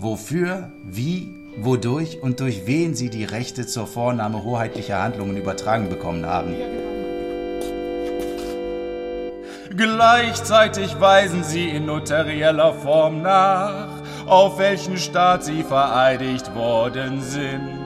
wofür, 0.00 0.72
wie, 0.84 1.32
wodurch 1.58 2.20
und 2.22 2.40
durch 2.40 2.66
wen 2.66 2.96
Sie 2.96 3.08
die 3.08 3.24
Rechte 3.24 3.66
zur 3.66 3.86
Vornahme 3.86 4.42
hoheitlicher 4.42 5.00
Handlungen 5.00 5.36
übertragen 5.36 5.88
bekommen 5.88 6.26
haben. 6.26 6.54
Gleichzeitig 9.76 10.98
weisen 11.00 11.44
Sie 11.44 11.68
in 11.68 11.84
notarieller 11.84 12.72
Form 12.72 13.20
nach, 13.20 13.88
auf 14.24 14.58
welchen 14.58 14.96
Staat 14.96 15.44
Sie 15.44 15.62
vereidigt 15.62 16.54
worden 16.54 17.20
sind. 17.20 17.76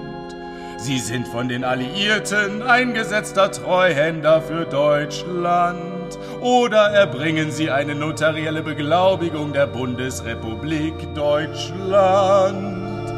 Sie 0.79 1.00
sind 1.00 1.26
von 1.26 1.48
den 1.48 1.64
Alliierten 1.64 2.62
eingesetzter 2.62 3.50
Treuhänder 3.50 4.40
für 4.40 4.66
Deutschland. 4.66 6.16
Oder 6.40 6.90
erbringen 6.90 7.50
Sie 7.50 7.70
eine 7.70 7.96
notarielle 7.96 8.62
Beglaubigung 8.62 9.53
der 9.53 9.66
Bundesrepublik 9.66 10.94
Deutschland. 11.14 13.09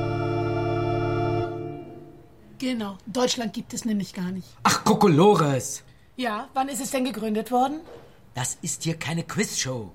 Genau. 2.59 2.97
Deutschland 3.07 3.53
gibt 3.53 3.75
es 3.75 3.85
nämlich 3.85 4.15
gar 4.15 4.31
nicht. 4.31 4.49
Ach, 4.63 4.83
Kokolores! 4.83 5.83
Ja, 6.17 6.49
wann 6.55 6.69
ist 6.69 6.81
es 6.81 6.91
denn 6.91 7.05
gegründet 7.05 7.51
worden? 7.53 7.81
Das 8.35 8.59
ist 8.63 8.83
hier 8.83 8.97
keine 8.97 9.25
Quizshow. 9.25 9.93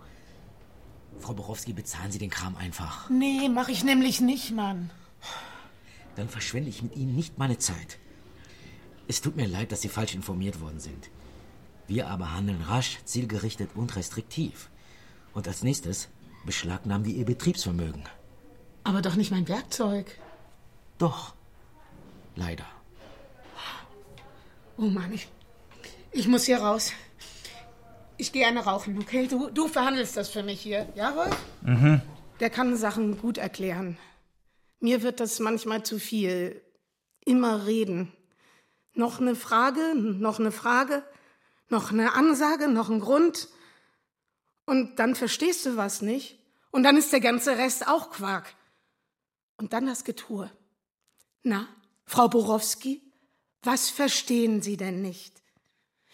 Frau 1.19 1.33
Borowski, 1.33 1.73
bezahlen 1.73 2.11
Sie 2.11 2.19
den 2.19 2.29
Kram 2.29 2.55
einfach. 2.55 3.09
Nee, 3.09 3.49
mach 3.49 3.69
ich 3.69 3.83
nämlich 3.83 4.21
nicht, 4.21 4.51
Mann. 4.51 4.91
Dann 6.15 6.29
verschwende 6.29 6.69
ich 6.69 6.81
mit 6.83 6.95
Ihnen 6.95 7.15
nicht 7.15 7.37
meine 7.37 7.57
Zeit. 7.57 7.97
Es 9.07 9.21
tut 9.21 9.35
mir 9.35 9.47
leid, 9.47 9.71
dass 9.71 9.81
Sie 9.81 9.89
falsch 9.89 10.13
informiert 10.15 10.61
worden 10.61 10.79
sind. 10.79 11.09
Wir 11.87 12.07
aber 12.07 12.33
handeln 12.33 12.61
rasch, 12.61 12.99
zielgerichtet 13.05 13.71
und 13.75 13.95
restriktiv. 13.95 14.69
Und 15.33 15.47
als 15.47 15.63
nächstes 15.63 16.09
beschlagnahmen 16.45 17.05
wir 17.05 17.15
Ihr 17.15 17.25
Betriebsvermögen. 17.25 18.03
Aber 18.83 19.01
doch 19.01 19.15
nicht 19.15 19.31
mein 19.31 19.47
Werkzeug. 19.47 20.05
Doch. 20.97 21.33
Leider. 22.35 22.65
Oh 24.77 24.85
Mann, 24.85 25.11
ich, 25.11 25.27
ich 26.11 26.27
muss 26.27 26.45
hier 26.45 26.59
raus. 26.59 26.91
Ich 28.17 28.31
gehe 28.31 28.47
eine 28.47 28.61
rauchen, 28.61 28.97
okay? 28.99 29.27
Du, 29.27 29.49
du 29.49 29.67
verhandelst 29.67 30.17
das 30.17 30.29
für 30.29 30.41
mich 30.41 30.59
hier, 30.61 30.87
ja, 30.95 31.15
Wolf? 31.15 31.37
Mhm. 31.61 32.01
Der 32.39 32.49
kann 32.49 32.75
Sachen 32.75 33.19
gut 33.19 33.37
erklären. 33.37 33.97
Mir 34.79 35.03
wird 35.03 35.19
das 35.19 35.39
manchmal 35.39 35.83
zu 35.83 35.99
viel. 35.99 36.61
Immer 37.25 37.67
reden. 37.67 38.11
Noch 38.93 39.21
eine 39.21 39.35
Frage, 39.35 39.93
noch 39.95 40.39
eine 40.39 40.51
Frage, 40.51 41.03
noch 41.69 41.91
eine 41.91 42.13
Ansage, 42.13 42.67
noch 42.67 42.89
ein 42.89 42.99
Grund. 42.99 43.49
Und 44.65 44.97
dann 44.97 45.13
verstehst 45.13 45.65
du 45.67 45.77
was 45.77 46.01
nicht. 46.01 46.39
Und 46.71 46.83
dann 46.83 46.97
ist 46.97 47.13
der 47.13 47.21
ganze 47.21 47.57
Rest 47.57 47.87
auch 47.87 48.09
Quark. 48.09 48.53
Und 49.57 49.73
dann 49.73 49.85
das 49.85 50.03
Getue. 50.03 50.49
Na, 51.43 51.67
Frau 52.05 52.27
Borowski, 52.27 53.01
was 53.61 53.89
verstehen 53.89 54.61
Sie 54.61 54.77
denn 54.77 55.01
nicht? 55.01 55.41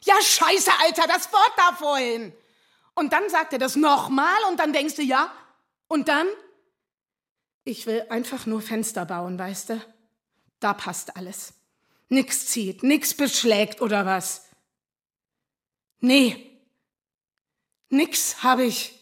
Ja, 0.06 0.22
scheiße, 0.22 0.72
Alter, 0.82 1.08
das 1.08 1.32
Wort 1.32 1.54
da 1.56 1.76
vorhin. 1.76 2.34
Und 2.94 3.14
dann 3.14 3.30
sagt 3.30 3.54
er 3.54 3.60
das 3.60 3.76
nochmal 3.76 4.38
und 4.50 4.60
dann 4.60 4.74
denkst 4.74 4.96
du, 4.96 5.02
ja. 5.02 5.32
Und 5.88 6.10
dann? 6.10 6.28
Ich 7.64 7.86
will 7.86 8.06
einfach 8.10 8.46
nur 8.46 8.62
Fenster 8.62 9.06
bauen, 9.06 9.40
weißt 9.40 9.70
du? 9.70 9.82
Da 10.60 10.74
passt 10.74 11.16
alles. 11.16 11.54
Nix 12.10 12.48
zieht, 12.48 12.84
nix 12.84 13.14
beschlägt 13.14 13.82
oder 13.82 14.06
was. 14.06 14.46
Nee. 16.00 16.60
Nix 17.90 18.44
hab 18.44 18.60
ich. 18.60 19.00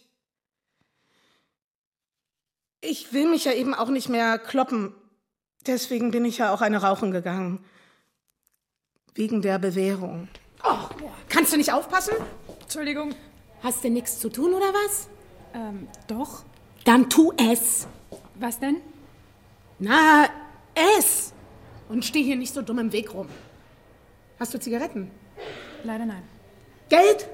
Ich 2.79 3.11
will 3.11 3.27
mich 3.27 3.45
ja 3.45 3.53
eben 3.53 3.73
auch 3.73 3.89
nicht 3.89 4.09
mehr 4.09 4.37
kloppen. 4.37 4.93
Deswegen 5.65 6.11
bin 6.11 6.25
ich 6.25 6.37
ja 6.37 6.53
auch 6.53 6.61
eine 6.61 6.81
rauchen 6.81 7.11
gegangen. 7.11 7.65
Wegen 9.13 9.41
der 9.41 9.59
Bewährung. 9.59 10.29
Oh, 10.63 10.78
kannst 11.30 11.54
du 11.54 11.58
nicht 11.58 11.74
aufpassen? 11.74 12.13
Entschuldigung. 12.62 13.13
Hast 13.63 13.84
du 13.84 13.89
nichts 13.89 14.19
zu 14.19 14.30
tun 14.30 14.54
oder 14.54 14.74
was? 14.74 15.08
Ähm, 15.54 15.88
doch. 16.08 16.43
Dann 16.84 17.10
tu 17.10 17.32
es. 17.38 17.88
Was 18.36 18.60
denn? 18.60 18.78
Na, 19.80 20.28
es. 20.97 21.34
Und 21.89 22.06
steh 22.06 22.24
hier 22.24 22.36
nicht 22.36 22.54
so 22.54 22.62
dumm 22.62 22.80
im 22.80 22.91
Weg 22.91 23.13
rum. 23.13 23.28
Hast 24.39 24.54
du 24.54 24.60
Zigaretten? 24.60 25.12
Leider 25.84 26.06
nein. 26.06 26.24
Geld? 26.89 27.28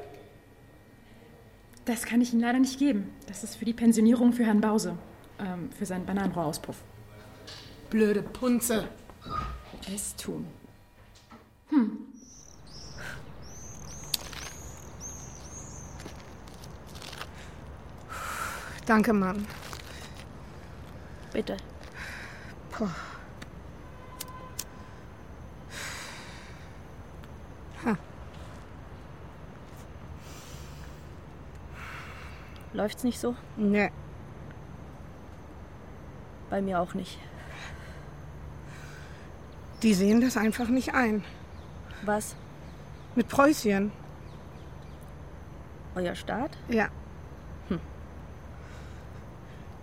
Das 1.85 2.03
kann 2.03 2.19
ich 2.19 2.33
Ihnen 2.33 2.41
leider 2.41 2.59
nicht 2.59 2.79
geben. 2.79 3.13
Das 3.27 3.43
ist 3.43 3.55
für 3.55 3.65
die 3.65 3.73
Pensionierung 3.73 4.33
für 4.33 4.45
Herrn 4.45 4.59
Bause. 4.59 4.97
Ähm, 5.39 5.69
für 5.71 5.85
seinen 5.85 6.05
Bananenrohrauspuff. 6.05 6.75
Blöde 7.89 8.21
Punze. 8.21 8.87
Es 9.93 10.15
tun. 10.15 10.45
Hm. 11.69 12.06
Danke, 18.87 19.11
Mann. 19.11 19.45
Bitte. 21.33 21.57
Puh. 22.71 22.87
Ha. 27.85 27.97
Läuft's 32.71 33.03
nicht 33.03 33.19
so? 33.19 33.35
Nee. 33.57 33.91
Bei 36.49 36.61
mir 36.61 36.79
auch 36.79 36.93
nicht. 36.93 37.19
Die 39.83 39.93
sehen 39.93 40.21
das 40.21 40.37
einfach 40.37 40.69
nicht 40.69 40.93
ein. 40.93 41.25
Was? 42.03 42.37
Mit 43.15 43.27
Preußien. 43.27 43.91
Euer 45.95 46.15
Staat? 46.15 46.57
Ja. 46.69 46.87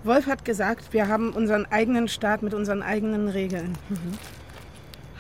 Wolf 0.05 0.27
hat 0.27 0.45
gesagt, 0.45 0.93
wir 0.93 1.09
haben 1.09 1.33
unseren 1.33 1.67
eigenen 1.67 2.09
Staat 2.09 2.43
mit 2.43 2.53
unseren 2.55 2.83
eigenen 2.83 3.29
Regeln. 3.29 3.77
Mhm. 3.89 4.19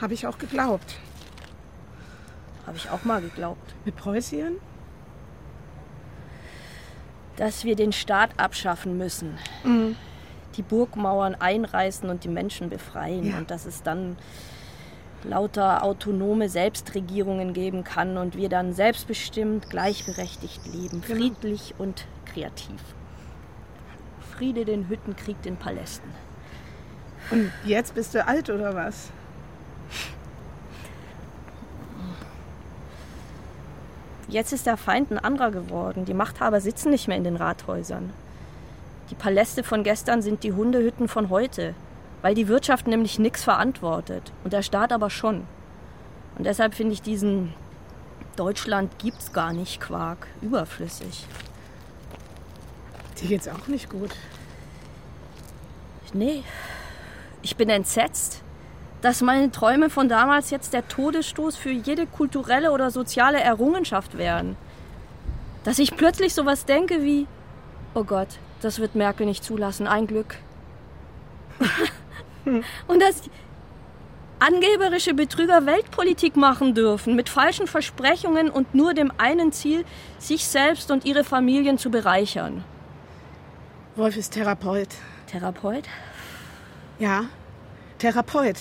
Habe 0.01 0.15
ich 0.15 0.27
auch 0.27 0.39
geglaubt. 0.39 0.97
Habe 2.67 2.77
ich 2.77 2.91
auch 2.91 3.05
mal 3.05 3.21
geglaubt. 3.23 3.75
Mit 3.85 3.97
Preußien? 3.97 4.57
Dass 7.37 7.65
wir 7.65 7.77
den 7.77 7.93
Staat 7.93 8.31
abschaffen 8.39 8.97
müssen. 8.99 9.39
Mhm. 9.65 9.97
Die 10.57 10.63
Burgmauern 10.63 11.35
einreißen 11.35 12.09
und 12.09 12.25
die 12.25 12.29
Menschen 12.29 12.69
befreien. 12.69 13.31
Ja. 13.31 13.39
Und 13.39 13.51
dass 13.51 13.67
es 13.67 13.83
dann 13.83 14.17
lauter 15.25 15.83
autonome 15.83 16.51
Selbstregierungen 16.51 17.55
geben 17.55 17.83
kann 17.83 18.19
und 18.19 18.37
wir 18.37 18.51
dann 18.51 18.75
selbstbestimmt, 18.75 19.71
gleichberechtigt 19.71 20.67
leben, 20.67 21.01
Genau. 21.01 21.19
friedlich 21.19 21.75
und 21.79 22.07
kreativ. 22.27 22.81
Friede 24.37 24.65
den 24.65 24.89
Hütten, 24.89 25.17
Krieg 25.17 25.41
den 25.43 25.57
Palästen. 25.57 26.11
Und 27.31 27.53
jetzt 27.65 27.95
bist 27.95 28.15
du 28.15 28.27
alt 28.27 28.51
oder 28.51 28.75
was? 28.75 29.11
Jetzt 34.29 34.53
ist 34.53 34.67
der 34.67 34.77
Feind 34.77 35.11
ein 35.11 35.19
anderer 35.19 35.51
geworden. 35.51 36.05
Die 36.05 36.15
Machthaber 36.15 36.61
sitzen 36.61 36.91
nicht 36.91 37.09
mehr 37.09 37.17
in 37.17 37.25
den 37.25 37.37
Rathäusern. 37.37 38.13
Die 39.11 39.15
Paläste 39.15 39.63
von 39.63 39.85
gestern 39.85 40.23
sind 40.23 40.43
die 40.43 40.53
Hundehütten 40.53 41.09
von 41.09 41.29
heute, 41.29 41.75
weil 42.23 42.35
die 42.35 42.49
Wirtschaft 42.49 42.87
nämlich 42.87 43.19
nichts 43.19 43.45
verantwortet 43.45 44.33
und 44.43 44.53
der 44.53 44.63
Staat 44.63 44.93
aber 44.93 45.11
schon. 45.11 45.45
Und 46.37 46.47
deshalb 46.47 46.75
finde 46.75 46.95
ich 46.95 47.03
diesen 47.03 47.53
Deutschland 48.37 48.99
gibt's 48.99 49.33
gar 49.33 49.53
nicht 49.53 49.81
Quark 49.81 50.27
überflüssig. 50.43 51.27
Dir 53.21 53.29
geht's 53.29 53.49
auch 53.49 53.67
nicht 53.69 53.91
gut. 53.91 54.11
Nee, 56.13 56.43
ich 57.43 57.57
bin 57.57 57.69
entsetzt, 57.69 58.43
dass 59.03 59.21
meine 59.21 59.51
Träume 59.51 59.91
von 59.91 60.09
damals 60.09 60.51
jetzt 60.51 60.73
der 60.73 60.89
Todesstoß 60.89 61.57
für 61.57 61.71
jede 61.71 62.07
kulturelle 62.07 62.73
oder 62.73 62.91
soziale 62.91 63.41
Errungenschaft 63.41 64.17
wären. 64.17 64.57
Dass 65.65 65.79
ich 65.79 65.97
plötzlich 65.97 66.35
sowas 66.35 66.65
denke 66.65 67.03
wie, 67.03 67.27
oh 67.95 68.05
Gott, 68.05 68.29
das 68.63 68.79
wird 68.79 68.95
Merkel 68.95 69.27
nicht 69.27 69.45
zulassen, 69.45 69.87
ein 69.87 70.07
Glück. 70.07 70.37
Und 72.45 73.01
dass 73.01 73.23
angeberische 74.39 75.15
Betrüger 75.15 75.67
Weltpolitik 75.67 76.37
machen 76.37 76.75
dürfen, 76.75 77.17
mit 77.17 77.29
falschen 77.29 77.67
Versprechungen 77.67 78.51
und 78.51 78.75
nur 78.75 78.93
dem 78.93 79.11
einen 79.17 79.53
Ziel, 79.53 79.85
sich 80.19 80.45
selbst 80.47 80.91
und 80.91 81.05
ihre 81.07 81.25
Familien 81.25 81.79
zu 81.79 81.91
bereichern. 81.91 82.65
Wolf 83.97 84.17
ist 84.17 84.33
Therapeut. 84.33 84.89
Therapeut? 85.29 85.85
Ja, 86.99 87.27
Therapeut. 87.99 88.57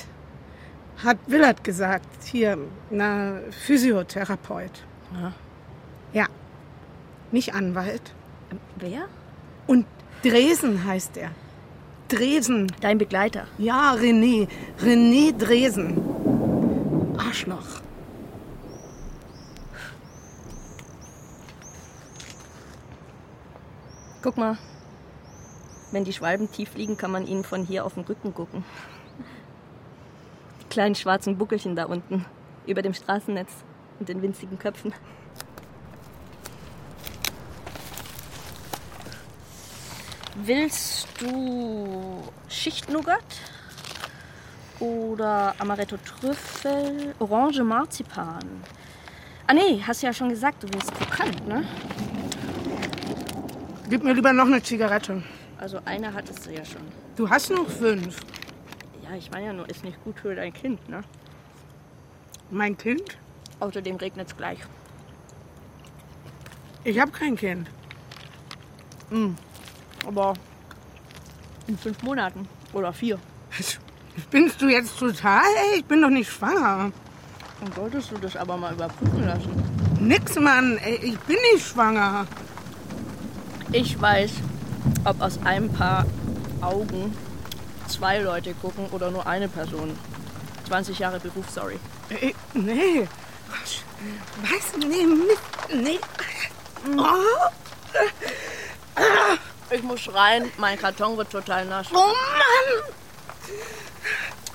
Hat 1.04 1.18
Willard 1.26 1.64
gesagt. 1.64 2.06
Hier, 2.24 2.58
na, 2.92 3.40
Physiotherapeut. 3.50 4.84
Ja. 5.14 5.34
Ja. 6.14 6.26
Nicht 7.32 7.56
Anwalt. 7.56 8.14
Wer? 8.76 9.08
Und 9.66 9.88
Dresen 10.22 10.86
heißt 10.86 11.18
er. 11.18 11.32
Dresen. 12.10 12.72
Dein 12.82 13.00
Begleiter. 13.00 13.48
Ja, 13.58 13.94
René. 13.94 14.48
René 14.80 15.36
Dresen. 15.36 15.98
Arschloch. 17.18 17.82
Guck 24.22 24.38
mal. 24.38 24.58
Wenn 25.94 26.06
die 26.06 26.14
Schwalben 26.14 26.52
tief 26.52 26.74
liegen, 26.74 26.98
kann 26.98 27.12
man 27.12 27.28
ihnen 27.28 27.44
von 27.44 27.66
hier 27.66 27.86
auf 27.86 27.94
den 27.94 28.04
Rücken 28.04 28.34
gucken. 28.34 28.66
Die 30.60 30.66
kleinen 30.70 30.96
schwarzen 30.96 31.38
Buckelchen 31.38 31.76
da 31.76 31.86
unten, 31.86 32.26
über 32.66 32.82
dem 32.82 32.96
Straßennetz 32.96 33.52
und 34.00 34.10
den 34.10 34.24
winzigen 34.24 34.58
Köpfen. 34.58 34.92
Willst 40.34 41.10
du 41.22 42.24
Schichtnougat? 42.50 43.24
Oder 44.80 45.54
Amaretto 45.60 45.98
Trüffel? 45.98 47.14
Orange 47.20 47.64
Marzipan? 47.64 48.64
Ah 49.46 49.54
nee, 49.54 49.80
hast 49.86 50.02
du 50.02 50.08
ja 50.08 50.14
schon 50.14 50.30
gesagt, 50.30 50.64
du 50.64 50.68
willst 50.74 50.92
krokant, 50.96 51.48
ne? 51.48 51.64
Gib 53.92 54.04
mir 54.04 54.14
lieber 54.14 54.34
noch 54.34 54.48
eine 54.48 54.64
Zigarette. 54.64 55.22
Also 55.64 55.80
eine 55.86 56.14
hattest 56.14 56.46
du 56.46 56.52
ja 56.52 56.66
schon. 56.66 56.82
Du 57.16 57.30
hast 57.30 57.50
noch 57.50 57.70
fünf. 57.70 58.20
Ja, 59.02 59.16
ich 59.16 59.32
meine 59.32 59.46
ja 59.46 59.54
nur, 59.54 59.70
ist 59.70 59.82
nicht 59.86 60.04
gut 60.04 60.20
für 60.20 60.36
dein 60.36 60.52
Kind, 60.52 60.90
ne? 60.90 61.00
Mein 62.52 62.78
Kind? 62.78 63.18
Außerdem 63.62 63.96
regnet's 63.96 64.36
gleich. 64.36 64.60
Ich 66.84 67.00
habe 67.00 67.12
kein 67.12 67.38
Kind. 67.38 67.70
Hm. 69.10 69.38
Aber 70.06 70.34
in 71.68 71.78
fünf 71.78 72.04
Monaten 72.04 72.46
oder 72.74 72.92
vier. 72.92 73.18
Spinnst 74.20 74.62
du 74.62 74.68
jetzt 74.68 75.00
total? 75.00 75.46
Ey, 75.72 75.80
ich 75.80 75.86
bin 75.86 76.02
doch 76.02 76.10
nicht 76.10 76.30
schwanger. 76.30 76.92
Dann 77.62 77.74
solltest 77.74 78.12
du 78.12 78.18
das 78.18 78.36
aber 78.36 78.58
mal 78.58 78.74
überprüfen 78.74 79.26
lassen. 79.26 79.64
Nix, 80.02 80.38
Mann. 80.38 80.78
Ey, 80.80 80.96
ich 80.96 81.20
bin 81.20 81.38
nicht 81.54 81.66
schwanger. 81.66 82.28
Ich 83.72 84.00
weiß, 84.00 84.34
ob 85.06 85.22
aus 85.22 85.40
einem 85.46 85.72
Paar 85.72 86.06
Augen 86.62 87.16
zwei 87.88 88.20
Leute 88.20 88.54
gucken 88.54 88.88
oder 88.92 89.12
nur 89.12 89.28
eine 89.28 89.48
Person. 89.48 89.98
20 90.68 91.00
Jahre 91.00 91.20
Beruf, 91.20 91.50
sorry. 91.50 91.80
Ey, 92.10 92.36
nee. 92.54 93.08
Was? 94.42 94.78
Nee, 94.78 95.06
mit, 95.06 95.38
nee. 95.84 96.00
Oh. 96.98 97.50
Ich 99.70 99.84
muss 99.84 100.14
rein, 100.14 100.52
mein 100.58 100.80
Karton 100.80 101.18
wird 101.18 101.32
total 101.32 101.66
nass. 101.66 101.88
Oh 101.92 101.96
Mann! 101.96 102.94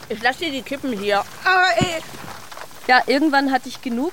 Ich 0.09 0.23
lasse 0.23 0.41
dir 0.41 0.51
die 0.51 0.63
Kippen 0.63 0.93
hier. 0.93 1.25
Ey. 1.77 2.03
Ja, 2.87 3.03
irgendwann 3.07 3.53
hatte 3.53 3.69
ich 3.69 3.83
genug. 3.83 4.13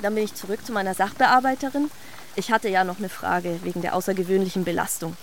Dann 0.00 0.14
bin 0.14 0.24
ich 0.24 0.34
zurück 0.34 0.64
zu 0.64 0.72
meiner 0.72 0.94
Sachbearbeiterin. 0.94 1.90
Ich 2.36 2.50
hatte 2.50 2.68
ja 2.68 2.84
noch 2.84 2.98
eine 2.98 3.08
Frage 3.08 3.60
wegen 3.62 3.82
der 3.82 3.94
außergewöhnlichen 3.94 4.64
Belastung. 4.64 5.16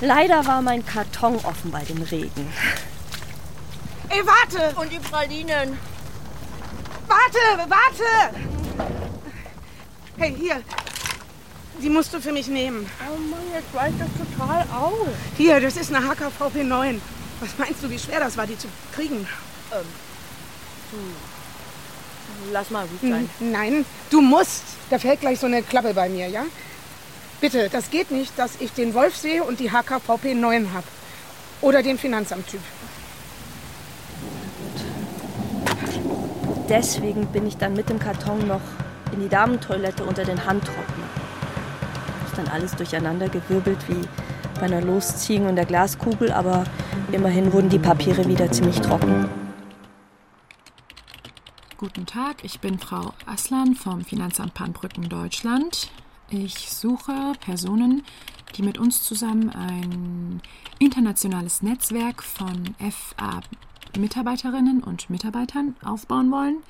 Leider 0.00 0.44
war 0.46 0.60
mein 0.60 0.84
Karton 0.84 1.36
offen 1.36 1.70
bei 1.70 1.82
dem 1.84 2.02
Regen. 2.02 2.52
Ey, 4.10 4.22
warte! 4.26 4.78
Und 4.78 4.92
die 4.92 4.98
Pralinen. 4.98 5.78
Warte, 7.08 7.70
warte! 7.70 8.36
Hey, 10.18 10.34
hier. 10.38 10.62
Die 11.82 11.88
musst 11.88 12.12
du 12.12 12.20
für 12.20 12.32
mich 12.32 12.46
nehmen. 12.48 12.88
Oh 13.00 13.18
Mann, 13.18 13.40
jetzt 13.52 13.72
weicht 13.74 14.00
das 14.00 14.08
total 14.16 14.62
auf. 14.74 15.08
Hier, 15.36 15.60
das 15.60 15.76
ist 15.76 15.94
eine 15.94 16.06
HKVP 16.06 16.64
9. 16.64 17.00
Was 17.40 17.50
meinst 17.58 17.82
du, 17.82 17.90
wie 17.90 17.98
schwer 17.98 18.20
das 18.20 18.36
war, 18.36 18.46
die 18.46 18.56
zu 18.56 18.68
kriegen? 18.94 19.28
Ähm, 19.72 19.86
du. 20.90 20.98
Lass 22.52 22.70
mal 22.70 22.86
gut 22.86 23.00
sein. 23.00 23.30
Nein, 23.40 23.84
du 24.10 24.20
musst. 24.20 24.62
Da 24.90 24.98
fällt 24.98 25.20
gleich 25.20 25.40
so 25.40 25.46
eine 25.46 25.62
Klappe 25.62 25.94
bei 25.94 26.08
mir, 26.08 26.28
ja? 26.28 26.44
Bitte, 27.40 27.68
das 27.70 27.90
geht 27.90 28.10
nicht, 28.10 28.38
dass 28.38 28.52
ich 28.60 28.72
den 28.72 28.94
Wolf 28.94 29.16
sehe 29.16 29.42
und 29.42 29.60
die 29.60 29.70
HKVP 29.70 30.34
9 30.34 30.72
hab. 30.72 30.84
Oder 31.60 31.82
den 31.82 31.98
Finanzamttyp. 31.98 32.60
Deswegen 36.68 37.26
bin 37.26 37.46
ich 37.46 37.56
dann 37.56 37.74
mit 37.74 37.88
dem 37.88 37.98
Karton 37.98 38.46
noch 38.46 38.60
in 39.12 39.20
die 39.20 39.28
Damentoilette 39.28 40.04
unter 40.04 40.24
den 40.24 40.44
Handtrockner. 40.44 41.06
Ist 42.26 42.38
dann 42.38 42.48
alles 42.48 42.72
durcheinander 42.72 43.28
gewirbelt 43.28 43.78
wie 43.88 44.06
bei 44.58 44.66
einer 44.66 44.80
Losziehung 44.80 45.48
in 45.48 45.56
der 45.56 45.66
Glaskugel, 45.66 46.32
aber 46.32 46.64
immerhin 47.12 47.52
wurden 47.52 47.68
die 47.68 47.78
Papiere 47.78 48.26
wieder 48.26 48.50
ziemlich 48.50 48.80
trocken. 48.80 49.45
Guten 51.78 52.06
Tag, 52.06 52.42
ich 52.42 52.60
bin 52.60 52.78
Frau 52.78 53.12
Aslan 53.26 53.74
vom 53.74 54.02
Finanzamt 54.02 54.54
Pannbrücken 54.54 55.10
Deutschland. 55.10 55.90
Ich 56.30 56.72
suche 56.72 57.34
Personen, 57.38 58.02
die 58.54 58.62
mit 58.62 58.78
uns 58.78 59.02
zusammen 59.02 59.50
ein 59.50 60.40
internationales 60.78 61.60
Netzwerk 61.60 62.22
von 62.22 62.74
FA-Mitarbeiterinnen 62.78 64.82
und 64.82 65.10
Mitarbeitern 65.10 65.76
aufbauen 65.84 66.30
wollen, 66.30 66.62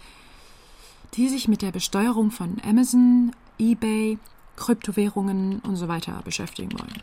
die 1.14 1.28
sich 1.28 1.46
mit 1.46 1.62
der 1.62 1.70
Besteuerung 1.70 2.32
von 2.32 2.56
Amazon, 2.68 3.30
eBay, 3.60 4.18
Kryptowährungen 4.56 5.60
und 5.60 5.76
so 5.76 5.86
weiter 5.86 6.20
beschäftigen 6.24 6.76
wollen. 6.76 7.00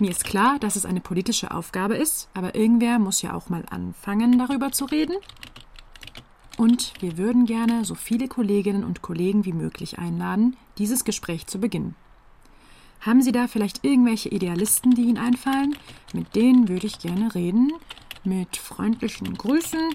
Mir 0.00 0.10
ist 0.10 0.24
klar, 0.24 0.58
dass 0.60 0.76
es 0.76 0.84
eine 0.84 1.00
politische 1.00 1.50
Aufgabe 1.50 1.96
ist, 1.96 2.28
aber 2.34 2.54
irgendwer 2.54 2.98
muss 2.98 3.22
ja 3.22 3.32
auch 3.32 3.48
mal 3.48 3.64
anfangen, 3.70 4.38
darüber 4.38 4.70
zu 4.70 4.84
reden. 4.84 5.16
Und 6.58 6.92
wir 7.00 7.16
würden 7.16 7.46
gerne 7.46 7.84
so 7.84 7.94
viele 7.94 8.26
Kolleginnen 8.26 8.82
und 8.82 9.00
Kollegen 9.00 9.44
wie 9.44 9.52
möglich 9.52 9.98
einladen, 9.98 10.56
dieses 10.76 11.04
Gespräch 11.04 11.46
zu 11.46 11.60
beginnen. 11.60 11.94
Haben 13.00 13.22
Sie 13.22 13.30
da 13.30 13.46
vielleicht 13.46 13.84
irgendwelche 13.84 14.28
Idealisten, 14.28 14.92
die 14.92 15.02
Ihnen 15.02 15.18
einfallen? 15.18 15.76
Mit 16.12 16.34
denen 16.34 16.68
würde 16.68 16.88
ich 16.88 16.98
gerne 16.98 17.32
reden. 17.32 17.72
Mit 18.24 18.56
freundlichen 18.56 19.34
Grüßen. 19.34 19.94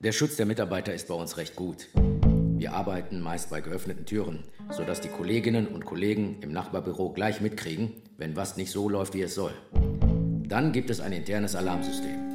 Der 0.00 0.12
Schutz 0.12 0.36
der 0.36 0.44
Mitarbeiter 0.44 0.92
ist 0.92 1.08
bei 1.08 1.14
uns 1.14 1.38
recht 1.38 1.56
gut. 1.56 1.88
Wir 1.94 2.74
arbeiten 2.74 3.20
meist 3.20 3.48
bei 3.48 3.62
geöffneten 3.62 4.04
Türen, 4.04 4.44
sodass 4.70 5.00
die 5.00 5.08
Kolleginnen 5.08 5.66
und 5.66 5.86
Kollegen 5.86 6.42
im 6.42 6.52
Nachbarbüro 6.52 7.10
gleich 7.10 7.40
mitkriegen, 7.40 7.92
wenn 8.18 8.36
was 8.36 8.58
nicht 8.58 8.70
so 8.70 8.90
läuft, 8.90 9.14
wie 9.14 9.22
es 9.22 9.34
soll. 9.34 9.54
Dann 10.46 10.72
gibt 10.72 10.90
es 10.90 11.00
ein 11.00 11.12
internes 11.12 11.56
Alarmsystem. 11.56 12.31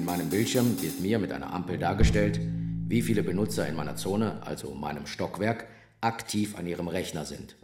In 0.00 0.06
meinem 0.06 0.30
Bildschirm 0.30 0.80
wird 0.80 0.98
mir 1.00 1.18
mit 1.18 1.30
einer 1.30 1.52
Ampel 1.52 1.76
dargestellt, 1.76 2.40
wie 2.88 3.02
viele 3.02 3.22
Benutzer 3.22 3.68
in 3.68 3.76
meiner 3.76 3.96
Zone, 3.96 4.40
also 4.46 4.74
meinem 4.74 5.06
Stockwerk, 5.06 5.66
aktiv 6.00 6.56
an 6.56 6.66
ihrem 6.66 6.88
Rechner 6.88 7.26
sind. 7.26 7.56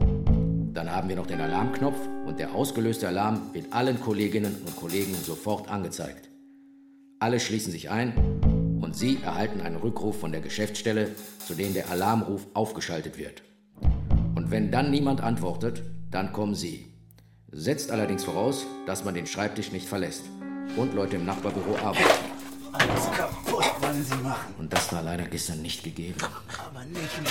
Dann 0.75 0.93
haben 0.93 1.09
wir 1.09 1.17
noch 1.17 1.27
den 1.27 1.41
Alarmknopf 1.41 1.97
und 2.27 2.39
der 2.39 2.55
ausgelöste 2.55 3.09
Alarm 3.09 3.55
wird 3.55 3.73
allen 3.73 3.99
Kolleginnen 4.03 4.55
und 4.67 4.77
Kollegen 4.77 5.15
sofort 5.15 5.71
angezeigt. 5.71 6.29
Alle 7.21 7.41
schließen 7.41 7.73
sich 7.73 7.89
ein 7.89 8.13
und 8.83 8.95
Sie 8.95 9.19
erhalten 9.23 9.63
einen 9.63 9.77
Rückruf 9.77 10.21
von 10.21 10.31
der 10.31 10.43
Geschäftsstelle, 10.43 11.13
zu 11.39 11.55
dem 11.55 11.73
der 11.73 11.89
Alarmruf 11.89 12.47
aufgeschaltet 12.53 13.17
wird. 13.17 13.43
Und 14.35 14.51
wenn 14.51 14.71
dann 14.71 14.91
niemand 14.91 15.23
antwortet, 15.23 15.83
dann 16.11 16.35
kommen 16.35 16.55
Sie. 16.55 16.85
Setzt 17.51 17.91
allerdings 17.91 18.25
voraus, 18.25 18.67
dass 18.85 19.07
man 19.07 19.15
den 19.15 19.27
Schreibtisch 19.27 19.73
nicht 19.73 19.89
verlässt 19.89 20.25
und 20.75 20.95
Leute 20.95 21.17
im 21.17 21.25
Nachbarbüro 21.25 21.77
arbeiten. 21.77 22.05
Alles 22.73 23.11
kaputt 23.17 23.65
wollen 23.81 24.05
Sie 24.05 24.15
machen. 24.17 24.55
Und 24.59 24.73
das 24.73 24.93
war 24.93 25.03
leider 25.03 25.25
gestern 25.25 25.63
nicht 25.63 25.83
gegeben. 25.83 26.19
Aber 26.59 26.85
nicht 26.85 27.19
mit 27.19 27.29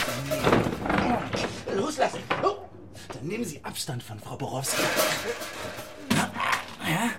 mir. 1.68 1.76
Loslassen. 1.76 2.20
Oh. 2.44 2.56
Dann 3.14 3.28
nehmen 3.28 3.46
Sie 3.46 3.64
Abstand 3.64 4.02
von 4.02 4.20
Frau 4.20 4.36
Borowski. 4.36 4.82
Ja? 6.88 7.12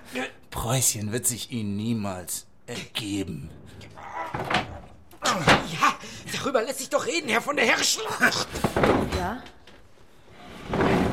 Preußchen 0.49 1.11
wird 1.11 1.25
sich 1.25 1.51
Ihnen 1.51 1.75
niemals 1.75 2.45
ergeben. 2.65 3.49
Ja, 5.23 5.95
darüber 6.37 6.61
lässt 6.61 6.79
sich 6.79 6.89
doch 6.89 7.05
reden, 7.05 7.29
Herr 7.29 7.41
von 7.41 7.55
der 7.55 7.65
Herrschel. 7.65 8.03
Ja? 9.17 9.43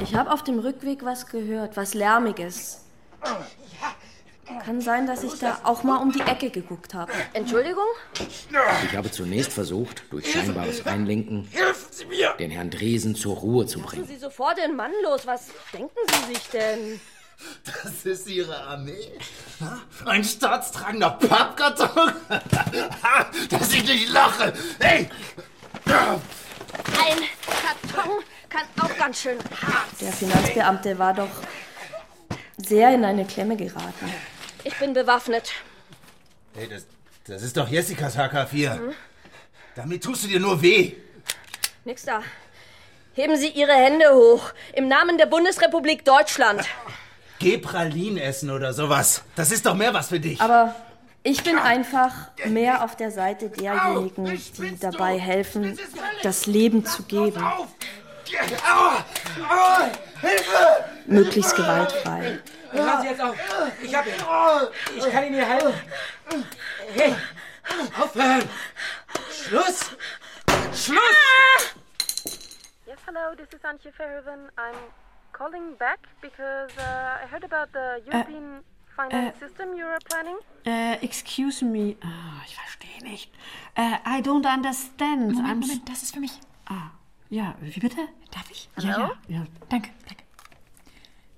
Ich 0.02 0.14
habe 0.14 0.30
auf 0.30 0.42
dem 0.44 0.58
Rückweg 0.58 1.04
was 1.04 1.26
gehört, 1.26 1.76
was 1.76 1.94
Lärmiges. 1.94 2.80
Kann 4.64 4.80
sein, 4.80 5.06
dass 5.06 5.22
ich 5.22 5.38
da 5.38 5.60
auch 5.64 5.82
mal 5.82 5.96
um 5.96 6.12
die 6.12 6.20
Ecke 6.20 6.50
geguckt 6.50 6.94
habe. 6.94 7.12
Entschuldigung? 7.32 7.84
Ich 8.18 8.96
habe 8.96 9.10
zunächst 9.10 9.52
versucht, 9.52 10.04
durch 10.10 10.30
scheinbares 10.30 10.86
Einlenken 10.86 11.48
den 12.38 12.50
Herrn 12.50 12.70
Dresen 12.70 13.14
zur 13.14 13.36
Ruhe 13.36 13.66
zu 13.66 13.80
bringen. 13.80 14.02
Lassen 14.02 14.14
Sie 14.14 14.20
sofort 14.20 14.58
den 14.58 14.76
Mann 14.76 14.92
los. 15.02 15.26
Was 15.26 15.48
denken 15.72 15.96
Sie 16.06 16.34
sich 16.34 16.48
denn? 16.48 17.00
Das 17.82 18.06
ist 18.06 18.28
Ihre 18.28 18.56
Armee? 18.56 19.12
Ein 20.04 20.22
staatstragender 20.24 21.10
Pappkarton? 21.10 22.12
Dass 23.50 23.72
ich 23.72 23.84
nicht 23.84 24.12
lache! 24.12 24.52
Hey! 24.78 25.08
Ein 25.86 27.18
Karton 27.46 28.22
kann 28.48 28.62
auch 28.80 28.96
ganz 28.96 29.20
schön 29.20 29.38
hart 29.38 30.00
Der 30.00 30.12
Finanzbeamte 30.12 30.98
war 30.98 31.14
doch 31.14 31.28
sehr 32.56 32.94
in 32.94 33.04
eine 33.04 33.24
Klemme 33.24 33.56
geraten. 33.56 34.12
Ich 34.64 34.74
bin 34.78 34.94
bewaffnet. 34.94 35.52
Hey, 36.54 36.68
das, 36.68 36.86
das 37.26 37.42
ist 37.42 37.56
doch 37.56 37.68
Jessicas 37.68 38.16
HK4. 38.16 38.78
Hm? 38.78 38.94
Damit 39.76 40.02
tust 40.02 40.24
du 40.24 40.28
dir 40.28 40.40
nur 40.40 40.60
weh. 40.62 40.94
Nix 41.84 42.04
da. 42.04 42.22
Heben 43.14 43.36
Sie 43.36 43.48
Ihre 43.48 43.74
Hände 43.74 44.06
hoch. 44.12 44.52
Im 44.72 44.88
Namen 44.88 45.18
der 45.18 45.26
Bundesrepublik 45.26 46.04
Deutschland. 46.04 46.64
Geh 47.38 47.58
Pralinen 47.58 48.16
essen 48.18 48.50
oder 48.50 48.72
sowas. 48.72 49.22
Das 49.36 49.52
ist 49.52 49.66
doch 49.66 49.74
mehr 49.74 49.92
was 49.92 50.08
für 50.08 50.20
dich. 50.20 50.40
Aber 50.40 50.74
ich 51.22 51.42
bin 51.42 51.58
einfach 51.58 52.12
mehr 52.46 52.84
auf 52.84 52.96
der 52.96 53.10
Seite 53.10 53.50
derjenigen, 53.50 54.40
die 54.58 54.78
dabei 54.78 55.18
helfen, 55.18 55.78
das 56.22 56.46
Leben 56.46 56.86
zu 56.86 57.02
geben. 57.02 57.42
Aua! 57.42 59.04
Aua! 59.48 59.90
Hilfe! 60.20 60.84
Möglichst 61.06 61.54
gewaltfrei. 61.54 62.38
Hören 62.74 63.00
Sie 63.02 63.06
jetzt 63.08 63.20
auf. 63.20 63.36
Ich 63.82 63.94
hab 63.94 64.06
ihn. 64.06 64.14
Ich 64.96 65.10
kann 65.10 65.24
Ihnen 65.24 65.34
hier 65.34 65.46
helfen. 65.46 65.74
Hey, 66.92 67.14
aufhören. 68.00 68.48
Schluss. 69.30 69.90
Schluss. 70.72 71.74
Yes, 72.86 72.98
hello, 73.06 73.34
this 73.36 73.48
is 73.52 73.64
Antje 73.64 73.92
Verhoeven. 73.92 74.50
I'm 74.58 74.74
calling 75.32 75.76
back 75.78 76.00
because 76.20 76.72
uh, 76.78 77.22
I 77.22 77.26
heard 77.30 77.44
about 77.44 77.72
the 77.72 78.02
European 78.10 78.64
finance 78.96 79.38
system 79.38 79.76
you're 79.76 79.98
planning. 80.08 80.36
Äh, 80.64 81.04
excuse 81.04 81.64
me. 81.64 81.96
Ah, 82.02 82.42
ich 82.46 82.56
verstehe 82.56 83.02
nicht. 83.02 83.32
Äh, 83.76 83.98
I 84.04 84.20
don't 84.20 84.46
understand. 84.46 85.32
Moment, 85.32 85.46
I'm 85.46 85.60
Moment, 85.60 85.88
das 85.88 86.02
ist 86.02 86.14
für 86.14 86.20
mich. 86.20 86.40
Ah, 86.66 86.90
ja, 87.30 87.54
wie 87.60 87.80
bitte? 87.80 88.08
Darf 88.32 88.50
ich? 88.50 88.68
Ja, 88.78 88.98
ja, 88.98 89.10
ja. 89.28 89.46
Danke, 89.68 89.90
danke. 90.08 90.24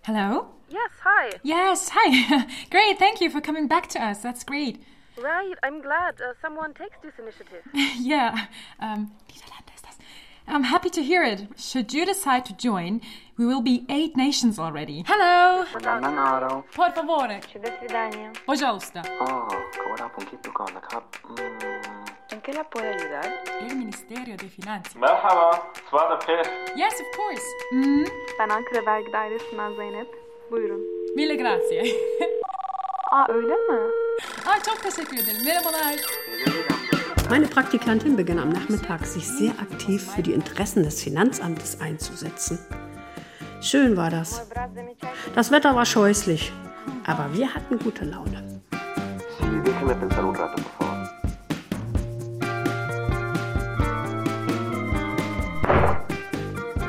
Hello? 0.03 0.56
Yes, 0.69 0.91
hi. 1.03 1.31
Yes, 1.43 1.91
hi. 1.93 2.47
great, 2.71 2.99
thank 2.99 3.21
you 3.21 3.31
for 3.31 3.41
coming 3.41 3.67
back 3.67 3.89
to 3.89 4.05
us. 4.05 4.19
That's 4.19 4.45
great. 4.45 4.83
Right, 5.23 5.55
I'm 5.63 5.81
glad 5.81 6.21
uh, 6.21 6.35
someone 6.43 6.75
takes 6.75 6.97
this 7.03 7.15
initiative. 7.19 7.63
yeah, 7.99 8.47
um, 8.81 9.13
I'm 10.49 10.65
happy 10.65 10.91
to 10.91 11.03
hear 11.03 11.25
it. 11.25 11.49
Should 11.57 11.93
you 11.93 12.07
decide 12.07 12.45
to 12.47 12.53
join, 12.57 13.01
we 13.37 13.47
will 13.47 13.63
be 13.63 13.85
eight 13.89 14.17
nations 14.17 14.59
already. 14.59 15.03
Hello! 15.07 15.65
Por 15.73 16.93
favore. 16.93 17.41
До 17.63 17.71
свидания. 17.81 18.33
Пожалуйста. 18.47 19.03
Oh, 19.21 19.49
cobra 19.77 20.09
qué 22.47 22.65
puedo 22.71 22.89
ayudar? 22.89 23.43
El 23.61 23.77
Ministerio 23.77 24.37
de 24.37 24.49
Finanzas. 24.49 24.95
Merhaba, 24.95 25.73
Svada 25.91 26.19
Yes, 26.77 26.95
of 27.01 27.07
course. 27.17 27.43
Mm. 27.73 28.05
Ben 28.39 28.51
Ankara 28.51 28.83
Vergi 28.83 29.11
Dairesi'nden 29.11 29.75
Zeynep. 29.77 30.26
Buyurun. 30.51 30.81
Mille 31.15 31.37
grazie. 31.37 31.83
Aa 33.11 33.27
öyle 33.29 33.55
mi? 33.55 33.81
Ay 34.47 34.63
çok 34.63 34.83
teşekkür 34.83 35.17
ederim. 35.17 35.45
Merhabalar. 35.45 35.95
Meine 37.31 37.47
Praktikantin 37.47 38.19
begann 38.19 38.39
am 38.39 38.51
Nachmittag, 38.51 39.07
sich 39.07 39.25
sehr 39.25 39.51
aktiv 39.51 40.03
für 40.17 40.23
die 40.23 40.33
Interessen 40.33 40.85
des 40.85 41.03
Finanzamtes 41.05 41.81
einzusetzen. 41.81 42.59
Schön 43.61 43.97
war 43.97 44.11
das. 44.11 44.49
Das 45.35 45.51
Wetter 45.51 45.75
war 45.75 45.85
scheußlich, 45.87 46.53
aber 47.07 47.29
wir 47.33 47.55
hatten 47.55 47.79
gute 47.79 48.05
Laune. 48.05 48.63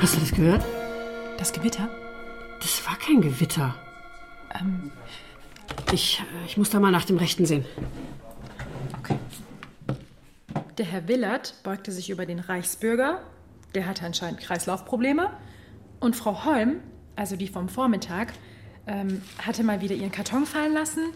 Hast 0.01 0.15
du 0.15 0.19
das 0.19 0.31
gehört? 0.31 0.61
Das 1.39 1.51
Gewitter? 1.51 1.89
War 2.87 2.97
kein 2.97 3.21
Gewitter. 3.21 3.75
Ähm, 4.57 4.91
Ich, 5.91 6.19
äh, 6.19 6.45
ich 6.45 6.55
muss 6.57 6.69
da 6.69 6.79
mal 6.79 6.91
nach 6.91 7.03
dem 7.03 7.17
Rechten 7.17 7.45
sehen. 7.45 7.65
Der 10.77 10.85
Herr 10.85 11.07
Willert 11.07 11.55
beugte 11.63 11.91
sich 11.91 12.09
über 12.09 12.25
den 12.25 12.39
Reichsbürger. 12.39 13.21
Der 13.75 13.87
hatte 13.87 14.05
anscheinend 14.05 14.39
Kreislaufprobleme. 14.39 15.31
Und 15.99 16.15
Frau 16.15 16.45
Holm, 16.45 16.79
also 17.15 17.35
die 17.35 17.47
vom 17.47 17.67
Vormittag, 17.67 18.31
ähm, 18.85 19.21
hatte 19.45 19.63
mal 19.63 19.81
wieder 19.81 19.95
ihren 19.95 20.11
Karton 20.11 20.45
fallen 20.45 20.73
lassen 20.73 21.09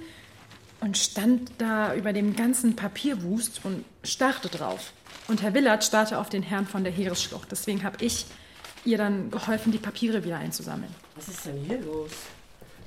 und 0.82 0.98
stand 0.98 1.52
da 1.58 1.96
über 1.96 2.12
dem 2.12 2.36
ganzen 2.36 2.76
Papierwust 2.76 3.64
und 3.64 3.86
starrte 4.04 4.50
drauf. 4.50 4.92
Und 5.30 5.42
Herr 5.42 5.54
Willert 5.54 5.86
starrte 5.86 6.18
auf 6.18 6.28
den 6.28 6.44
Herrn 6.44 6.66
von 6.66 6.84
der 6.84 6.92
Heeresschlucht. 6.92 7.50
Deswegen 7.52 7.84
habe 7.84 8.04
ich 8.04 8.26
ihr 8.84 8.98
dann 8.98 9.32
geholfen, 9.32 9.72
die 9.72 9.78
Papiere 9.78 10.26
wieder 10.26 10.38
einzusammeln. 10.38 10.94
Was 11.22 11.28
ist 11.36 11.46
denn 11.46 11.58
hier 11.68 11.80
los? 11.82 12.10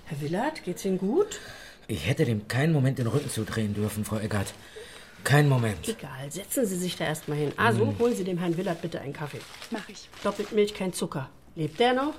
Herr 0.07 0.21
Willard, 0.21 0.65
geht's 0.65 0.85
Ihnen 0.85 0.99
gut? 0.99 1.39
Ich 1.87 2.09
hätte 2.09 2.25
dem 2.25 2.49
keinen 2.49 2.73
Moment 2.73 2.99
den 2.99 3.07
Rücken 3.07 3.31
zudrehen 3.31 3.75
dürfen, 3.75 4.05
Frau 4.05 4.17
Eggert. 4.19 4.53
Kein 5.23 5.49
Moment. 5.49 5.89
Egal, 5.89 6.31
setzen 6.33 6.67
Sie 6.67 6.77
sich 6.77 6.97
da 6.97 7.05
erstmal 7.05 7.39
hin. 7.39 7.53
Also, 7.57 7.85
Mhm. 7.87 7.99
holen 8.01 8.17
Sie 8.17 8.25
dem 8.25 8.39
Herrn 8.39 8.57
Willard 8.57 8.83
bitte 8.83 9.01
einen 9.01 9.13
Kaffee. 9.13 9.41
Mach 9.71 9.89
ich. 9.89 10.09
Doppelt 10.25 10.51
Milch, 10.51 10.75
kein 10.75 10.93
Zucker. 10.93 11.31
Lebt 11.55 11.79
der 11.79 11.95
noch? 11.95 12.15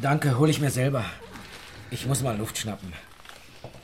Danke, 0.00 0.38
hol 0.38 0.48
ich 0.50 0.60
mir 0.60 0.70
selber. 0.70 1.04
Ich 1.90 2.06
muss 2.06 2.22
mal 2.22 2.36
Luft 2.38 2.56
schnappen. 2.56 2.92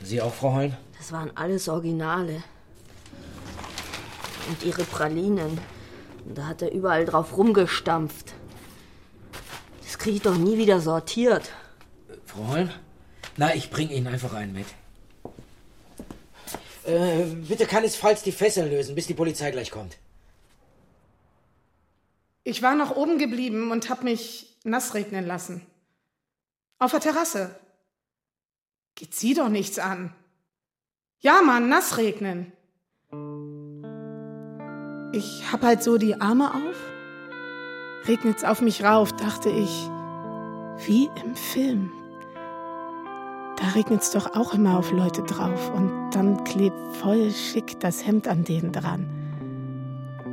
Sie 0.01 0.21
auch, 0.21 0.33
Frau 0.33 0.53
Holm? 0.53 0.73
Das 0.97 1.11
waren 1.11 1.35
alles 1.35 1.67
Originale. 1.67 2.43
Und 4.47 4.63
ihre 4.63 4.83
Pralinen. 4.85 5.59
Und 6.25 6.37
da 6.37 6.47
hat 6.47 6.61
er 6.61 6.71
überall 6.71 7.03
drauf 7.03 7.35
rumgestampft. 7.35 8.33
Kriege 10.05 10.17
ich 10.17 10.21
doch 10.21 10.37
nie 10.37 10.59
wieder 10.59 10.79
sortiert. 10.81 11.51
Frau 12.27 12.47
Holm? 12.49 12.69
Na, 13.37 13.55
ich 13.55 13.71
bring 13.71 13.89
Ihnen 13.89 14.05
einfach 14.05 14.35
einen 14.35 14.53
mit. 14.53 14.67
Äh, 16.83 17.23
bitte 17.23 17.65
keinesfalls 17.65 18.21
die 18.21 18.31
Fesseln 18.31 18.69
lösen, 18.69 18.93
bis 18.93 19.07
die 19.07 19.15
Polizei 19.15 19.49
gleich 19.49 19.71
kommt. 19.71 19.97
Ich 22.43 22.61
war 22.61 22.75
noch 22.75 22.95
oben 22.95 23.17
geblieben 23.17 23.71
und 23.71 23.89
hab 23.89 24.03
mich 24.03 24.55
nass 24.63 24.93
regnen 24.93 25.25
lassen. 25.25 25.65
Auf 26.77 26.91
der 26.91 26.99
Terrasse. 26.99 27.59
Geht 28.93 29.15
sie 29.15 29.33
doch 29.33 29.49
nichts 29.49 29.79
an. 29.79 30.13
Ja, 31.19 31.41
Mann, 31.41 31.67
nass 31.67 31.97
regnen. 31.97 32.51
Ich 35.13 35.51
hab 35.51 35.63
halt 35.63 35.81
so 35.81 35.97
die 35.97 36.21
Arme 36.21 36.53
auf. 36.53 36.75
Regnet's 38.07 38.43
auf 38.43 38.61
mich 38.61 38.83
rauf, 38.83 39.11
dachte 39.13 39.49
ich. 39.49 39.89
Wie 40.83 41.09
im 41.23 41.35
Film. 41.35 41.91
Da 43.57 43.69
regnet's 43.69 44.11
doch 44.11 44.35
auch 44.35 44.53
immer 44.53 44.77
auf 44.77 44.91
Leute 44.91 45.23
drauf 45.23 45.71
und 45.73 46.11
dann 46.11 46.43
klebt 46.43 46.75
voll 46.97 47.31
schick 47.31 47.79
das 47.79 48.05
Hemd 48.05 48.27
an 48.27 48.43
denen 48.43 48.71
dran. 48.73 49.09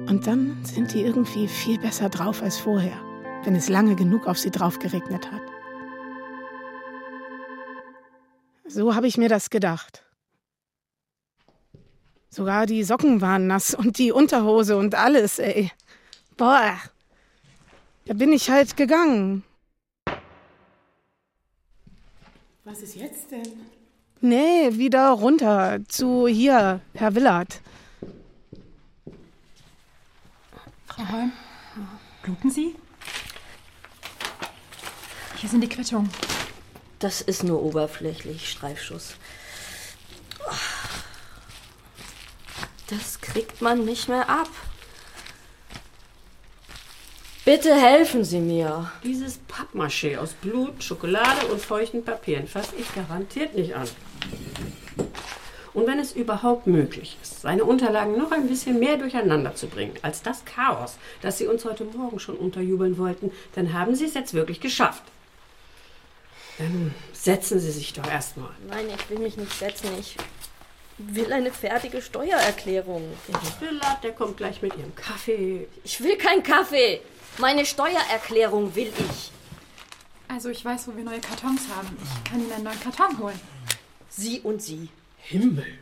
Und 0.09 0.27
dann 0.27 0.59
sind 0.65 0.93
die 0.93 1.03
irgendwie 1.03 1.47
viel 1.47 1.79
besser 1.79 2.09
drauf 2.09 2.43
als 2.43 2.59
vorher, 2.59 3.01
wenn 3.45 3.55
es 3.55 3.69
lange 3.69 3.95
genug 3.95 4.27
auf 4.27 4.39
sie 4.39 4.51
drauf 4.51 4.79
geregnet 4.81 5.31
hat. 5.31 5.43
So 8.67 8.95
habe 8.95 9.07
ich 9.07 9.17
mir 9.17 9.29
das 9.29 9.51
gedacht. 9.51 10.05
Sogar 12.29 12.67
die 12.67 12.83
Socken 12.83 13.21
waren 13.21 13.47
nass 13.47 13.75
und 13.75 13.99
die 13.99 14.11
Unterhose 14.11 14.77
und 14.77 14.95
alles, 14.95 15.39
ey. 15.39 15.71
Boah. 16.37 16.79
Da 18.07 18.15
bin 18.15 18.33
ich 18.33 18.51
halt 18.51 18.77
gegangen. 18.77 19.45
Was 22.65 22.81
ist 22.81 22.95
jetzt 22.95 23.33
denn? 23.33 23.67
Nee, 24.21 24.77
wieder 24.79 25.11
runter 25.11 25.81
zu 25.89 26.29
hier, 26.29 26.81
Herr 26.95 27.15
Willard. 27.17 27.61
Frau 30.87 31.09
Holm, 31.09 31.33
bluten 32.23 32.51
Sie? 32.53 32.77
Hier 35.39 35.51
sind 35.51 35.61
die 35.63 35.69
Quittungen. 35.69 36.09
Das 37.01 37.21
ist 37.21 37.43
nur 37.43 37.61
oberflächlich 37.65 38.49
Streifschuss. 38.49 39.17
Das 42.87 43.21
kriegt 43.21 43.61
man 43.61 43.85
nicht 43.85 44.09
mehr 44.09 44.29
ab. 44.29 44.51
Bitte 47.45 47.75
helfen 47.75 48.23
Sie 48.23 48.39
mir. 48.39 48.93
Dieses 49.03 49.41
Pappmaché 49.49 50.17
aus 50.17 50.33
Blut, 50.35 50.85
Schokolade 50.85 51.47
und 51.51 51.61
feuchten 51.61 52.05
Papieren 52.05 52.47
fasse 52.47 52.77
ich 52.79 52.95
garantiert 52.95 53.57
nicht 53.57 53.75
an. 53.75 53.89
Und 55.75 55.89
wenn 55.89 55.99
es 55.99 56.13
überhaupt 56.13 56.69
möglich 56.69 57.17
ist, 57.21 57.41
seine 57.41 57.65
Unterlagen 57.65 58.17
noch 58.17 58.31
ein 58.31 58.47
bisschen 58.47 58.79
mehr 58.79 58.97
durcheinander 58.97 59.57
zu 59.57 59.67
bringen 59.67 59.95
als 60.03 60.23
das 60.23 60.45
Chaos, 60.45 60.99
das 61.21 61.39
Sie 61.39 61.49
uns 61.49 61.65
heute 61.65 61.85
Morgen 61.85 62.21
schon 62.21 62.37
unterjubeln 62.37 62.97
wollten, 62.97 63.33
dann 63.57 63.73
haben 63.73 63.97
Sie 63.97 64.05
es 64.05 64.15
jetzt 64.15 64.35
wirklich 64.35 64.61
geschafft. 64.61 65.03
Dann 66.59 66.95
setzen 67.13 67.59
Sie 67.59 67.73
sich 67.73 67.93
doch 67.93 68.09
erstmal. 68.09 68.51
Nein, 68.69 68.87
ich 68.97 69.11
will 69.11 69.19
mich 69.19 69.37
nicht 69.37 69.59
setzen. 69.59 69.89
Ich 69.99 70.17
will 70.99 71.33
eine 71.33 71.53
fertige 71.53 72.03
Steuererklärung. 72.03 73.03
Der 73.29 73.69
Willard, 73.69 74.05
der 74.05 74.13
kommt 74.13 74.37
gleich 74.37 74.63
mit 74.63 74.77
Ihrem 74.77 74.95
Kaffee. 74.95 75.69
Ich 75.85 76.03
will 76.03 76.17
keinen 76.17 76.43
Kaffee. 76.43 77.01
Meine 77.39 77.65
Steuererklärung 77.65 78.75
will 78.75 78.93
ich. 79.11 79.31
Also 80.29 80.49
ich 80.49 80.65
weiß, 80.65 80.89
wo 80.89 80.97
wir 80.97 81.05
neue 81.05 81.21
Kartons 81.21 81.63
haben. 81.75 81.97
Ich 82.03 82.31
kann 82.31 82.41
Ihnen 82.41 82.53
einen 82.53 82.65
neuen 82.65 82.81
Karton 82.81 83.19
holen. 83.19 83.41
Sie 84.09 84.41
und 84.41 84.63
Sie. 84.63 84.89
Himmel. 85.19 85.79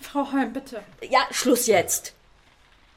Frau 0.00 0.30
Holm, 0.32 0.52
bitte. 0.52 0.82
Ja, 1.08 1.20
Schluss 1.30 1.66
jetzt. 1.66 2.14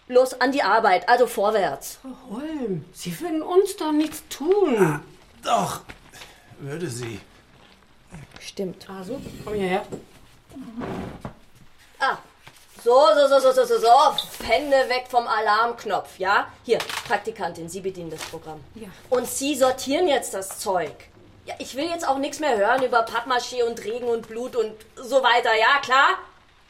Los 0.07 0.33
an 0.33 0.51
die 0.51 0.63
Arbeit, 0.63 1.07
also 1.07 1.27
vorwärts. 1.27 1.99
Frau 2.01 2.37
Holm, 2.37 2.85
Sie 2.93 3.17
würden 3.19 3.41
uns 3.41 3.75
doch 3.77 3.91
nichts 3.91 4.23
tun. 4.29 5.01
Doch, 5.43 5.81
würde 6.59 6.89
sie. 6.89 7.19
Stimmt. 8.39 8.89
Also, 8.89 9.21
komm 9.45 9.53
hierher. 9.53 9.85
Ah, 11.99 12.17
so, 12.83 12.95
so, 13.13 13.27
so, 13.27 13.39
so, 13.39 13.51
so, 13.51 13.65
so, 13.65 13.79
so. 13.79 14.47
Hände 14.47 14.77
weg 14.89 15.05
vom 15.09 15.27
Alarmknopf, 15.27 16.17
ja? 16.17 16.47
Hier, 16.63 16.79
Praktikantin, 17.07 17.67
Sie 17.67 17.81
bedienen 17.81 18.09
das 18.09 18.21
Programm. 18.21 18.61
Ja. 18.75 18.87
Und 19.09 19.27
Sie 19.27 19.55
sortieren 19.55 20.07
jetzt 20.07 20.33
das 20.33 20.59
Zeug. 20.59 20.93
Ja, 21.45 21.55
ich 21.59 21.75
will 21.75 21.85
jetzt 21.89 22.07
auch 22.07 22.17
nichts 22.17 22.39
mehr 22.39 22.57
hören 22.57 22.83
über 22.83 23.05
Pappmaché 23.05 23.63
und 23.63 23.83
Regen 23.83 24.07
und 24.07 24.27
Blut 24.27 24.55
und 24.55 24.73
so 24.95 25.23
weiter, 25.23 25.49
ja, 25.59 25.79
klar? 25.81 26.19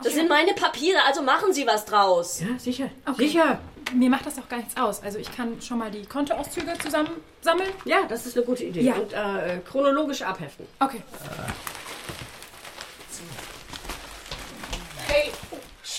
Das 0.02 0.14
sind 0.14 0.30
meine 0.30 0.54
Papiere, 0.54 1.00
also 1.06 1.22
machen 1.22 1.54
Sie 1.54 1.68
was 1.68 1.86
draus. 1.86 2.40
Ja, 2.40 2.58
sicher. 2.58 2.90
Okay. 3.06 3.28
Sicher. 3.28 3.60
Mir 3.94 4.10
macht 4.10 4.26
das 4.26 4.38
auch 4.40 4.48
gar 4.48 4.58
nichts 4.58 4.78
aus. 4.78 5.04
Also 5.04 5.18
ich 5.18 5.36
kann 5.36 5.62
schon 5.62 5.80
mal 5.80 5.92
die 5.92 6.06
Kontoauszüge 6.06 6.74
zusammensammeln. 6.78 7.70
Ja, 7.86 8.04
das 8.08 8.26
ist 8.26 8.38
eine 8.38 8.46
gute 8.46 8.64
Idee. 8.64 8.82
Ja. 8.82 8.94
Und 8.94 9.14
äh, 9.14 9.60
chronologisch 9.70 10.22
abheften. 10.22 10.68
Okay. 10.80 11.02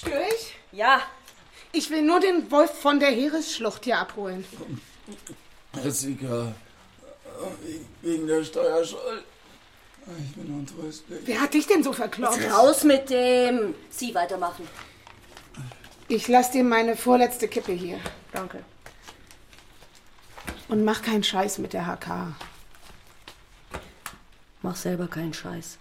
Störe 0.01 0.25
ich? 0.35 0.55
Ja. 0.73 1.03
Ich 1.73 1.91
will 1.91 2.03
nur 2.03 2.21
den 2.21 2.51
Wolf 2.51 2.81
von 2.81 2.99
der 2.99 3.11
Heeresschlucht 3.11 3.85
hier 3.85 3.99
abholen. 3.99 4.45
Jessica, 5.83 6.53
wegen 8.03 8.27
der 8.27 8.45
Steuerschuld. 8.45 9.25
Ich 10.19 10.35
bin 10.35 10.59
untröstlich. 10.59 11.21
Wer 11.25 11.41
hat 11.41 11.55
dich 11.55 11.67
denn 11.67 11.85
so 11.85 11.93
verkloppt? 11.93 12.43
Raus 12.51 12.83
mit 12.83 13.11
dem. 13.11 13.75
Sie 13.91 14.15
weitermachen. 14.15 14.67
Ich 16.09 16.27
lass 16.27 16.51
dir 16.51 16.65
meine 16.65 16.97
vorletzte 16.97 17.47
Kippe 17.47 17.73
hier. 17.73 18.01
Danke. 18.33 18.65
Und 20.69 20.85
mach 20.85 21.03
keinen 21.03 21.23
Scheiß 21.23 21.59
mit 21.59 21.73
der 21.73 21.87
HK. 21.87 22.35
Mach 24.63 24.77
selber 24.77 25.07
keinen 25.07 25.35
Scheiß. 25.35 25.79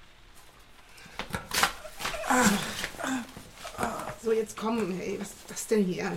So, 4.21 4.31
jetzt 4.33 4.57
komm, 4.57 4.93
hey, 4.99 5.17
was 5.19 5.29
ist 5.29 5.37
das 5.49 5.67
denn 5.67 5.83
hier? 5.85 6.11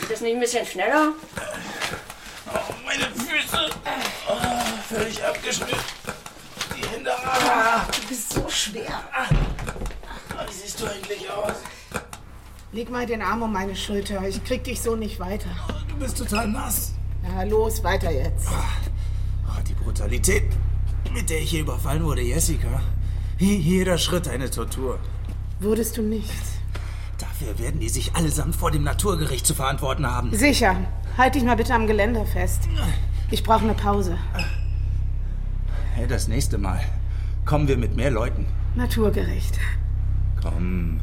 Geht 0.00 0.10
das 0.12 0.20
nicht 0.20 0.34
ein 0.34 0.40
bisschen 0.40 0.64
schneller? 0.66 1.12
Meine 2.84 3.04
Füße. 3.06 3.70
Oh, 4.28 4.36
völlig 4.88 5.22
abgeschnitten. 5.24 5.76
Die 6.76 6.86
Hände. 6.88 7.10
Ah, 7.12 7.86
Du 8.00 8.08
bist 8.08 8.32
so 8.32 8.48
schwer. 8.48 9.02
wie 10.46 10.52
siehst 10.52 10.80
du 10.80 10.86
eigentlich 10.86 11.28
aus? 11.28 11.54
Leg 12.72 12.90
mal 12.90 13.04
den 13.06 13.22
Arm 13.22 13.42
um 13.42 13.52
meine 13.52 13.74
Schulter. 13.74 14.26
Ich 14.28 14.42
krieg 14.44 14.62
dich 14.64 14.80
so 14.80 14.94
nicht 14.94 15.18
weiter. 15.18 15.48
Du 15.88 15.96
bist 15.96 16.18
total 16.18 16.46
nass. 16.48 16.92
Ja, 17.24 17.42
los, 17.44 17.82
weiter 17.82 18.10
jetzt. 18.12 18.46
Oh, 18.48 19.60
die 19.66 19.74
Brutalität, 19.74 20.44
mit 21.12 21.30
der 21.30 21.40
ich 21.40 21.50
hier 21.50 21.60
überfallen 21.62 22.04
wurde, 22.04 22.22
Jessica. 22.22 22.80
Jeder 23.38 23.98
Schritt 23.98 24.28
eine 24.28 24.48
Tortur. 24.50 25.00
Wurdest 25.60 25.96
du 25.96 26.02
nicht? 26.02 26.30
Dafür 27.44 27.58
werden 27.58 27.78
die 27.78 27.90
sich 27.90 28.14
allesamt 28.14 28.56
vor 28.56 28.70
dem 28.70 28.84
Naturgericht 28.84 29.46
zu 29.46 29.54
verantworten 29.54 30.06
haben. 30.06 30.34
Sicher. 30.34 30.76
Halt 31.18 31.34
dich 31.34 31.44
mal 31.44 31.56
bitte 31.56 31.74
am 31.74 31.86
Geländer 31.86 32.24
fest. 32.24 32.68
Ich 33.30 33.42
brauche 33.42 33.64
eine 33.64 33.74
Pause. 33.74 34.16
Hey, 35.94 36.06
das 36.06 36.26
nächste 36.26 36.56
Mal 36.56 36.80
kommen 37.44 37.68
wir 37.68 37.76
mit 37.76 37.96
mehr 37.96 38.10
Leuten. 38.10 38.46
Naturgericht. 38.74 39.58
Komm. 40.42 41.00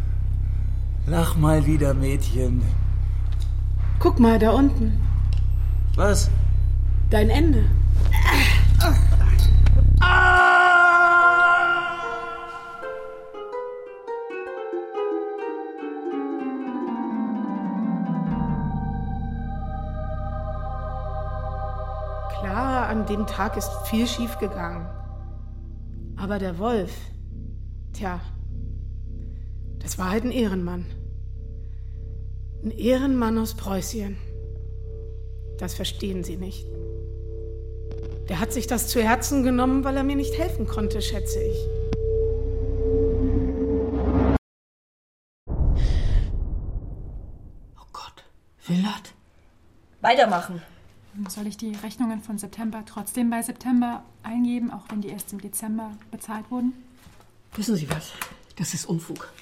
Lach 1.05 1.35
mal 1.35 1.67
wieder, 1.67 1.93
Mädchen. 1.93 2.63
Guck 3.99 4.19
mal 4.19 4.39
da 4.39 4.49
unten. 4.51 4.99
Was? 5.95 6.31
Dein 7.11 7.29
Ende. 7.29 7.65
Tag 23.31 23.57
ist 23.57 23.71
viel 23.85 24.07
schief 24.07 24.37
gegangen. 24.37 24.87
Aber 26.17 26.37
der 26.37 26.59
Wolf, 26.59 26.91
tja, 27.93 28.19
das 29.79 29.97
war 29.97 30.11
halt 30.11 30.23
ein 30.23 30.31
Ehrenmann. 30.31 30.85
Ein 32.63 32.71
Ehrenmann 32.71 33.37
aus 33.37 33.55
Preußien. 33.55 34.17
Das 35.57 35.73
verstehen 35.73 36.23
Sie 36.23 36.37
nicht. 36.37 36.67
Der 38.29 38.39
hat 38.39 38.53
sich 38.53 38.67
das 38.67 38.87
zu 38.87 39.01
Herzen 39.01 39.43
genommen, 39.43 39.83
weil 39.83 39.97
er 39.97 40.03
mir 40.03 40.15
nicht 40.15 40.37
helfen 40.37 40.67
konnte, 40.67 41.01
schätze 41.01 41.41
ich. 41.41 41.57
Willard? 48.71 49.13
Weitermachen. 50.01 50.61
Soll 51.27 51.47
ich 51.47 51.57
die 51.57 51.75
Rechnungen 51.75 52.21
von 52.21 52.37
September 52.37 52.83
trotzdem 52.85 53.29
bei 53.29 53.41
September 53.41 54.03
eingeben, 54.23 54.71
auch 54.71 54.83
wenn 54.89 55.01
die 55.01 55.09
erst 55.09 55.33
im 55.33 55.41
Dezember 55.41 55.91
bezahlt 56.09 56.49
wurden? 56.49 56.73
Wissen 57.55 57.75
Sie 57.75 57.89
was? 57.89 58.13
Das 58.55 58.73
ist 58.73 58.85
Unfug. 58.85 59.33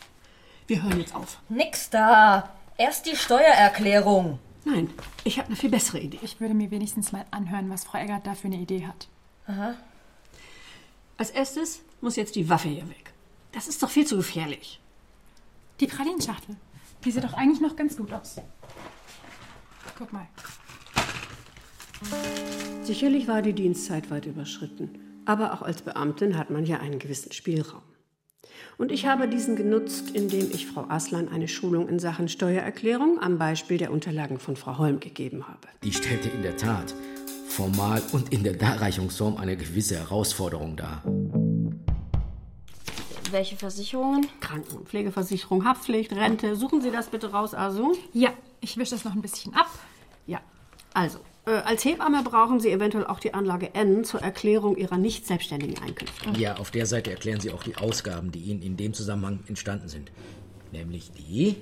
Wir 0.67 0.81
hören 0.81 0.99
jetzt 0.99 1.13
auf. 1.15 1.39
Nix 1.47 1.89
da. 1.89 2.49
Erst 2.77 3.05
die 3.05 3.15
Steuererklärung. 3.15 4.39
Nein, 4.65 4.89
ich 5.23 5.37
habe 5.37 5.47
eine 5.47 5.55
viel 5.55 5.69
bessere 5.69 5.99
Idee. 5.99 6.19
Ich 6.21 6.39
würde 6.39 6.53
mir 6.53 6.71
wenigstens 6.71 7.11
mal 7.11 7.25
anhören, 7.31 7.69
was 7.69 7.85
Frau 7.85 7.97
Eggert 7.99 8.25
da 8.25 8.35
für 8.35 8.47
eine 8.47 8.57
Idee 8.57 8.85
hat. 8.85 9.07
Aha. 9.47 9.75
Als 11.17 11.31
erstes 11.31 11.81
muss 12.01 12.15
jetzt 12.15 12.35
die 12.35 12.49
Waffe 12.49 12.69
hier 12.69 12.87
weg. 12.89 13.13
Das 13.51 13.67
ist 13.67 13.81
doch 13.81 13.89
viel 13.89 14.05
zu 14.05 14.17
gefährlich. 14.17 14.79
Die 15.79 15.87
Pralinschachtel. 15.87 16.55
Die 17.03 17.11
sieht 17.11 17.23
doch 17.23 17.33
eigentlich 17.33 17.61
noch 17.61 17.75
ganz 17.75 17.97
gut 17.97 18.11
aus. 18.13 18.37
Guck 19.97 20.13
mal. 20.13 20.27
Sicherlich 22.83 23.27
war 23.27 23.41
die 23.41 23.53
Dienstzeit 23.53 24.09
weit 24.09 24.25
überschritten. 24.25 24.97
Aber 25.25 25.53
auch 25.53 25.61
als 25.61 25.81
Beamtin 25.81 26.37
hat 26.37 26.49
man 26.49 26.65
ja 26.65 26.79
einen 26.79 26.97
gewissen 26.97 27.31
Spielraum. 27.31 27.83
Und 28.77 28.91
ich 28.91 29.05
habe 29.05 29.27
diesen 29.27 29.55
genutzt, 29.55 30.11
indem 30.11 30.49
ich 30.51 30.65
Frau 30.65 30.85
Aslan 30.89 31.27
eine 31.27 31.47
Schulung 31.47 31.87
in 31.87 31.99
Sachen 31.99 32.29
Steuererklärung 32.29 33.19
am 33.21 33.37
Beispiel 33.37 33.77
der 33.77 33.91
Unterlagen 33.91 34.39
von 34.39 34.55
Frau 34.55 34.77
Holm 34.77 34.99
gegeben 34.99 35.47
habe. 35.47 35.67
Die 35.83 35.93
stellte 35.93 36.29
in 36.29 36.41
der 36.41 36.57
Tat 36.57 36.95
formal 37.47 38.01
und 38.13 38.31
in 38.31 38.43
der 38.43 38.53
Darreichungsform 38.53 39.37
eine 39.37 39.57
gewisse 39.57 39.97
Herausforderung 39.97 40.77
dar. 40.77 41.03
Welche 43.31 43.57
Versicherungen? 43.57 44.25
Kranken- 44.39 44.77
und 44.77 44.87
Pflegeversicherung, 44.87 45.65
Haftpflicht, 45.65 46.13
Rente. 46.13 46.55
Suchen 46.55 46.81
Sie 46.81 46.89
das 46.89 47.09
bitte 47.09 47.31
raus, 47.31 47.53
Asu. 47.53 47.95
Ja, 48.13 48.29
ich 48.61 48.77
wische 48.77 48.91
das 48.91 49.03
noch 49.03 49.13
ein 49.13 49.21
bisschen 49.21 49.53
ab. 49.53 49.67
Ja, 50.25 50.39
also, 50.93 51.19
als 51.51 51.83
Hebamme 51.85 52.23
brauchen 52.23 52.59
Sie 52.59 52.71
eventuell 52.71 53.05
auch 53.05 53.19
die 53.19 53.33
Anlage 53.33 53.73
N 53.75 54.03
zur 54.03 54.21
Erklärung 54.21 54.75
Ihrer 54.77 54.97
nicht 54.97 55.25
selbstständigen 55.27 55.77
Einkünfte. 55.83 56.29
Ja, 56.39 56.57
auf 56.57 56.71
der 56.71 56.85
Seite 56.85 57.11
erklären 57.11 57.39
Sie 57.39 57.51
auch 57.51 57.63
die 57.63 57.75
Ausgaben, 57.77 58.31
die 58.31 58.39
Ihnen 58.39 58.61
in 58.61 58.77
dem 58.77 58.93
Zusammenhang 58.93 59.39
entstanden 59.47 59.87
sind. 59.87 60.11
Nämlich 60.71 61.11
die 61.11 61.55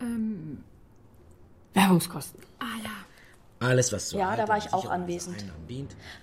Ähm, 0.00 0.58
Werbungskosten. 1.74 2.40
ah 2.58 2.64
ja. 2.84 3.66
alles, 3.66 3.92
was 3.92 4.08
zur 4.08 4.18
Ja, 4.20 4.36
da 4.36 4.48
war 4.48 4.58
ich 4.58 4.72
auch 4.72 4.90
anwesend. 4.90 5.36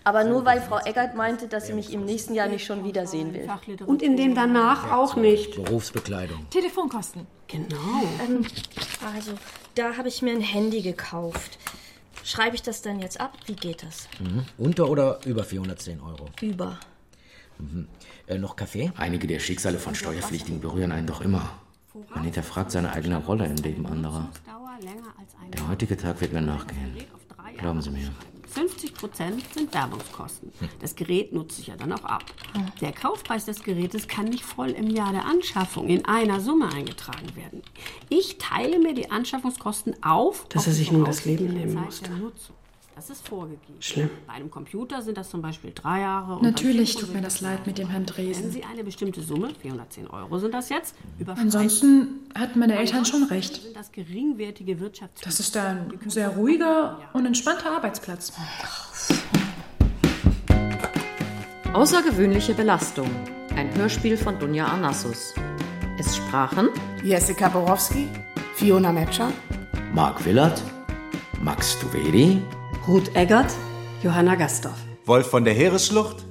Aber 0.03 0.24
nur 0.26 0.43
weil 0.45 0.61
Frau 0.61 0.78
Eggert 0.86 1.15
meinte, 1.15 1.47
dass 1.47 1.67
sie 1.67 1.74
mich 1.74 1.93
im 1.93 2.03
nächsten 2.05 2.36
Jahr 2.36 2.47
nicht 2.49 2.65
schon 2.65 2.84
wiedersehen 2.84 3.34
will. 3.34 3.49
Und 3.86 4.01
in 4.03 4.17
dem 4.17 4.36
danach 4.36 4.91
auch 4.91 5.15
nicht. 5.15 5.55
Berufsbekleidung. 5.55 6.45
Telefonkosten. 6.49 7.26
Genau. 7.47 8.03
Ähm, 8.28 8.45
also, 9.15 9.32
da 9.76 9.95
habe 9.97 10.09
ich 10.09 10.22
mir 10.22 10.32
ein 10.34 10.41
Handy 10.41 10.82
gekauft. 10.82 11.57
Schreibe 12.24 12.55
ich 12.55 12.61
das 12.61 12.82
dann 12.82 12.99
jetzt 12.99 13.20
ab? 13.20 13.38
Wie 13.45 13.55
geht 13.55 13.84
das? 13.84 14.07
Mhm. 14.20 14.45
Unter 14.57 14.89
oder 14.89 15.20
über 15.26 15.43
410 15.43 16.01
Euro? 16.01 16.30
Über. 16.41 16.80
Mhm. 17.57 17.88
Äh, 18.28 18.38
noch 18.38 18.55
Kaffee? 18.55 18.91
Einige 18.97 19.28
der 19.28 19.39
Schicksale 19.39 19.80
von 19.80 19.95
Steuerpflichtigen 19.95 20.61
berühren 20.61 20.91
einen 20.91 21.07
doch 21.07 21.22
immer. 21.22 21.49
Man 22.13 22.24
hinterfragt 22.24 22.72
seine 22.72 22.93
eigene 22.93 23.17
Rolle 23.17 23.45
im 23.45 23.55
Leben 23.55 23.86
anderer. 23.86 24.30
Der 25.53 25.67
heutige 25.67 25.97
Tag 25.97 26.22
wird 26.22 26.34
mir 26.34 26.41
nachgehen. 26.41 26.95
Glauben 27.57 27.82
Sie 27.82 27.89
mir. 27.89 28.11
50 28.60 28.93
Prozent 28.93 29.43
sind 29.53 29.74
Werbungskosten. 29.74 30.51
Das 30.82 30.93
Gerät 30.93 31.32
nutzt 31.32 31.55
sich 31.55 31.68
ja 31.68 31.78
dann 31.78 31.93
auch 31.93 32.03
ab. 32.03 32.26
Der 32.82 32.91
Kaufpreis 32.91 33.45
des 33.45 33.64
Gerätes 33.64 34.10
kann 34.10 34.26
nicht 34.26 34.43
voll 34.43 34.72
im 34.72 34.89
Jahr 34.89 35.14
der 35.14 35.26
Anschaffung 35.26 35.88
in 35.88 36.03
einer 36.03 36.41
Summe 36.41 36.68
eingetragen 36.68 37.36
werden. 37.38 37.62
Ich 38.10 38.38
teile 38.38 38.80
mir 38.80 38.93
die 38.93 39.12
Anschaffungskosten 39.12 40.03
auf. 40.03 40.45
Dass 40.49 40.68
er 40.68 40.74
die 40.74 40.80
sich 40.80 40.91
nun 40.91 41.05
das 41.05 41.24
Leben 41.24 41.53
nehmen 41.53 41.74
Nutzung. 42.20 42.55
Das 43.00 43.10
ist 43.10 43.30
vorgegeben. 43.30 43.78
Schlimm. 43.80 44.10
Bei 44.28 44.34
einem 44.34 44.52
Computer 44.52 45.02
sind 45.02 45.18
das 45.18 45.30
zum 45.30 45.41
Beispiel 45.41 45.72
drei 45.74 46.02
Jahre. 46.02 46.34
und 46.36 46.41
Natürlich 46.41 46.97
tut 46.97 47.14
mir 47.14 47.22
das 47.22 47.39
leid 47.39 47.66
mit 47.66 47.78
dem 47.78 47.88
Herrn 47.88 48.02
Wenn 48.02 48.14
Dresen. 48.14 48.52
Sie 48.52 48.66
eine 48.66 48.84
bestimmte 48.84 49.22
Summe, 49.22 49.52
410 49.62 50.08
Euro 50.08 50.38
sind 50.38 50.54
das 50.54 50.68
jetzt, 50.68 50.95
Ansonsten 51.26 52.30
hatten 52.36 52.60
meine 52.60 52.78
Eltern 52.78 53.06
schon 53.06 53.24
recht. 53.24 53.62
sind 53.62 53.74
das. 53.78 53.89
Das 55.24 55.39
ist 55.39 55.56
ein 55.56 55.97
sehr 56.08 56.28
ruhiger 56.28 57.00
und 57.14 57.26
entspannter 57.26 57.72
Arbeitsplatz. 57.72 58.34
Außergewöhnliche 61.72 62.54
Belastung. 62.54 63.10
Ein 63.56 63.74
Hörspiel 63.76 64.18
von 64.18 64.38
Dunja 64.39 64.66
Anassus. 64.66 65.34
Es 65.97 66.18
sprachen 66.18 66.68
Jessica 67.02 67.47
Borowski, 67.47 68.10
Fiona 68.56 68.91
Metscher, 68.91 69.32
Mark 69.93 70.26
Willert, 70.26 70.62
Max 71.41 71.80
Tuveri, 71.80 72.41
Ruth 72.88 73.15
Eggert, 73.15 73.51
Johanna 74.03 74.36
Gastorf. 74.36 74.77
Wolf 75.05 75.27
von 75.27 75.43
der 75.43 75.53
Heeresschlucht, 75.53 76.25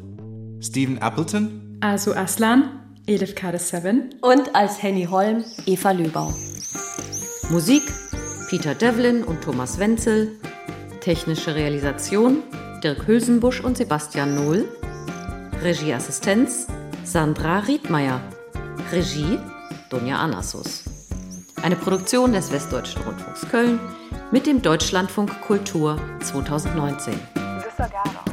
Stephen 0.61 0.99
Appleton, 0.99 1.79
Also 1.81 2.15
Aslan, 2.15 2.81
Edith 3.07 3.35
Kades 3.35 3.69
7. 3.71 4.11
Und 4.23 4.55
als 4.55 4.83
Henny 4.83 5.05
Holm, 5.05 5.45
Eva 5.67 5.93
Löbau. 5.93 6.35
Musik 7.51 7.83
Peter 8.49 8.75
Devlin 8.75 9.25
und 9.25 9.43
Thomas 9.43 9.79
Wenzel. 9.79 10.33
Technische 11.01 11.55
Realisation 11.55 12.43
Dirk 12.83 13.07
Hülsenbusch 13.07 13.61
und 13.61 13.77
Sebastian 13.77 14.35
Nohl. 14.35 14.69
Regieassistenz 15.63 16.67
Sandra 17.05 17.61
Riedmeier. 17.61 18.21
Regie 18.93 19.39
Dunja 19.91 20.17
Anassus. 20.19 20.85
Eine 21.63 21.77
Produktion 21.77 22.33
des 22.33 22.53
Westdeutschen 22.53 23.03
Rundfunks 23.03 23.49
Köln 23.49 23.81
mit 24.31 24.47
dem 24.47 24.63
Deutschlandfunk 24.63 25.41
Kultur 25.41 25.99
2019. 26.21 27.15
Desagado. 27.35 28.28